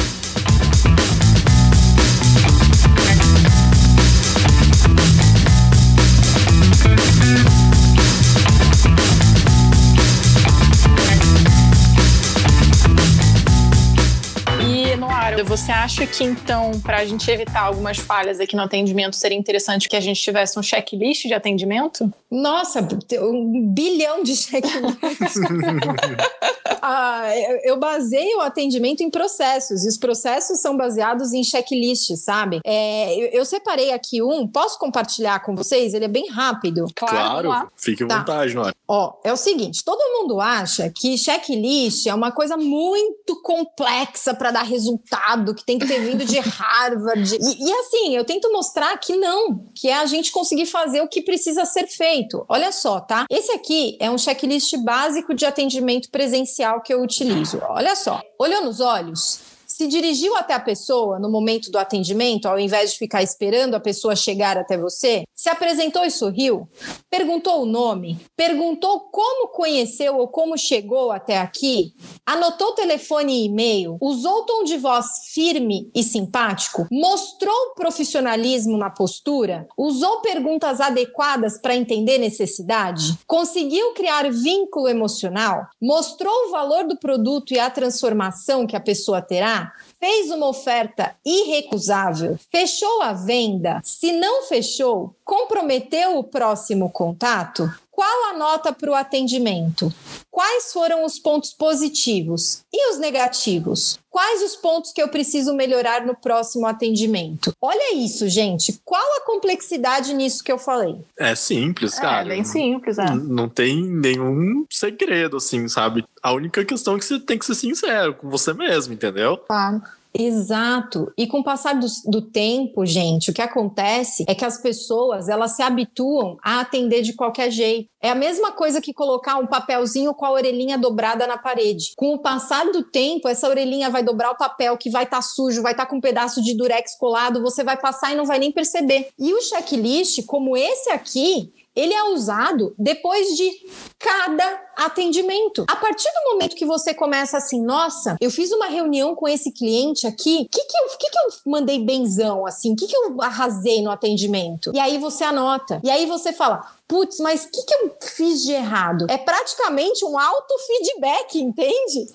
Você 15.57 15.73
acha 15.73 16.07
que 16.07 16.23
então, 16.23 16.71
para 16.81 16.99
a 16.99 17.05
gente 17.07 17.31
evitar 17.31 17.63
algumas 17.63 17.97
falhas 17.97 18.39
aqui 18.39 18.55
no 18.55 18.61
atendimento, 18.61 19.17
seria 19.17 19.39
interessante 19.39 19.89
que 19.89 19.97
a 19.97 20.01
gente 20.01 20.21
tivesse 20.21 20.59
um 20.59 20.63
checklist 20.63 21.27
de 21.27 21.33
atendimento? 21.33 22.13
Nossa, 22.31 22.87
um 23.23 23.73
bilhão 23.73 24.23
de 24.23 24.37
checklists. 24.37 25.35
ah, 26.83 27.31
eu 27.63 27.79
baseio 27.79 28.39
o 28.39 28.41
atendimento 28.41 29.03
em 29.03 29.11
processos, 29.11 29.85
e 29.85 29.89
os 29.89 29.97
processos 29.97 30.61
são 30.61 30.77
baseados 30.77 31.33
em 31.33 31.43
checklists, 31.43 32.21
sabe? 32.25 32.61
É, 32.65 33.15
eu, 33.15 33.41
eu, 33.41 33.45
separei 33.45 33.93
aqui 33.93 34.23
um, 34.23 34.47
posso 34.47 34.79
compartilhar 34.79 35.41
com 35.41 35.55
vocês? 35.55 35.95
Ele 35.95 36.05
é 36.05 36.09
bem 36.09 36.29
rápido. 36.29 36.87
Claro, 36.95 37.49
claro. 37.49 37.69
fique 37.77 38.05
à 38.05 38.07
tá. 38.07 38.19
vontade, 38.19 38.55
Nora. 38.55 38.75
Ó, 38.89 39.15
é 39.25 39.33
o 39.33 39.37
seguinte: 39.37 39.85
todo 39.85 39.99
mundo 40.19 40.41
acha 40.41 40.91
que 40.95 41.17
checklist 41.17 42.07
é 42.07 42.15
uma 42.15 42.31
coisa 42.33 42.57
muito 42.57 43.41
complexa 43.43 44.35
para 44.35 44.51
dar 44.51 44.63
resultado, 44.63 45.55
que 45.55 45.65
tem 45.65 45.79
que 45.79 45.87
ter 45.87 46.01
vindo 46.01 46.25
de 46.25 46.39
Harvard. 46.41 47.35
E, 47.35 47.69
e 47.69 47.73
assim, 47.73 48.17
eu 48.17 48.25
tento 48.25 48.53
mostrar 48.53 48.97
que 48.99 49.17
não, 49.17 49.65
que 49.75 49.89
é 49.89 49.97
a 49.97 50.07
gente 50.07 50.31
conseguir 50.31 50.67
fazer 50.67 51.01
o 51.01 51.09
que 51.09 51.23
precisa 51.23 51.65
ser 51.65 51.87
feito. 51.87 52.45
Olha 52.49 52.73
só, 52.73 53.01
tá? 53.01 53.27
Esse 53.31 53.53
aqui 53.53 53.97
é 54.01 54.11
um 54.11 54.19
checklist 54.19 54.77
básico 54.79 55.35
de 55.35 55.45
atendimento 55.45 56.11
presencial 56.11 56.56
que 56.83 56.93
eu 56.93 57.03
utilizo. 57.03 57.61
Olha 57.69 57.95
só. 57.95 58.21
Olhou 58.39 58.65
nos 58.65 58.81
olhos? 58.81 59.41
Se 59.77 59.87
dirigiu 59.87 60.35
até 60.35 60.55
a 60.55 60.61
pessoa 60.61 61.19
no 61.19 61.31
momento 61.31 61.71
do 61.71 61.77
atendimento, 61.77 62.49
ao 62.49 62.59
invés 62.59 62.93
de 62.93 62.99
ficar 62.99 63.23
esperando 63.23 63.75
a 63.75 63.81
pessoa 63.81 64.17
chegar 64.17 64.57
até 64.57 64.79
você? 64.79 65.25
Se 65.35 65.51
apresentou 65.51 66.03
e 66.03 66.11
sorriu? 66.11 66.67
Perguntou 67.11 67.61
o 67.61 67.67
nome? 67.67 68.19
Perguntou 68.35 69.01
como 69.13 69.49
conheceu 69.49 70.17
ou 70.17 70.29
como 70.29 70.57
chegou 70.57 71.13
até 71.13 71.37
aqui? 71.37 71.93
Anotou 72.25 72.73
telefone 72.73 73.43
e 73.43 73.45
e-mail? 73.45 73.99
Usou 74.01 74.47
tom 74.47 74.65
de 74.65 74.79
voz 74.79 75.07
firme 75.35 75.91
e 75.95 76.03
simpático? 76.03 76.87
Mostrou 76.91 77.75
profissionalismo 77.75 78.79
na 78.79 78.89
postura? 78.89 79.69
Usou 79.77 80.23
perguntas 80.23 80.81
adequadas 80.81 81.61
para 81.61 81.77
entender 81.77 82.17
necessidade? 82.17 83.19
Conseguiu 83.27 83.93
criar 83.93 84.33
vínculo 84.33 84.89
emocional? 84.89 85.67
Mostrou 85.79 86.47
o 86.47 86.51
valor 86.51 86.85
do 86.85 86.99
produto 86.99 87.53
e 87.53 87.59
a 87.59 87.69
transformação 87.69 88.67
que 88.67 88.75
a 88.75 88.81
pessoa 88.81 89.21
terá? 89.21 89.66
Fez 89.99 90.31
uma 90.31 90.49
oferta 90.49 91.17
irrecusável? 91.25 92.39
Fechou 92.51 93.03
a 93.03 93.13
venda? 93.13 93.81
Se 93.83 94.13
não 94.13 94.43
fechou, 94.45 95.17
comprometeu 95.25 96.19
o 96.19 96.25
próximo 96.25 96.91
contato? 96.91 97.71
Qual 97.97 98.35
a 98.35 98.37
nota 98.37 98.75
para 98.75 98.91
o 98.91 98.95
atendimento? 98.95 99.91
quais 100.37 100.71
foram 100.71 101.03
os 101.03 101.19
pontos 101.19 101.55
positivos 101.55 102.61
e 102.71 102.91
os 102.91 102.99
negativos? 102.99 103.99
Quais 104.11 104.43
os 104.43 104.55
pontos 104.55 104.93
que 104.93 105.01
eu 105.01 105.09
preciso 105.09 105.55
melhorar 105.55 106.05
no 106.05 106.15
próximo 106.15 106.67
atendimento? 106.67 107.55
Olha 107.59 107.95
isso, 107.95 108.29
gente. 108.29 108.79
Qual 108.85 109.03
a 109.17 109.25
complexidade 109.25 110.13
nisso 110.13 110.45
que 110.45 110.53
eu 110.53 110.59
falei? 110.59 110.95
É 111.19 111.35
simples, 111.35 111.99
cara. 111.99 112.27
É, 112.27 112.29
bem 112.29 112.45
simples, 112.45 112.99
é. 112.99 113.15
Não 113.15 113.49
tem 113.49 113.83
nenhum 113.83 114.67
segredo, 114.71 115.39
assim, 115.39 115.69
sabe? 115.69 116.05
A 116.23 116.33
única 116.33 116.63
questão 116.67 116.97
é 116.97 116.99
que 116.99 117.07
você 117.07 117.19
tem 117.19 117.39
que 117.39 117.47
ser 117.47 117.55
sincero 117.55 118.13
com 118.13 118.29
você 118.29 118.53
mesmo, 118.53 118.93
entendeu? 118.93 119.39
Claro. 119.39 119.81
Exato. 120.19 121.13
E 121.17 121.27
com 121.27 121.41
o 121.41 121.45
passar 121.45 121.75
do, 121.75 121.87
do, 122.07 122.23
tempo, 122.23 122.87
gente, 122.87 123.31
o 123.31 123.35
que 123.35 123.43
acontece 123.43 124.25
é 124.27 124.35
que 124.35 124.45
as 124.45 124.61
pessoas 124.61 125.29
elas 125.29 125.53
se 125.53 125.63
habituam 125.63 126.37
a 126.43 126.61
atender 126.61 127.03
de 127.03 127.13
qualquer 127.13 127.51
jeito. 127.51 127.89
É 128.01 128.11
a 128.11 128.15
mesma 128.15 128.53
coisa 128.53 128.81
que 128.81 128.95
colocar 128.95 129.37
um 129.37 129.47
papelzinho 129.47 130.15
com 130.15 130.25
a 130.25 130.31
orelhinha 130.31 130.79
dobrada 130.79 131.27
na 131.27 131.37
parede. 131.37 131.93
Com 131.97 132.15
o 132.15 132.19
passar 132.19 132.71
do 132.71 132.85
tempo, 132.85 133.29
essa 133.29 133.49
orelhinha 133.49 133.91
vai 133.91 134.03
dobrar 134.03 134.31
o 134.31 134.37
papel 134.37 134.77
que 134.77 134.91
vai 134.91 135.05
estar 135.05 135.19
tá 135.19 135.23
sujo, 135.23 135.63
vai 135.63 135.73
estar 135.73 135.85
tá 135.85 135.91
com 135.91 135.97
um 135.97 136.01
pedaço 136.01 136.43
de 136.43 136.57
durex 136.57 136.97
colado, 136.99 137.43
você 137.43 137.65
vai 137.65 137.77
passar 137.77 138.13
e 138.13 138.17
não 138.17 138.25
vai 138.25 138.39
nem 138.39 138.53
perceber. 138.53 139.09
E 139.19 139.35
o 139.35 139.43
checklist, 139.43 140.25
como 140.25 140.57
esse 140.57 140.91
aqui, 140.91 141.53
ele 141.77 141.93
é 141.93 142.05
usado 142.05 142.75
depois 142.79 143.29
de 143.37 143.51
cada 143.99 144.67
atendimento. 144.77 145.65
A 145.69 145.77
partir 145.77 146.09
do 146.09 146.33
momento 146.33 146.57
que 146.57 146.65
você 146.65 146.95
começa 146.95 147.37
assim, 147.37 147.63
nossa, 147.63 148.17
eu 148.21 148.31
fiz 148.31 148.51
uma 148.51 148.67
reunião 148.67 149.15
com 149.15 149.29
esse 149.29 149.53
cliente 149.53 150.07
aqui, 150.07 150.43
o 150.43 150.49
que, 150.49 150.65
que, 150.65 150.77
eu, 150.77 150.99
que, 150.99 151.11
que 151.11 151.19
eu 151.19 151.51
mandei 151.53 151.79
benzão, 151.79 152.47
assim, 152.47 152.73
o 152.73 152.77
que, 152.77 152.87
que 152.87 152.97
eu 152.97 153.21
arrasei 153.21 153.83
no 153.83 153.91
atendimento? 153.91 154.73
E 154.75 154.79
aí 154.79 154.99
você 154.99 155.25
anota. 155.25 155.81
E 155.85 155.91
aí 155.91 156.07
você 156.07 156.33
fala, 156.33 156.67
putz, 156.89 157.19
mas 157.21 157.45
o 157.45 157.51
que, 157.51 157.63
que 157.63 157.75
eu 157.75 157.97
fiz 158.03 158.43
de 158.43 158.53
errado? 158.53 159.07
É 159.09 159.19
praticamente 159.19 160.05
um 160.05 160.19
auto-feedback, 160.19 161.41
entende? 161.41 162.07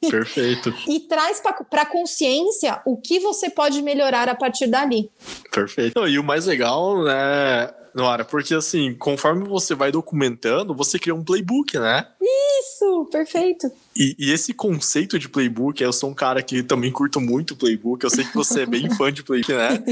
Perfeito. 0.10 0.74
e 0.86 1.00
traz 1.00 1.40
para 1.40 1.82
a 1.82 1.86
consciência 1.86 2.80
o 2.84 2.96
que 2.96 3.18
você 3.18 3.48
pode 3.48 3.80
melhorar 3.82 4.28
a 4.28 4.34
partir 4.34 4.66
dali. 4.66 5.10
Perfeito. 5.50 6.06
E 6.06 6.18
o 6.18 6.24
mais 6.24 6.46
legal, 6.46 7.02
né? 7.02 7.83
Nora, 7.94 8.24
porque 8.24 8.54
assim, 8.54 8.94
conforme 8.94 9.46
você 9.46 9.74
vai 9.74 9.92
documentando, 9.92 10.74
você 10.74 10.98
cria 10.98 11.14
um 11.14 11.22
playbook, 11.22 11.78
né? 11.78 12.06
Isso, 12.20 13.08
perfeito. 13.10 13.70
E, 13.96 14.16
e, 14.18 14.32
esse 14.32 14.52
conceito 14.52 15.18
de 15.18 15.28
playbook, 15.28 15.80
eu 15.80 15.92
sou 15.92 16.10
um 16.10 16.14
cara 16.14 16.42
que 16.42 16.62
também 16.62 16.90
curto 16.90 17.20
muito 17.20 17.54
playbook, 17.54 18.02
eu 18.02 18.10
sei 18.10 18.24
que 18.24 18.34
você 18.34 18.62
é 18.62 18.66
bem 18.66 18.90
fã 18.96 19.12
de 19.12 19.22
playbook, 19.22 19.52
né? 19.52 19.82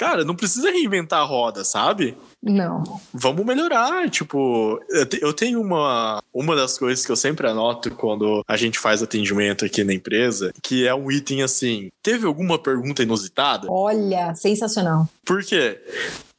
Cara, 0.00 0.24
não 0.24 0.34
precisa 0.34 0.70
reinventar 0.70 1.20
a 1.20 1.24
roda, 1.24 1.62
sabe? 1.62 2.16
Não. 2.42 2.82
Vamos 3.12 3.44
melhorar. 3.44 4.08
Tipo, 4.08 4.80
eu 5.20 5.30
tenho 5.34 5.60
uma, 5.60 6.22
uma 6.32 6.56
das 6.56 6.78
coisas 6.78 7.04
que 7.04 7.12
eu 7.12 7.16
sempre 7.16 7.46
anoto 7.46 7.90
quando 7.90 8.42
a 8.48 8.56
gente 8.56 8.78
faz 8.78 9.02
atendimento 9.02 9.62
aqui 9.62 9.84
na 9.84 9.92
empresa, 9.92 10.54
que 10.62 10.86
é 10.86 10.94
um 10.94 11.12
item 11.12 11.42
assim: 11.42 11.92
teve 12.02 12.24
alguma 12.24 12.58
pergunta 12.58 13.02
inusitada? 13.02 13.66
Olha, 13.70 14.34
sensacional. 14.34 15.06
Por 15.22 15.44
quê? 15.44 15.78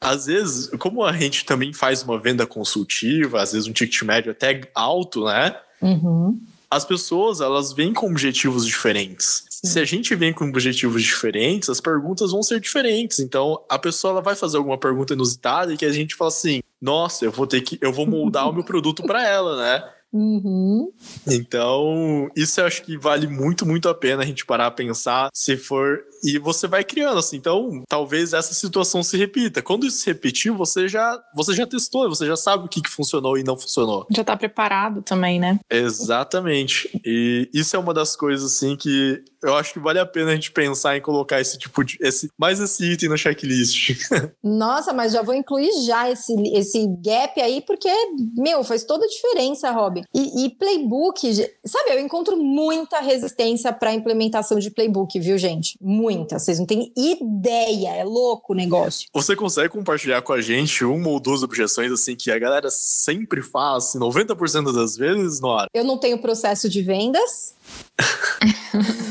Às 0.02 0.26
vezes, 0.26 0.68
como 0.80 1.04
a 1.06 1.14
gente 1.14 1.46
também 1.46 1.72
faz 1.72 2.02
uma 2.02 2.20
venda 2.20 2.48
consultiva, 2.48 3.40
às 3.40 3.54
vezes 3.54 3.68
um 3.68 3.72
ticket 3.72 4.02
médio 4.02 4.32
até 4.32 4.70
alto, 4.74 5.26
né? 5.26 5.56
Uhum. 5.80 6.42
As 6.70 6.84
pessoas, 6.84 7.40
elas 7.40 7.72
vêm 7.72 7.94
com 7.94 8.10
objetivos 8.10 8.66
diferentes. 8.66 9.44
Sim. 9.50 9.68
Se 9.68 9.80
a 9.80 9.86
gente 9.86 10.16
vem 10.16 10.34
com 10.34 10.46
objetivos 10.46 11.04
diferentes, 11.04 11.70
as 11.70 11.80
perguntas 11.80 12.32
vão 12.32 12.42
ser 12.42 12.60
diferentes. 12.60 13.20
Então, 13.20 13.62
a 13.70 13.78
pessoa 13.78 14.12
ela 14.12 14.22
vai 14.22 14.36
fazer 14.36 14.58
alguma 14.58 14.78
pergunta 14.78 15.14
inusitada 15.14 15.72
e 15.72 15.78
que 15.78 15.86
a 15.86 15.92
gente 15.92 16.16
fala 16.16 16.30
assim: 16.30 16.64
"Nossa, 16.82 17.26
eu 17.26 17.32
vou 17.32 17.46
ter 17.46 17.62
que 17.62 17.78
eu 17.80 17.94
vou 17.94 18.08
moldar 18.08 18.50
o 18.50 18.54
meu 18.54 18.64
produto 18.64 19.04
para 19.04 19.24
ela, 19.28 19.58
né?" 19.58 19.84
Uhum. 20.12 20.92
Então, 21.28 22.30
isso 22.36 22.60
eu 22.60 22.66
acho 22.66 22.84
que 22.84 22.98
vale 22.98 23.28
muito, 23.28 23.66
muito 23.66 23.88
a 23.88 23.94
pena 23.94 24.24
a 24.24 24.26
gente 24.26 24.46
parar 24.46 24.68
a 24.68 24.72
pensar 24.72 25.30
se 25.34 25.56
for. 25.56 26.04
E 26.24 26.38
você 26.40 26.68
vai 26.68 26.84
criando, 26.84 27.20
assim. 27.20 27.38
Então, 27.38 27.84
talvez 27.88 28.34
essa 28.34 28.54
situação 28.54 29.04
se 29.04 29.18
repita. 29.18 29.62
Quando 29.62 29.86
isso 29.86 29.98
se 29.98 30.08
repetir, 30.08 30.52
você 30.52 30.88
já, 30.88 31.22
você 31.36 31.54
já 31.54 31.66
testou, 31.66 32.10
você 32.10 32.26
já 32.26 32.36
sabe 32.36 32.66
o 32.66 32.68
que, 32.68 32.82
que 32.82 32.90
funcionou 32.90 33.38
e 33.38 33.44
não 33.44 33.58
funcionou. 33.58 34.06
Já 34.10 34.24
tá 34.24 34.38
preparado 34.38 35.02
também, 35.02 35.40
né? 35.40 35.60
Exatamente. 35.70 36.90
E 37.06 37.50
isso 37.54 37.76
é 37.76 37.80
uma 37.80 37.94
das 37.94 38.16
coisas, 38.16 38.54
assim, 38.54 38.76
que 38.76 39.24
eu 39.44 39.56
acho 39.56 39.74
que 39.74 39.80
vale 39.80 40.00
a 40.00 40.06
pena 40.06 40.32
a 40.32 40.36
gente 40.36 40.52
pensar 40.52 40.96
em 40.96 41.02
colocar 41.02 41.42
esse 41.42 41.58
tipo 41.58 41.84
de. 41.84 41.98
Esse, 42.00 42.30
mais 42.38 42.60
esse 42.60 42.84
item 42.86 43.10
no 43.10 43.18
checklist. 43.18 43.92
Nossa, 44.44 44.94
mas 44.94 45.12
já 45.12 45.22
vou 45.22 45.34
incluir 45.34 45.72
já 45.86 46.10
esse, 46.10 46.34
esse 46.54 46.88
gap 47.04 47.40
aí, 47.42 47.62
porque, 47.62 47.90
meu, 48.36 48.64
faz 48.64 48.84
toda 48.84 49.06
a 49.06 49.10
diferença, 49.10 49.72
Rob. 49.72 50.04
E, 50.14 50.46
e 50.46 50.50
playbook, 50.50 51.20
sabe, 51.66 51.92
eu 51.92 52.00
encontro 52.00 52.38
muita 52.38 53.00
resistência 53.00 53.74
para 53.74 53.94
implementação 53.94 54.60
de 54.60 54.70
playbook, 54.70 55.20
viu, 55.20 55.38
gente? 55.38 55.78
Muita. 56.16 56.40
Vocês 56.40 56.60
não 56.60 56.66
têm 56.66 56.92
ideia. 56.96 57.96
É 57.96 58.04
louco 58.04 58.54
o 58.54 58.56
negócio. 58.56 59.08
Você 59.14 59.36
consegue 59.36 59.70
compartilhar 59.70 60.22
com 60.22 60.34
a 60.34 60.42
gente 60.42 60.84
uma 60.84 61.10
ou 61.10 61.20
duas 61.20 61.44
objeções, 61.44 61.92
assim, 61.92 62.16
que 62.16 62.32
a 62.32 62.40
galera 62.40 62.70
sempre 62.70 63.42
faz, 63.42 63.86
assim, 63.86 64.00
90% 64.00 64.74
das 64.74 64.96
vezes, 64.96 65.40
Nora? 65.40 65.68
Eu 65.74 65.84
não 65.84 65.98
tenho 65.98 66.20
processo 66.20 66.70
de 66.70 66.82
vendas. 66.82 67.56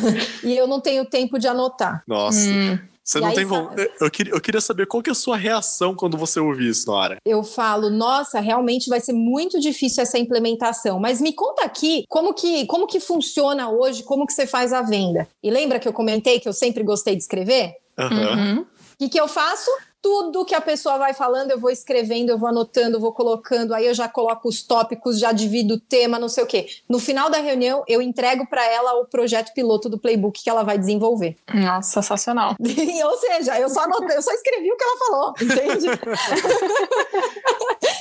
e 0.44 0.56
eu 0.56 0.66
não 0.66 0.80
tenho 0.80 1.04
tempo 1.04 1.38
de 1.38 1.46
anotar. 1.46 2.02
Nossa. 2.06 2.48
Hum. 2.48 2.78
Você 3.10 3.18
e 3.18 3.20
não 3.22 3.32
tem 3.32 3.44
vontade. 3.44 3.90
Eu 4.00 4.08
queria, 4.08 4.32
eu 4.32 4.40
queria 4.40 4.60
saber 4.60 4.86
qual 4.86 5.02
que 5.02 5.10
é 5.10 5.12
a 5.12 5.16
sua 5.16 5.36
reação 5.36 5.96
quando 5.96 6.16
você 6.16 6.38
ouvir 6.38 6.68
isso, 6.68 6.86
Nora. 6.86 7.16
Eu 7.26 7.42
falo, 7.42 7.90
nossa, 7.90 8.38
realmente 8.38 8.88
vai 8.88 9.00
ser 9.00 9.12
muito 9.12 9.58
difícil 9.58 10.04
essa 10.04 10.16
implementação. 10.16 11.00
Mas 11.00 11.20
me 11.20 11.32
conta 11.32 11.64
aqui 11.64 12.04
como 12.08 12.32
que, 12.32 12.66
como 12.66 12.86
que 12.86 13.00
funciona 13.00 13.68
hoje, 13.68 14.04
como 14.04 14.24
que 14.24 14.32
você 14.32 14.46
faz 14.46 14.72
a 14.72 14.82
venda. 14.82 15.26
E 15.42 15.50
lembra 15.50 15.80
que 15.80 15.88
eu 15.88 15.92
comentei 15.92 16.38
que 16.38 16.48
eu 16.48 16.52
sempre 16.52 16.84
gostei 16.84 17.16
de 17.16 17.22
escrever? 17.22 17.74
Uhum. 17.98 18.60
O 18.60 18.66
que, 18.96 19.08
que 19.08 19.20
eu 19.20 19.26
faço? 19.26 19.70
Tudo 20.02 20.44
que 20.44 20.54
a 20.54 20.60
pessoa 20.60 20.98
vai 20.98 21.12
falando, 21.12 21.50
eu 21.50 21.58
vou 21.58 21.70
escrevendo, 21.70 22.30
eu 22.30 22.38
vou 22.38 22.48
anotando, 22.48 22.96
eu 22.96 23.00
vou 23.00 23.12
colocando, 23.12 23.74
aí 23.74 23.86
eu 23.86 23.94
já 23.94 24.08
coloco 24.08 24.48
os 24.48 24.62
tópicos, 24.62 25.18
já 25.18 25.32
divido 25.32 25.74
o 25.74 25.80
tema, 25.80 26.18
não 26.18 26.28
sei 26.28 26.44
o 26.44 26.46
quê. 26.46 26.66
No 26.88 26.98
final 26.98 27.28
da 27.28 27.38
reunião, 27.38 27.84
eu 27.86 28.00
entrego 28.00 28.46
para 28.46 28.64
ela 28.66 29.00
o 29.00 29.06
projeto 29.06 29.52
piloto 29.52 29.88
do 29.88 29.98
playbook 29.98 30.42
que 30.42 30.48
ela 30.48 30.62
vai 30.62 30.78
desenvolver. 30.78 31.36
Nossa, 31.52 32.00
sensacional. 32.00 32.56
Ou 32.60 33.16
seja, 33.18 33.58
eu 33.58 33.68
só 33.68 33.80
anotei, 33.80 34.16
eu 34.16 34.22
só 34.22 34.32
escrevi 34.32 34.72
o 34.72 34.76
que 34.76 34.84
ela 34.84 34.96
falou, 34.96 35.34
entende? 35.40 35.86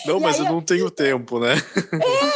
Não, 0.05 0.19
mas 0.19 0.39
eu 0.39 0.45
não 0.45 0.61
tenho 0.61 0.89
tempo, 0.89 1.39
né? 1.39 1.55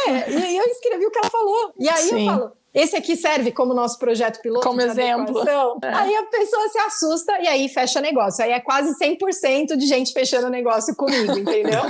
É, 0.06 0.30
e 0.30 0.56
eu 0.56 0.64
escrevi 0.66 1.06
o 1.06 1.10
que 1.10 1.18
ela 1.18 1.30
falou. 1.30 1.72
E 1.78 1.88
aí 1.88 2.08
Sim. 2.08 2.28
eu 2.28 2.32
falo, 2.32 2.52
esse 2.74 2.96
aqui 2.96 3.14
serve 3.14 3.52
como 3.52 3.72
nosso 3.72 3.98
projeto 4.00 4.42
piloto. 4.42 4.66
Como 4.66 4.80
exemplo. 4.80 5.44
É. 5.80 5.94
Aí 5.94 6.16
a 6.16 6.24
pessoa 6.24 6.68
se 6.68 6.78
assusta 6.78 7.40
e 7.40 7.46
aí 7.46 7.68
fecha 7.68 8.00
negócio. 8.00 8.44
Aí 8.44 8.50
é 8.50 8.58
quase 8.58 8.98
100% 8.98 9.76
de 9.76 9.86
gente 9.86 10.12
fechando 10.12 10.50
negócio 10.50 10.94
comigo, 10.96 11.38
entendeu? 11.38 11.82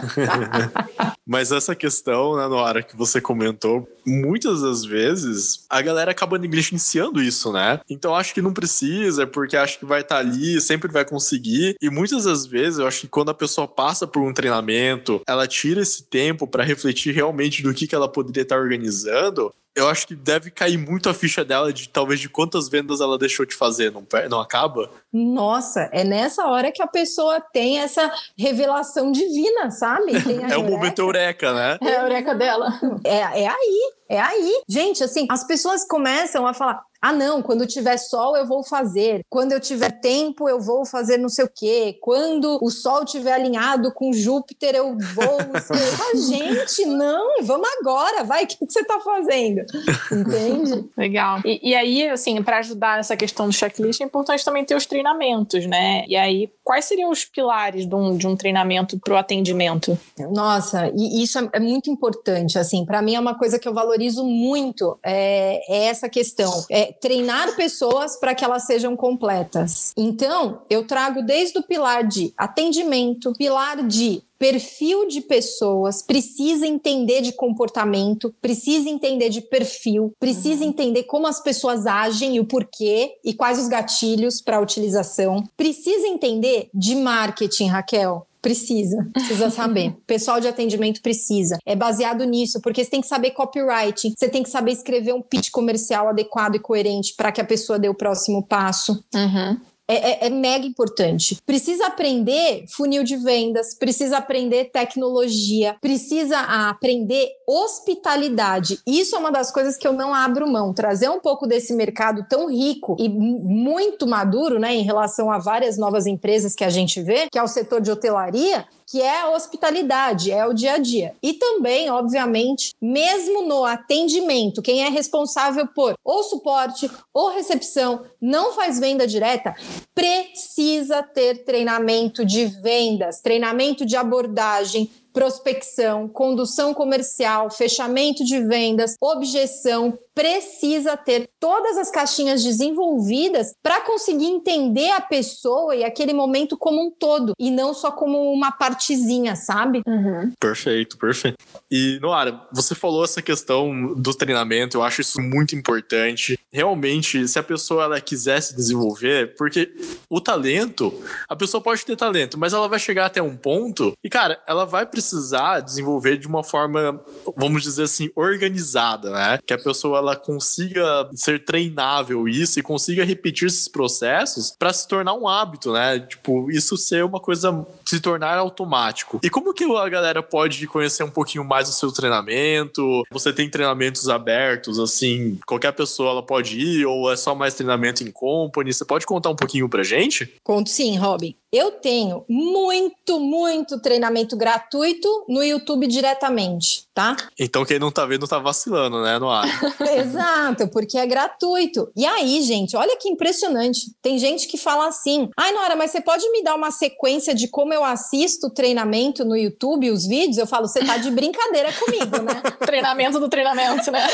Mas 1.27 1.51
essa 1.51 1.75
questão, 1.75 2.37
né, 2.37 2.47
na 2.47 2.57
hora 2.57 2.83
que 2.83 2.95
você 2.95 3.19
comentou, 3.19 3.89
muitas 4.07 4.63
das 4.63 4.85
vezes 4.85 5.65
a 5.69 5.81
galera 5.81 6.11
acaba 6.11 6.39
negligenciando 6.39 7.23
isso, 7.23 7.53
né? 7.53 7.81
Então 7.89 8.15
acho 8.15 8.35
que 8.35 8.43
não 8.43 8.53
precisa, 8.53 9.27
porque 9.27 9.57
acho 9.57 9.79
que 9.79 9.85
vai 9.85 10.01
estar 10.01 10.17
tá 10.17 10.21
ali, 10.21 10.61
sempre 10.61 10.91
vai 10.91 11.05
conseguir. 11.05 11.77
E 11.81 11.91
muitas 11.91 12.25
das 12.25 12.47
vezes 12.47 12.79
eu 12.79 12.87
acho 12.87 13.03
que 13.03 13.09
quando 13.09 13.31
a 13.31 13.35
pessoa 13.35 13.67
passa 13.67 14.07
por 14.07 14.23
um 14.23 14.33
treinamento, 14.33 15.21
ela 15.27 15.47
tira 15.47 15.83
esse 15.83 16.05
tempo 16.05 16.47
para 16.47 16.65
refletir 16.65 17.15
realmente 17.15 17.63
do 17.63 17.75
que, 17.75 17.87
que 17.87 17.95
ela 17.95 18.09
poderia 18.09 18.43
estar 18.43 18.57
tá 18.57 18.61
organizando, 18.61 19.53
eu 19.75 19.89
acho 19.89 20.07
que 20.07 20.15
deve 20.15 20.51
cair 20.51 20.79
muito 20.79 21.09
a 21.09 21.15
ficha 21.15 21.45
dela 21.45 21.73
de 21.73 21.89
talvez 21.89 22.21
de 22.21 22.29
quantas 22.29 22.69
vendas 22.69 23.01
ela 23.01 23.19
deixou 23.19 23.45
de 23.45 23.57
fazer, 23.57 23.91
não, 23.91 24.07
não 24.31 24.41
acaba? 24.41 24.89
Nossa, 25.13 25.89
é 25.93 26.05
nessa 26.05 26.47
hora 26.47 26.71
que 26.71 26.81
a 26.81 26.87
pessoa 26.87 27.41
tem 27.41 27.81
essa 27.81 28.11
revelação 28.39 29.11
divina, 29.11 29.71
sabe? 29.73 30.13
é 30.49 30.57
o 30.57 30.63
momento 30.63 31.01
eureka, 31.01 31.53
né? 31.53 31.79
É 31.83 31.97
a 31.97 32.03
eureka 32.03 32.35
dela. 32.35 32.73
É, 33.03 33.43
é 33.43 33.49
aí, 33.49 33.94
é 34.09 34.21
aí. 34.21 34.63
Gente, 34.69 35.03
assim, 35.03 35.27
as 35.31 35.45
pessoas 35.45 35.87
começam 35.87 36.47
a 36.47 36.55
falar: 36.55 36.83
ah, 37.05 37.13
não, 37.13 37.43
quando 37.43 37.67
tiver 37.67 37.99
sol 37.99 38.35
eu 38.35 38.47
vou 38.47 38.65
fazer. 38.65 39.21
Quando 39.29 39.53
eu 39.53 39.61
tiver 39.61 39.91
tempo 40.01 40.49
eu 40.49 40.59
vou 40.59 40.87
fazer 40.87 41.19
não 41.19 41.29
sei 41.29 41.45
o 41.45 41.51
quê. 41.55 41.99
Quando 42.01 42.59
o 42.63 42.71
sol 42.71 43.05
estiver 43.05 43.35
alinhado 43.35 43.93
com 43.93 44.11
Júpiter 44.11 44.75
eu 44.75 44.97
vou. 44.97 45.39
ah, 45.39 46.17
gente, 46.17 46.87
não, 46.87 47.43
vamos 47.43 47.69
agora, 47.79 48.25
vai, 48.25 48.45
o 48.45 48.47
que, 48.47 48.57
que 48.57 48.73
você 48.73 48.81
está 48.81 48.99
fazendo? 49.01 49.67
Entende? 50.11 50.89
Legal. 50.97 51.41
E, 51.45 51.71
e 51.71 51.75
aí, 51.75 52.09
assim, 52.09 52.43
para 52.43 52.61
ajudar 52.61 52.97
nessa 52.97 53.19
questão 53.19 53.49
do 53.49 53.53
checklist, 53.53 54.01
é 54.01 54.05
importante 54.05 54.43
também 54.43 54.65
ter 54.65 54.75
os 54.75 54.87
treinamentos, 54.87 55.67
né? 55.67 56.07
E 56.09 56.17
aí, 56.17 56.51
quais 56.63 56.87
seriam 56.87 57.11
os 57.11 57.23
pilares 57.27 57.87
de 57.87 57.95
um, 57.95 58.17
de 58.17 58.27
um 58.27 58.35
treinamento 58.35 58.99
para 58.99 59.13
o 59.13 59.17
atendimento? 59.19 59.99
Nossa, 60.33 60.91
e 60.97 61.23
isso 61.23 61.39
é, 61.39 61.51
é 61.53 61.61
muito 61.61 61.91
importante, 61.91 62.59
assim, 62.59 62.87
para 62.87 63.03
mim 63.03 63.15
é 63.15 63.21
uma 63.21 63.37
coisa 63.37 63.59
que 63.59 63.69
eu 63.69 63.75
valorizo 63.75 64.25
muito, 64.25 64.99
é, 65.03 65.61
é 65.69 65.85
essa 65.85 66.09
questão. 66.09 66.65
É, 66.71 66.94
treinar 67.01 67.57
pessoas 67.57 68.19
para 68.19 68.35
que 68.35 68.45
elas 68.45 68.67
sejam 68.67 68.97
completas. 68.97 69.93
Então, 69.97 70.63
eu 70.69 70.87
trago 70.87 71.23
desde 71.23 71.59
o 71.59 71.63
pilar 71.63 72.07
de 72.07 72.33
atendimento, 72.37 73.33
pilar 73.35 73.87
de 73.87 74.23
perfil 74.39 75.07
de 75.09 75.23
pessoas, 75.23 76.03
precisa 76.03 76.67
entender 76.67 77.23
de 77.23 77.33
comportamento, 77.33 78.35
precisa 78.43 78.91
entender 78.91 79.31
de 79.31 79.41
perfil, 79.41 80.13
precisa 80.21 80.63
uhum. 80.63 80.71
entender 80.71 81.05
como 81.05 81.27
as 81.27 81.41
pessoas 81.41 81.87
agem 81.87 82.37
e 82.37 82.41
o 82.41 82.45
porquê 82.45 83.13
e 83.25 83.33
quais 83.33 83.59
os 83.59 83.69
gatilhos 83.69 84.43
para 84.43 84.59
a 84.59 84.61
utilização. 84.61 85.45
Precisa 85.57 86.07
entender 86.07 86.69
de 86.75 86.95
marketing, 86.95 87.69
Raquel. 87.69 88.27
Precisa, 88.45 89.09
precisa 89.13 89.49
saber. 89.49 89.97
Pessoal 90.07 90.39
de 90.39 90.47
atendimento 90.47 91.01
precisa. 91.01 91.57
É 91.65 91.75
baseado 91.75 92.25
nisso, 92.25 92.61
porque 92.61 92.85
você 92.85 92.91
tem 92.91 93.01
que 93.01 93.07
saber 93.07 93.31
copywriting, 93.31 94.13
você 94.15 94.29
tem 94.29 94.43
que 94.43 94.51
saber 94.51 94.73
escrever 94.73 95.15
um 95.15 95.23
pitch 95.23 95.51
comercial 95.51 96.09
adequado 96.09 96.57
e 96.57 96.59
coerente 96.59 97.15
para 97.17 97.33
que 97.33 97.41
a 97.41 97.45
pessoa 97.45 97.79
dê 97.79 97.89
o 97.89 97.95
próximo 97.95 98.47
passo. 98.47 99.03
Uhum. 99.15 99.59
É, 99.87 99.95
é, 99.95 100.27
é, 100.27 100.31
mega 100.31 100.67
importante. 100.67 101.39
Precisa 101.45 101.87
aprender 101.87 102.65
funil 102.69 103.05
de 103.05 103.17
vendas, 103.17 103.75
precisa 103.75 104.17
aprender 104.17 104.71
tecnologia, 104.71 105.77
precisa 105.79 106.39
aprender 106.39 107.29
hospitalidade. 107.47 108.81
Isso 108.87 109.15
é 109.15 109.19
uma 109.19 109.31
das 109.31 109.53
coisas 109.53 109.77
que 109.77 109.87
eu 109.87 109.93
não 109.93 110.15
abro 110.15 110.51
mão. 110.51 110.73
Trazer 110.73 111.11
um 111.11 111.21
pouco 111.21 111.47
desse 111.47 111.75
mercado 111.75 112.25
tão 112.27 112.49
rico 112.49 112.97
e 112.99 113.11
muito 113.11 114.07
maduro, 114.07 114.59
né, 114.59 114.75
em 114.75 114.83
relação 114.83 115.31
a 115.31 115.39
várias 115.39 115.77
novas 115.77 116.07
empresas 116.07 116.55
que 116.55 116.65
a 116.65 116.71
gente 116.71 117.03
vê, 117.03 117.29
que 117.31 117.39
é 117.39 117.43
o 117.43 117.49
setor 117.49 117.83
de 117.83 117.91
hotelaria, 117.91 118.65
que 118.87 119.01
é 119.01 119.23
a 119.23 119.31
hospitalidade, 119.31 120.31
é 120.31 120.47
o 120.47 120.55
dia 120.55 120.75
a 120.75 120.79
dia. 120.79 121.15
E 121.23 121.35
também, 121.35 121.91
obviamente, 121.91 122.73
mesmo 122.81 123.43
no 123.43 123.65
atendimento, 123.65 124.63
quem 124.63 124.85
é 124.85 124.89
responsável 124.89 125.67
por 125.67 125.95
ou 126.05 126.23
suporte 126.23 126.91
ou 127.13 127.31
recepção 127.31 128.05
não 128.21 128.53
faz 128.53 128.79
venda 128.79 129.07
direta, 129.07 129.55
precisa 129.95 131.03
ter 131.03 131.45
treinamento 131.45 132.25
de 132.25 132.47
vendas, 132.47 133.21
treinamento 133.21 133.85
de 133.87 133.97
abordagem, 133.97 134.91
prospecção, 135.15 136.09
condução 136.09 136.75
comercial, 136.75 137.49
fechamento 137.49 138.25
de 138.25 138.45
vendas, 138.45 138.97
objeção, 139.01 139.97
precisa 140.13 140.97
ter 140.97 141.29
todas 141.41 141.77
as 141.77 141.91
caixinhas 141.91 142.43
desenvolvidas 142.43 143.53
para 143.63 143.81
conseguir 143.81 144.27
entender 144.27 144.91
a 144.91 145.01
pessoa 145.01 145.75
e 145.75 145.85
aquele 145.85 146.13
momento 146.13 146.57
como 146.57 146.85
um 146.85 146.91
todo 146.91 147.33
e 147.39 147.51
não 147.51 147.73
só 147.73 147.91
como 147.91 148.33
uma 148.33 148.53
partezinha, 148.53 149.37
sabe? 149.37 149.83
Uhum. 149.87 150.33
Perfeito, 150.39 150.97
perfeito. 150.99 151.37
E 151.71 151.99
Noara, 152.01 152.41
você 152.53 152.75
falou 152.75 153.05
essa 153.05 153.23
questão 153.23 153.95
do 153.95 154.15
treinamento, 154.15 154.77
eu 154.77 154.83
acho 154.83 155.01
isso 155.01 155.21
muito 155.21 155.55
importante. 155.55 156.39
Realmente, 156.53 157.27
se 157.27 157.39
a 157.39 157.43
pessoa 157.43 157.85
ela 157.85 158.01
quiser 158.01 158.41
se 158.41 158.55
desenvolver, 158.55 159.35
porque 159.37 159.73
o 160.09 160.21
talento, 160.21 160.93
a 161.29 161.37
pessoa 161.37 161.61
pode 161.61 161.85
ter 161.85 161.97
talento, 161.97 162.39
mas 162.39 162.53
ela 162.53 162.69
vai 162.69 162.79
chegar 162.79 163.07
até 163.07 163.23
um 163.23 163.37
ponto 163.37 163.93
e 164.03 164.09
cara, 164.09 164.41
ela 164.47 164.65
vai 164.65 164.87
precisar 164.87 165.04
precisar 165.05 165.61
desenvolver 165.61 166.17
de 166.17 166.27
uma 166.27 166.43
forma, 166.43 167.01
vamos 167.37 167.63
dizer 167.63 167.85
assim, 167.85 168.11
organizada, 168.17 169.11
né? 169.11 169.39
Que 169.47 169.53
a 169.53 169.59
pessoa 169.59 169.99
ela 169.99 170.17
consiga 170.17 171.09
ser 171.15 171.45
treinável 171.45 172.27
isso 172.27 172.59
e 172.59 172.63
consiga 172.63 173.05
repetir 173.05 173.49
esses 173.49 173.69
processos 173.69 174.55
para 174.59 174.73
se 174.73 174.89
tornar 174.89 175.15
um 175.15 175.29
hábito, 175.29 175.73
né? 175.73 176.01
Tipo, 176.01 176.51
isso 176.51 176.77
ser 176.77 177.05
uma 177.05 177.21
coisa 177.21 177.67
se 177.85 178.01
tornar 178.01 178.39
automático. 178.39 179.21
E 179.23 179.29
como 179.29 179.53
que 179.53 179.65
a 179.65 179.89
galera 179.89 180.23
pode 180.23 180.67
conhecer 180.67 181.03
um 181.03 181.11
pouquinho 181.11 181.45
mais 181.45 181.69
do 181.69 181.75
seu 181.75 181.93
treinamento? 181.93 183.03
Você 183.11 183.33
tem 183.33 183.51
treinamentos 183.51 184.09
abertos, 184.09 184.79
assim, 184.79 185.39
qualquer 185.47 185.73
pessoa 185.73 186.11
ela 186.11 186.23
pode 186.23 186.59
ir 186.59 186.87
ou 186.87 187.13
é 187.13 187.17
só 187.17 187.35
mais 187.35 187.55
treinamento 187.55 188.03
em 188.03 188.11
company? 188.11 188.73
Você 188.73 188.85
pode 188.85 189.05
contar 189.05 189.31
um 189.31 189.37
pouquinho 189.37 189.69
pra 189.69 189.83
gente? 189.83 190.33
Conto 190.43 190.71
sim, 190.71 190.97
Robin. 190.97 191.35
Eu 191.55 191.71
tenho 191.71 192.25
muito, 192.29 193.21
muito 193.21 193.79
treinamento 193.79 194.37
gratuito 194.37 195.09
no 195.29 195.41
YouTube 195.41 195.87
diretamente, 195.87 196.89
tá? 196.93 197.17
Então 197.39 197.65
quem 197.65 197.79
não 197.79 197.93
tá 197.93 198.05
vendo 198.05 198.27
tá 198.27 198.41
vacilando, 198.41 199.01
né, 199.01 199.21
no 199.21 199.31
ar. 199.31 199.47
Exato, 199.97 200.67
porque 200.67 200.99
é 200.99 201.07
gratuito. 201.07 201.93
E 201.95 202.05
aí, 202.05 202.43
gente, 202.43 202.77
olha 202.77 202.97
que 202.97 203.09
impressionante. 203.09 203.95
Tem 204.03 204.19
gente 204.19 204.49
que 204.49 204.59
fala 204.59 204.89
assim: 204.89 205.31
ai, 205.37 205.53
Nora, 205.53 205.77
mas 205.77 205.93
você 205.93 206.01
pode 206.01 206.29
me 206.33 206.43
dar 206.43 206.57
uma 206.57 206.73
sequência 206.73 207.33
de 207.33 207.47
como 207.47 207.73
eu 207.73 207.85
assisto 207.85 208.49
o 208.49 208.51
treinamento 208.51 209.25
no 209.25 209.37
YouTube, 209.37 209.93
os 209.93 210.09
vídeos? 210.09 210.39
Eu 210.39 210.49
falo, 210.49 210.67
você 210.67 210.85
tá 210.85 210.97
de 210.97 211.13
brincadeira 211.13 211.73
comigo, 211.73 212.21
né? 212.21 212.43
treinamento 212.67 213.21
do 213.21 213.29
treinamento, 213.29 213.93
né? 213.93 214.09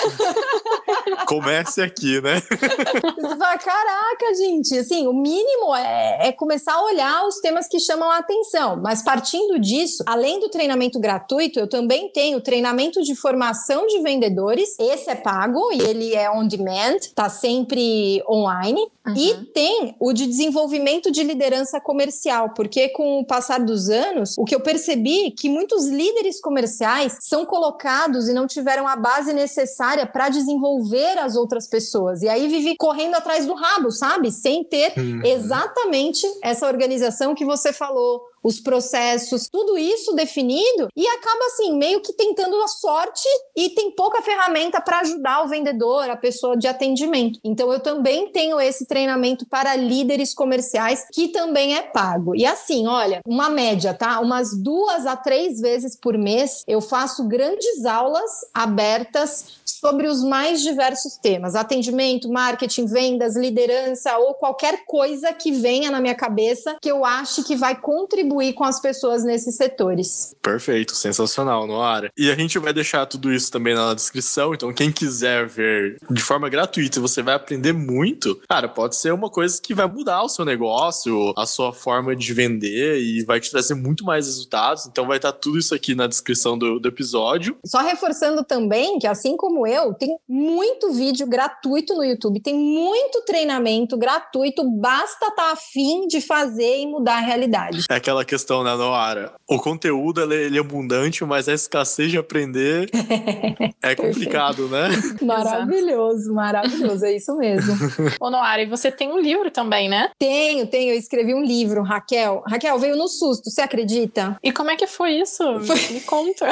Comece 1.27 1.81
aqui, 1.81 2.21
né? 2.21 2.43
Você 2.43 3.37
fala, 3.39 3.57
caraca, 3.57 4.35
gente, 4.37 4.77
assim, 4.77 5.07
o 5.07 5.15
mínimo 5.15 5.75
é, 5.75 6.29
é 6.29 6.33
começar 6.33 6.75
a 6.75 6.85
olhar 6.85 7.30
os 7.31 7.41
temas 7.41 7.67
que 7.67 7.81
chamam 7.81 8.11
a 8.11 8.19
atenção. 8.19 8.77
Mas 8.83 9.03
partindo 9.03 9.59
disso, 9.59 10.03
além 10.07 10.39
do 10.41 10.49
treinamento 10.49 11.01
gratuito, 11.01 11.59
eu 11.59 11.69
também 11.69 12.11
tenho 12.13 12.41
treinamento 12.41 13.03
de 13.03 13.15
formação 13.15 13.87
de 13.87 14.01
vendedores. 14.01 14.77
Esse 14.79 15.11
é 15.11 15.15
pago 15.15 15.73
e 15.73 15.81
ele 15.81 16.15
é 16.15 16.31
on 16.31 16.47
demand, 16.47 16.99
tá 17.15 17.29
sempre 17.29 18.23
online. 18.29 18.81
Uhum. 19.07 19.15
E 19.17 19.35
tem 19.53 19.97
o 19.99 20.13
de 20.13 20.27
desenvolvimento 20.27 21.11
de 21.11 21.23
liderança 21.23 21.81
comercial, 21.81 22.51
porque 22.55 22.91
com 22.91 23.21
o 23.21 23.25
passar 23.25 23.61
dos 23.61 23.89
anos, 23.89 24.37
o 24.37 24.45
que 24.45 24.55
eu 24.55 24.61
percebi 24.61 25.27
é 25.27 25.31
que 25.31 25.49
muitos 25.49 25.87
líderes 25.87 26.41
comerciais 26.41 27.17
são 27.21 27.47
colocados 27.47 28.29
e 28.29 28.33
não 28.33 28.47
tiveram 28.47 28.87
a 28.87 28.97
base 28.97 29.33
necessária 29.33 30.07
para 30.07 30.29
desenvolver 30.29 31.19
as 31.19 31.37
outras 31.37 31.67
pessoas. 31.67 32.23
E 32.23 32.29
aí 32.29 32.49
vive 32.49 32.77
correndo 32.77 33.15
atrás 33.15 33.47
do 33.47 33.55
rabo, 33.55 33.91
sabe? 33.91 34.31
Sem 34.31 34.65
ter 34.65 34.93
uhum. 34.97 35.23
exatamente 35.25 36.27
essa 36.43 36.67
organização 36.67 37.20
que 37.35 37.45
você 37.45 37.73
falou, 37.73 38.23
os 38.43 38.61
processos, 38.61 39.49
tudo 39.51 39.77
isso 39.77 40.15
definido 40.15 40.89
e 40.97 41.07
acaba 41.07 41.45
assim, 41.47 41.77
meio 41.77 42.01
que 42.01 42.13
tentando 42.13 42.57
a 42.63 42.69
sorte 42.69 43.29
e 43.55 43.71
tem 43.71 43.91
pouca 43.91 44.23
ferramenta 44.23 44.81
para 44.81 45.01
ajudar 45.01 45.45
o 45.45 45.49
vendedor, 45.49 46.09
a 46.09 46.17
pessoa 46.17 46.57
de 46.57 46.67
atendimento. 46.67 47.39
Então 47.45 47.73
eu 47.73 47.81
também 47.81 48.31
tenho 48.33 48.61
esse 48.61 48.87
treinamento 48.87 49.47
para 49.47 49.77
líderes 49.77 50.35
comerciais 50.35 51.07
que 51.13 51.29
também 51.29 51.77
é 51.77 51.83
pago. 51.83 52.35
E 52.35 52.47
assim, 52.47 52.87
olha, 52.87 53.21
uma 53.27 53.51
média, 53.51 53.93
tá? 53.93 54.21
Umas 54.21 54.57
duas 54.57 55.07
a 55.07 55.17
três 55.17 55.61
vezes 55.61 55.97
por 55.97 56.17
mês 56.17 56.65
eu 56.67 56.81
faço 56.81 57.29
grandes 57.29 57.85
aulas 57.85 58.31
abertas 58.55 59.60
sobre 59.81 60.07
os 60.07 60.23
mais 60.23 60.61
diversos 60.61 61.17
temas: 61.17 61.55
atendimento, 61.55 62.31
marketing, 62.31 62.87
vendas, 62.87 63.37
liderança 63.37 64.17
ou 64.19 64.35
qualquer 64.35 64.85
coisa 64.87 65.33
que 65.33 65.51
venha 65.51 65.91
na 65.91 66.01
minha 66.01 66.15
cabeça 66.15 66.77
que 66.81 66.91
eu 66.91 67.05
ache 67.05 67.43
que 67.43 67.57
vai 67.57 67.75
contribuir 67.81 68.53
com 68.53 68.65
as 68.65 68.81
pessoas 68.81 69.25
nesses 69.25 69.57
setores. 69.57 70.35
Perfeito, 70.43 70.95
sensacional, 70.95 71.67
Noara. 71.67 72.11
E 72.17 72.31
a 72.31 72.35
gente 72.35 72.59
vai 72.59 72.73
deixar 72.73 73.07
tudo 73.07 73.33
isso 73.33 73.51
também 73.51 73.75
na 73.75 73.95
descrição, 73.95 74.55
então 74.55 74.73
quem 74.73 74.93
quiser 74.93 75.47
ver 75.47 75.97
de 76.11 76.23
forma 76.23 76.49
gratuita, 76.49 77.01
você 77.01 77.23
vai 77.23 77.35
aprender 77.35 77.73
muito. 77.73 78.41
Cara, 78.49 78.69
pode 78.69 78.97
ser 78.97 79.13
uma 79.13 79.31
coisa 79.31 79.61
que 79.61 79.75
vai 79.75 79.87
mudar 79.87 80.23
o 80.23 80.29
seu 80.29 80.45
negócio, 80.45 81.33
a 81.37 81.47
sua 81.47 81.73
forma 81.73 82.15
de 82.15 82.33
vender 82.35 83.01
e 83.01 83.25
vai 83.25 83.41
te 83.41 83.51
trazer 83.51 83.75
muito 83.75 84.05
mais 84.05 84.27
resultados. 84.27 84.87
Então 84.87 85.07
vai 85.07 85.17
estar 85.17 85.33
tudo 85.33 85.59
isso 85.59 85.75
aqui 85.75 85.95
na 85.95 86.07
descrição 86.07 86.59
do, 86.59 86.79
do 86.79 86.89
episódio. 86.89 87.57
Só 87.65 87.79
reforçando 87.79 88.45
também 88.45 88.99
que 88.99 89.07
assim 89.07 89.37
como 89.37 89.67
eu, 89.67 89.70
tem 89.99 90.17
muito 90.29 90.93
vídeo 90.93 91.27
gratuito 91.27 91.95
no 91.95 92.05
YouTube, 92.05 92.41
tem 92.41 92.55
muito 92.55 93.23
treinamento 93.23 93.97
gratuito, 93.97 94.69
basta 94.69 95.27
estar 95.27 95.31
tá 95.31 95.53
afim 95.53 96.07
de 96.07 96.21
fazer 96.21 96.79
e 96.79 96.87
mudar 96.87 97.17
a 97.17 97.21
realidade. 97.21 97.85
É 97.91 97.95
aquela 97.95 98.25
questão, 98.25 98.63
né, 98.63 98.75
Noara? 98.75 99.33
O 99.49 99.59
conteúdo 99.59 100.21
ele 100.33 100.57
é 100.57 100.61
abundante, 100.61 101.25
mas 101.25 101.49
a 101.49 101.55
escassez 101.55 102.11
de 102.11 102.19
aprender 102.19 102.89
é 103.83 103.95
complicado, 103.95 104.69
né? 104.69 104.89
Maravilhoso, 105.23 106.33
maravilhoso, 106.33 107.05
é 107.05 107.17
isso 107.17 107.37
mesmo. 107.37 107.75
Ô, 108.21 108.31
Noara, 108.31 108.63
e 108.63 108.67
você 108.67 108.91
tem 108.91 109.11
um 109.11 109.19
livro 109.19 109.51
também, 109.51 109.89
né? 109.89 110.11
Tenho, 110.19 110.67
tenho. 110.67 110.93
Eu 110.93 110.99
escrevi 110.99 111.35
um 111.35 111.43
livro, 111.43 111.83
Raquel. 111.83 112.43
Raquel, 112.47 112.79
veio 112.79 112.97
no 112.97 113.09
susto, 113.09 113.51
você 113.51 113.61
acredita? 113.61 114.37
E 114.43 114.53
como 114.53 114.71
é 114.71 114.77
que 114.77 114.87
foi 114.87 115.13
isso? 115.13 115.43
Foi... 115.61 115.77
Me 115.93 116.01
conta. 116.01 116.51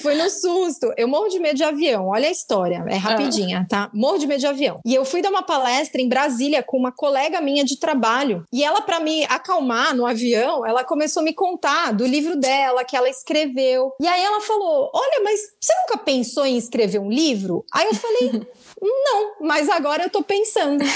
foi 0.00 0.14
no 0.14 0.28
susto. 0.28 0.92
Eu 0.96 1.08
morro 1.08 1.28
de 1.28 1.38
medo 1.38 1.56
de 1.56 1.64
avião. 1.64 2.08
Olha 2.08 2.31
história, 2.32 2.84
é 2.88 2.96
rapidinha, 2.96 3.60
ah. 3.60 3.68
tá? 3.68 3.90
Morro 3.94 4.18
de 4.18 4.26
medo 4.26 4.40
de 4.40 4.46
avião. 4.46 4.80
E 4.84 4.94
eu 4.94 5.04
fui 5.04 5.22
dar 5.22 5.30
uma 5.30 5.42
palestra 5.42 6.00
em 6.00 6.08
Brasília 6.08 6.62
com 6.62 6.76
uma 6.76 6.92
colega 6.92 7.40
minha 7.40 7.64
de 7.64 7.78
trabalho. 7.78 8.44
E 8.52 8.64
ela, 8.64 8.80
para 8.80 9.00
me 9.00 9.24
acalmar 9.24 9.94
no 9.94 10.06
avião, 10.06 10.66
ela 10.66 10.84
começou 10.84 11.20
a 11.20 11.24
me 11.24 11.32
contar 11.32 11.92
do 11.92 12.06
livro 12.06 12.36
dela, 12.36 12.84
que 12.84 12.96
ela 12.96 13.08
escreveu. 13.08 13.92
E 14.00 14.06
aí 14.06 14.22
ela 14.22 14.40
falou: 14.40 14.90
Olha, 14.94 15.22
mas 15.22 15.40
você 15.60 15.72
nunca 15.82 15.98
pensou 15.98 16.44
em 16.44 16.56
escrever 16.56 16.98
um 16.98 17.10
livro? 17.10 17.64
Aí 17.72 17.86
eu 17.86 17.94
falei. 17.94 18.42
Não, 18.82 19.34
mas 19.40 19.68
agora 19.68 20.02
eu 20.02 20.10
tô 20.10 20.24
pensando. 20.24 20.82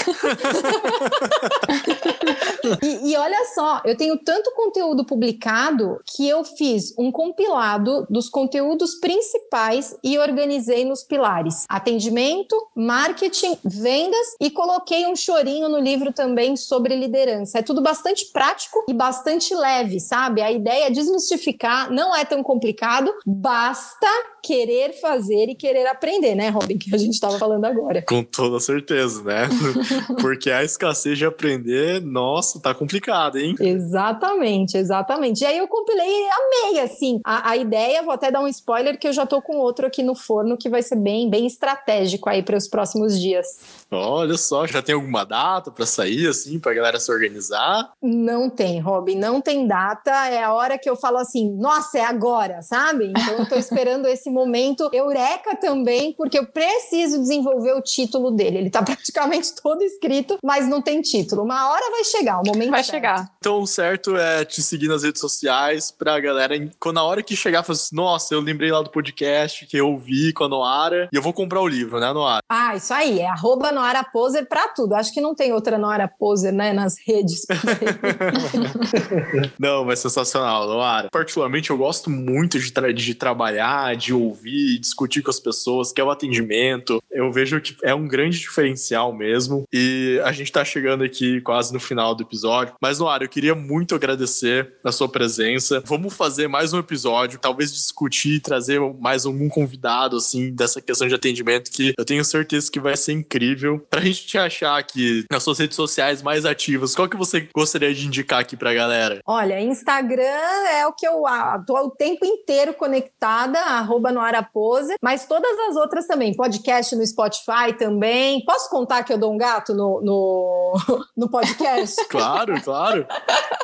e, 2.83 3.11
e, 3.11 3.15
olha 3.15 3.45
só, 3.55 3.81
eu 3.85 3.95
tenho 3.95 4.17
tanto 4.17 4.51
conteúdo 4.51 5.05
publicado 5.05 6.01
que 6.05 6.27
eu 6.27 6.43
fiz 6.43 6.93
um 6.97 7.09
compilado 7.09 8.05
dos 8.09 8.27
conteúdos 8.27 8.95
principais 8.95 9.97
e 10.03 10.19
organizei 10.19 10.83
nos 10.83 11.01
pilares 11.01 11.63
atendimento, 11.69 12.55
marketing, 12.75 13.57
vendas 13.63 14.35
e 14.41 14.51
coloquei 14.51 15.07
um 15.07 15.15
chorinho 15.15 15.69
no 15.69 15.79
livro 15.79 16.11
também 16.11 16.57
sobre 16.57 16.93
liderança. 16.93 17.59
É 17.59 17.61
tudo 17.61 17.81
bastante 17.81 18.25
prático 18.33 18.83
e 18.89 18.93
bastante 18.93 19.55
leve, 19.55 20.01
sabe? 20.01 20.41
A 20.41 20.51
ideia 20.51 20.87
é 20.87 20.89
desmistificar, 20.89 21.89
não 21.89 22.13
é 22.13 22.25
tão 22.25 22.43
complicado, 22.43 23.13
basta 23.25 24.07
querer 24.43 24.93
fazer 24.99 25.49
e 25.49 25.55
querer 25.55 25.87
aprender, 25.87 26.35
né, 26.35 26.49
Robin? 26.49 26.77
Que 26.77 26.93
a 26.93 26.97
gente 26.97 27.13
estava 27.13 27.37
falando 27.37 27.63
agora. 27.63 27.76
Com 28.07 28.23
toda 28.23 28.59
certeza, 28.59 29.23
né? 29.23 29.47
Porque 30.21 30.49
a 30.49 30.63
escassez 30.63 31.17
de 31.17 31.25
aprender, 31.25 32.01
nossa, 32.01 32.59
tá 32.59 32.73
complicado, 32.73 33.37
hein? 33.37 33.55
Exatamente, 33.59 34.77
exatamente. 34.77 35.41
E 35.41 35.45
aí 35.45 35.57
eu 35.57 35.67
compilei 35.67 36.07
e 36.07 36.29
amei, 36.29 36.79
assim, 36.81 37.19
a, 37.23 37.51
a 37.51 37.57
ideia, 37.57 38.03
vou 38.03 38.13
até 38.13 38.31
dar 38.31 38.41
um 38.41 38.47
spoiler, 38.47 38.99
que 38.99 39.07
eu 39.07 39.13
já 39.13 39.25
tô 39.25 39.41
com 39.41 39.57
outro 39.57 39.85
aqui 39.87 40.03
no 40.03 40.15
forno 40.15 40.57
que 40.57 40.69
vai 40.69 40.81
ser 40.81 40.97
bem, 40.97 41.29
bem 41.29 41.45
estratégico 41.45 42.29
aí 42.29 42.43
para 42.43 42.57
os 42.57 42.67
próximos 42.67 43.19
dias. 43.19 43.45
Olha 43.89 44.37
só, 44.37 44.67
já 44.67 44.81
tem 44.81 44.95
alguma 44.95 45.25
data 45.25 45.71
para 45.71 45.85
sair, 45.85 46.27
assim, 46.27 46.59
pra 46.59 46.73
galera 46.73 46.99
se 46.99 47.11
organizar? 47.11 47.91
Não 48.01 48.49
tem, 48.49 48.79
Robin, 48.79 49.15
não 49.15 49.39
tem 49.41 49.67
data. 49.67 50.11
É 50.27 50.43
a 50.43 50.53
hora 50.53 50.77
que 50.77 50.89
eu 50.89 50.95
falo 50.95 51.17
assim, 51.17 51.55
nossa, 51.57 51.97
é 51.97 52.05
agora, 52.05 52.61
sabe? 52.61 53.11
Então 53.11 53.39
eu 53.39 53.47
tô 53.47 53.55
esperando 53.59 54.07
esse 54.07 54.29
momento 54.29 54.89
eureka 54.91 55.55
também, 55.55 56.13
porque 56.13 56.37
eu 56.37 56.45
preciso 56.45 57.19
desenvolver 57.19 57.66
o 57.73 57.81
título 57.81 58.31
dele. 58.31 58.57
Ele 58.57 58.69
tá 58.69 58.81
praticamente 58.83 59.53
todo 59.61 59.81
escrito, 59.81 60.37
mas 60.43 60.67
não 60.67 60.81
tem 60.81 61.01
título. 61.01 61.43
Uma 61.43 61.69
hora 61.69 61.91
vai 61.91 62.03
chegar, 62.03 62.41
o 62.41 62.45
momento 62.45 62.71
vai 62.71 62.83
certo. 62.83 62.95
chegar. 62.95 63.31
Então, 63.39 63.61
o 63.61 63.67
certo 63.67 64.15
é 64.15 64.45
te 64.45 64.61
seguir 64.61 64.87
nas 64.87 65.03
redes 65.03 65.21
sociais 65.21 65.91
pra 65.91 66.19
galera, 66.19 66.55
quando 66.79 66.95
na 66.95 67.03
hora 67.03 67.21
que 67.21 67.35
chegar, 67.35 67.63
falar 67.63 67.75
assim, 67.75 67.95
nossa, 67.95 68.33
eu 68.33 68.41
lembrei 68.41 68.71
lá 68.71 68.81
do 68.81 68.89
podcast 68.89 69.65
que 69.67 69.77
eu 69.77 69.89
ouvi 69.89 70.33
com 70.33 70.45
a 70.45 70.49
Noara 70.49 71.07
e 71.13 71.15
eu 71.15 71.21
vou 71.21 71.31
comprar 71.31 71.61
o 71.61 71.67
livro, 71.67 71.99
né, 71.99 72.11
Noara? 72.11 72.41
Ah, 72.49 72.75
isso 72.75 72.93
aí, 72.93 73.19
é 73.19 73.27
arroba 73.27 73.71
Noara 73.71 74.03
Poser 74.03 74.47
pra 74.47 74.67
tudo. 74.69 74.93
Acho 74.93 75.13
que 75.13 75.21
não 75.21 75.35
tem 75.35 75.53
outra 75.53 75.77
Noara 75.77 76.07
Poser, 76.07 76.51
né, 76.51 76.73
nas 76.73 76.95
redes. 77.05 77.45
não, 79.59 79.85
mas 79.85 79.99
sensacional, 79.99 80.67
Noara. 80.67 81.09
Particularmente, 81.11 81.69
eu 81.69 81.77
gosto 81.77 82.09
muito 82.09 82.59
de, 82.59 82.71
tra 82.71 82.91
de 82.91 83.13
trabalhar, 83.13 83.95
de 83.95 84.13
ouvir, 84.13 84.79
discutir 84.79 85.21
com 85.21 85.29
as 85.29 85.39
pessoas, 85.39 85.91
que 85.91 86.01
é 86.01 86.03
o 86.03 86.09
atendimento. 86.09 87.01
Eu 87.11 87.31
vejo 87.31 87.56
que 87.61 87.75
é 87.83 87.93
um 87.93 88.07
grande 88.07 88.39
diferencial 88.39 89.13
mesmo. 89.13 89.63
E 89.71 90.19
a 90.23 90.31
gente 90.31 90.51
tá 90.51 90.63
chegando 90.63 91.03
aqui 91.03 91.41
quase 91.41 91.73
no 91.73 91.79
final 91.79 92.15
do 92.15 92.23
episódio. 92.23 92.73
Mas, 92.81 92.99
Noara, 92.99 93.23
eu 93.23 93.29
queria 93.29 93.55
muito 93.55 93.95
agradecer 93.95 94.73
a 94.83 94.91
sua 94.91 95.09
presença. 95.09 95.81
Vamos 95.85 96.13
fazer 96.13 96.47
mais 96.47 96.73
um 96.73 96.79
episódio, 96.79 97.39
talvez 97.39 97.73
discutir, 97.73 98.39
trazer 98.39 98.79
mais 98.99 99.25
algum 99.25 99.49
convidado, 99.49 100.17
assim, 100.17 100.53
dessa 100.53 100.81
questão 100.81 101.07
de 101.07 101.15
atendimento, 101.15 101.71
que 101.71 101.93
eu 101.97 102.05
tenho 102.05 102.23
certeza 102.23 102.71
que 102.71 102.79
vai 102.79 102.95
ser 102.95 103.13
incrível. 103.13 103.79
Pra 103.89 104.01
gente 104.01 104.25
te 104.25 104.37
achar 104.37 104.77
aqui 104.77 105.25
nas 105.31 105.43
suas 105.43 105.59
redes 105.59 105.75
sociais 105.75 106.21
mais 106.21 106.45
ativas, 106.45 106.95
qual 106.95 107.09
que 107.09 107.17
você 107.17 107.47
gostaria 107.53 107.93
de 107.93 108.05
indicar 108.05 108.39
aqui 108.39 108.55
pra 108.55 108.73
galera? 108.73 109.19
Olha, 109.25 109.59
Instagram 109.59 110.23
é 110.23 110.85
o 110.87 110.93
que 110.93 111.07
eu 111.07 111.23
tô 111.65 111.77
o 111.77 111.91
tempo 111.91 112.25
inteiro 112.25 112.73
conectada, 112.73 113.59
arroba 113.59 114.11
Noara 114.11 114.43
Pose, 114.43 114.95
mas 115.01 115.25
todas 115.25 115.57
as 115.69 115.75
outras 115.75 116.07
também, 116.07 116.33
podcast 116.35 116.95
no 116.95 117.05
Spotify 117.05 117.46
também. 117.77 118.43
Posso 118.43 118.69
contar 118.69 119.03
que 119.03 119.13
eu 119.13 119.17
dou 119.17 119.33
um 119.33 119.37
gato 119.37 119.73
no, 119.73 120.01
no, 120.01 120.73
no 121.15 121.29
podcast? 121.29 121.95
claro, 122.09 122.61
claro. 122.61 123.07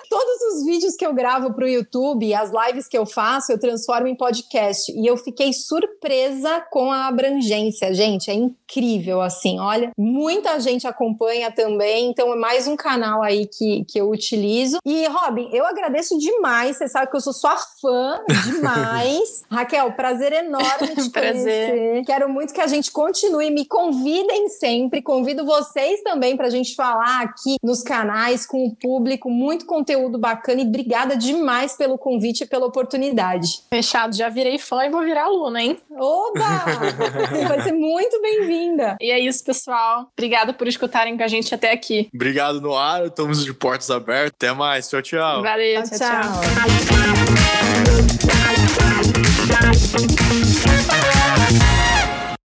Todos 0.10 0.42
os 0.54 0.66
vídeos 0.66 0.96
que 0.96 1.06
eu 1.06 1.14
gravo 1.14 1.54
para 1.54 1.66
o 1.66 1.68
YouTube, 1.68 2.34
as 2.34 2.52
lives 2.52 2.88
que 2.88 2.98
eu 2.98 3.06
faço, 3.06 3.52
eu 3.52 3.60
transformo 3.60 4.08
em 4.08 4.16
podcast. 4.16 4.92
E 4.92 5.06
eu 5.06 5.18
fiquei 5.18 5.52
surpresa 5.52 6.64
com 6.72 6.92
a 6.92 7.08
abrangência, 7.08 7.94
gente. 7.94 8.30
É 8.30 8.34
incrível, 8.34 9.22
assim. 9.22 9.60
Olha, 9.60 9.92
muita 9.98 10.60
gente 10.60 10.88
acompanha 10.88 11.52
também. 11.52 12.10
Então 12.10 12.32
é 12.32 12.36
mais 12.36 12.68
um 12.68 12.76
canal 12.76 13.22
aí 13.22 13.48
que, 13.48 13.86
que 13.86 14.00
eu 14.00 14.10
utilizo. 14.10 14.78
E, 14.86 15.06
Robin, 15.08 15.50
eu 15.52 15.66
agradeço 15.66 16.18
demais. 16.18 16.78
Você 16.78 16.88
sabe 16.88 17.10
que 17.10 17.18
eu 17.18 17.22
sou 17.22 17.34
sua 17.34 17.58
fã 17.82 18.22
demais. 18.46 19.44
Raquel, 19.50 19.92
prazer 19.94 20.32
enorme 20.32 20.96
te 20.96 21.10
prazer. 21.10 21.70
conhecer. 21.70 22.06
Quero 22.06 22.30
muito 22.30 22.54
que 22.54 22.62
a 22.62 22.68
gente 22.68 22.92
continue. 22.92 23.52
Me 23.52 23.63
e 23.64 23.66
convidem 23.66 24.50
sempre, 24.50 25.02
convido 25.02 25.46
vocês 25.46 26.04
também 26.04 26.36
para 26.36 26.48
a 26.48 26.50
gente 26.50 26.76
falar 26.76 27.22
aqui 27.22 27.56
nos 27.64 27.82
canais 27.82 28.46
com 28.46 28.68
o 28.68 28.76
público, 28.76 29.30
muito 29.30 29.66
conteúdo 29.66 30.20
bacana 30.20 30.60
e 30.60 30.66
obrigada 30.66 31.16
demais 31.16 31.72
pelo 31.72 31.98
convite 31.98 32.44
e 32.44 32.46
pela 32.46 32.66
oportunidade. 32.66 33.62
Fechado, 33.70 34.18
já 34.18 34.28
virei 34.28 34.60
fã 34.60 34.84
e 34.84 34.90
vou 34.90 35.02
virar 35.02 35.28
aluna, 35.28 35.64
hein? 35.64 35.78
Oba! 35.92 36.66
Vai 37.48 37.62
ser 37.62 37.72
muito 37.72 38.22
bem-vinda. 38.22 38.98
E 39.00 39.10
é 39.10 39.18
isso, 39.18 39.42
pessoal. 39.46 40.10
Obrigada 40.12 40.52
por 40.52 40.68
escutarem 40.68 41.16
com 41.16 41.24
a 41.24 41.28
gente 41.30 41.56
até 41.56 41.72
aqui. 41.72 42.10
Obrigado, 42.14 42.60
Noar. 42.60 43.06
Estamos 43.06 43.46
de 43.46 43.54
portas 43.54 43.90
abertas. 43.90 44.34
Até 44.36 44.52
mais. 44.52 44.90
Tchau, 44.90 45.02
tchau. 45.02 45.42
Valeu, 45.42 45.84
tchau. 45.84 45.98
tchau. 46.00 46.10
tchau. 49.48 49.72
tchau. 49.78 50.53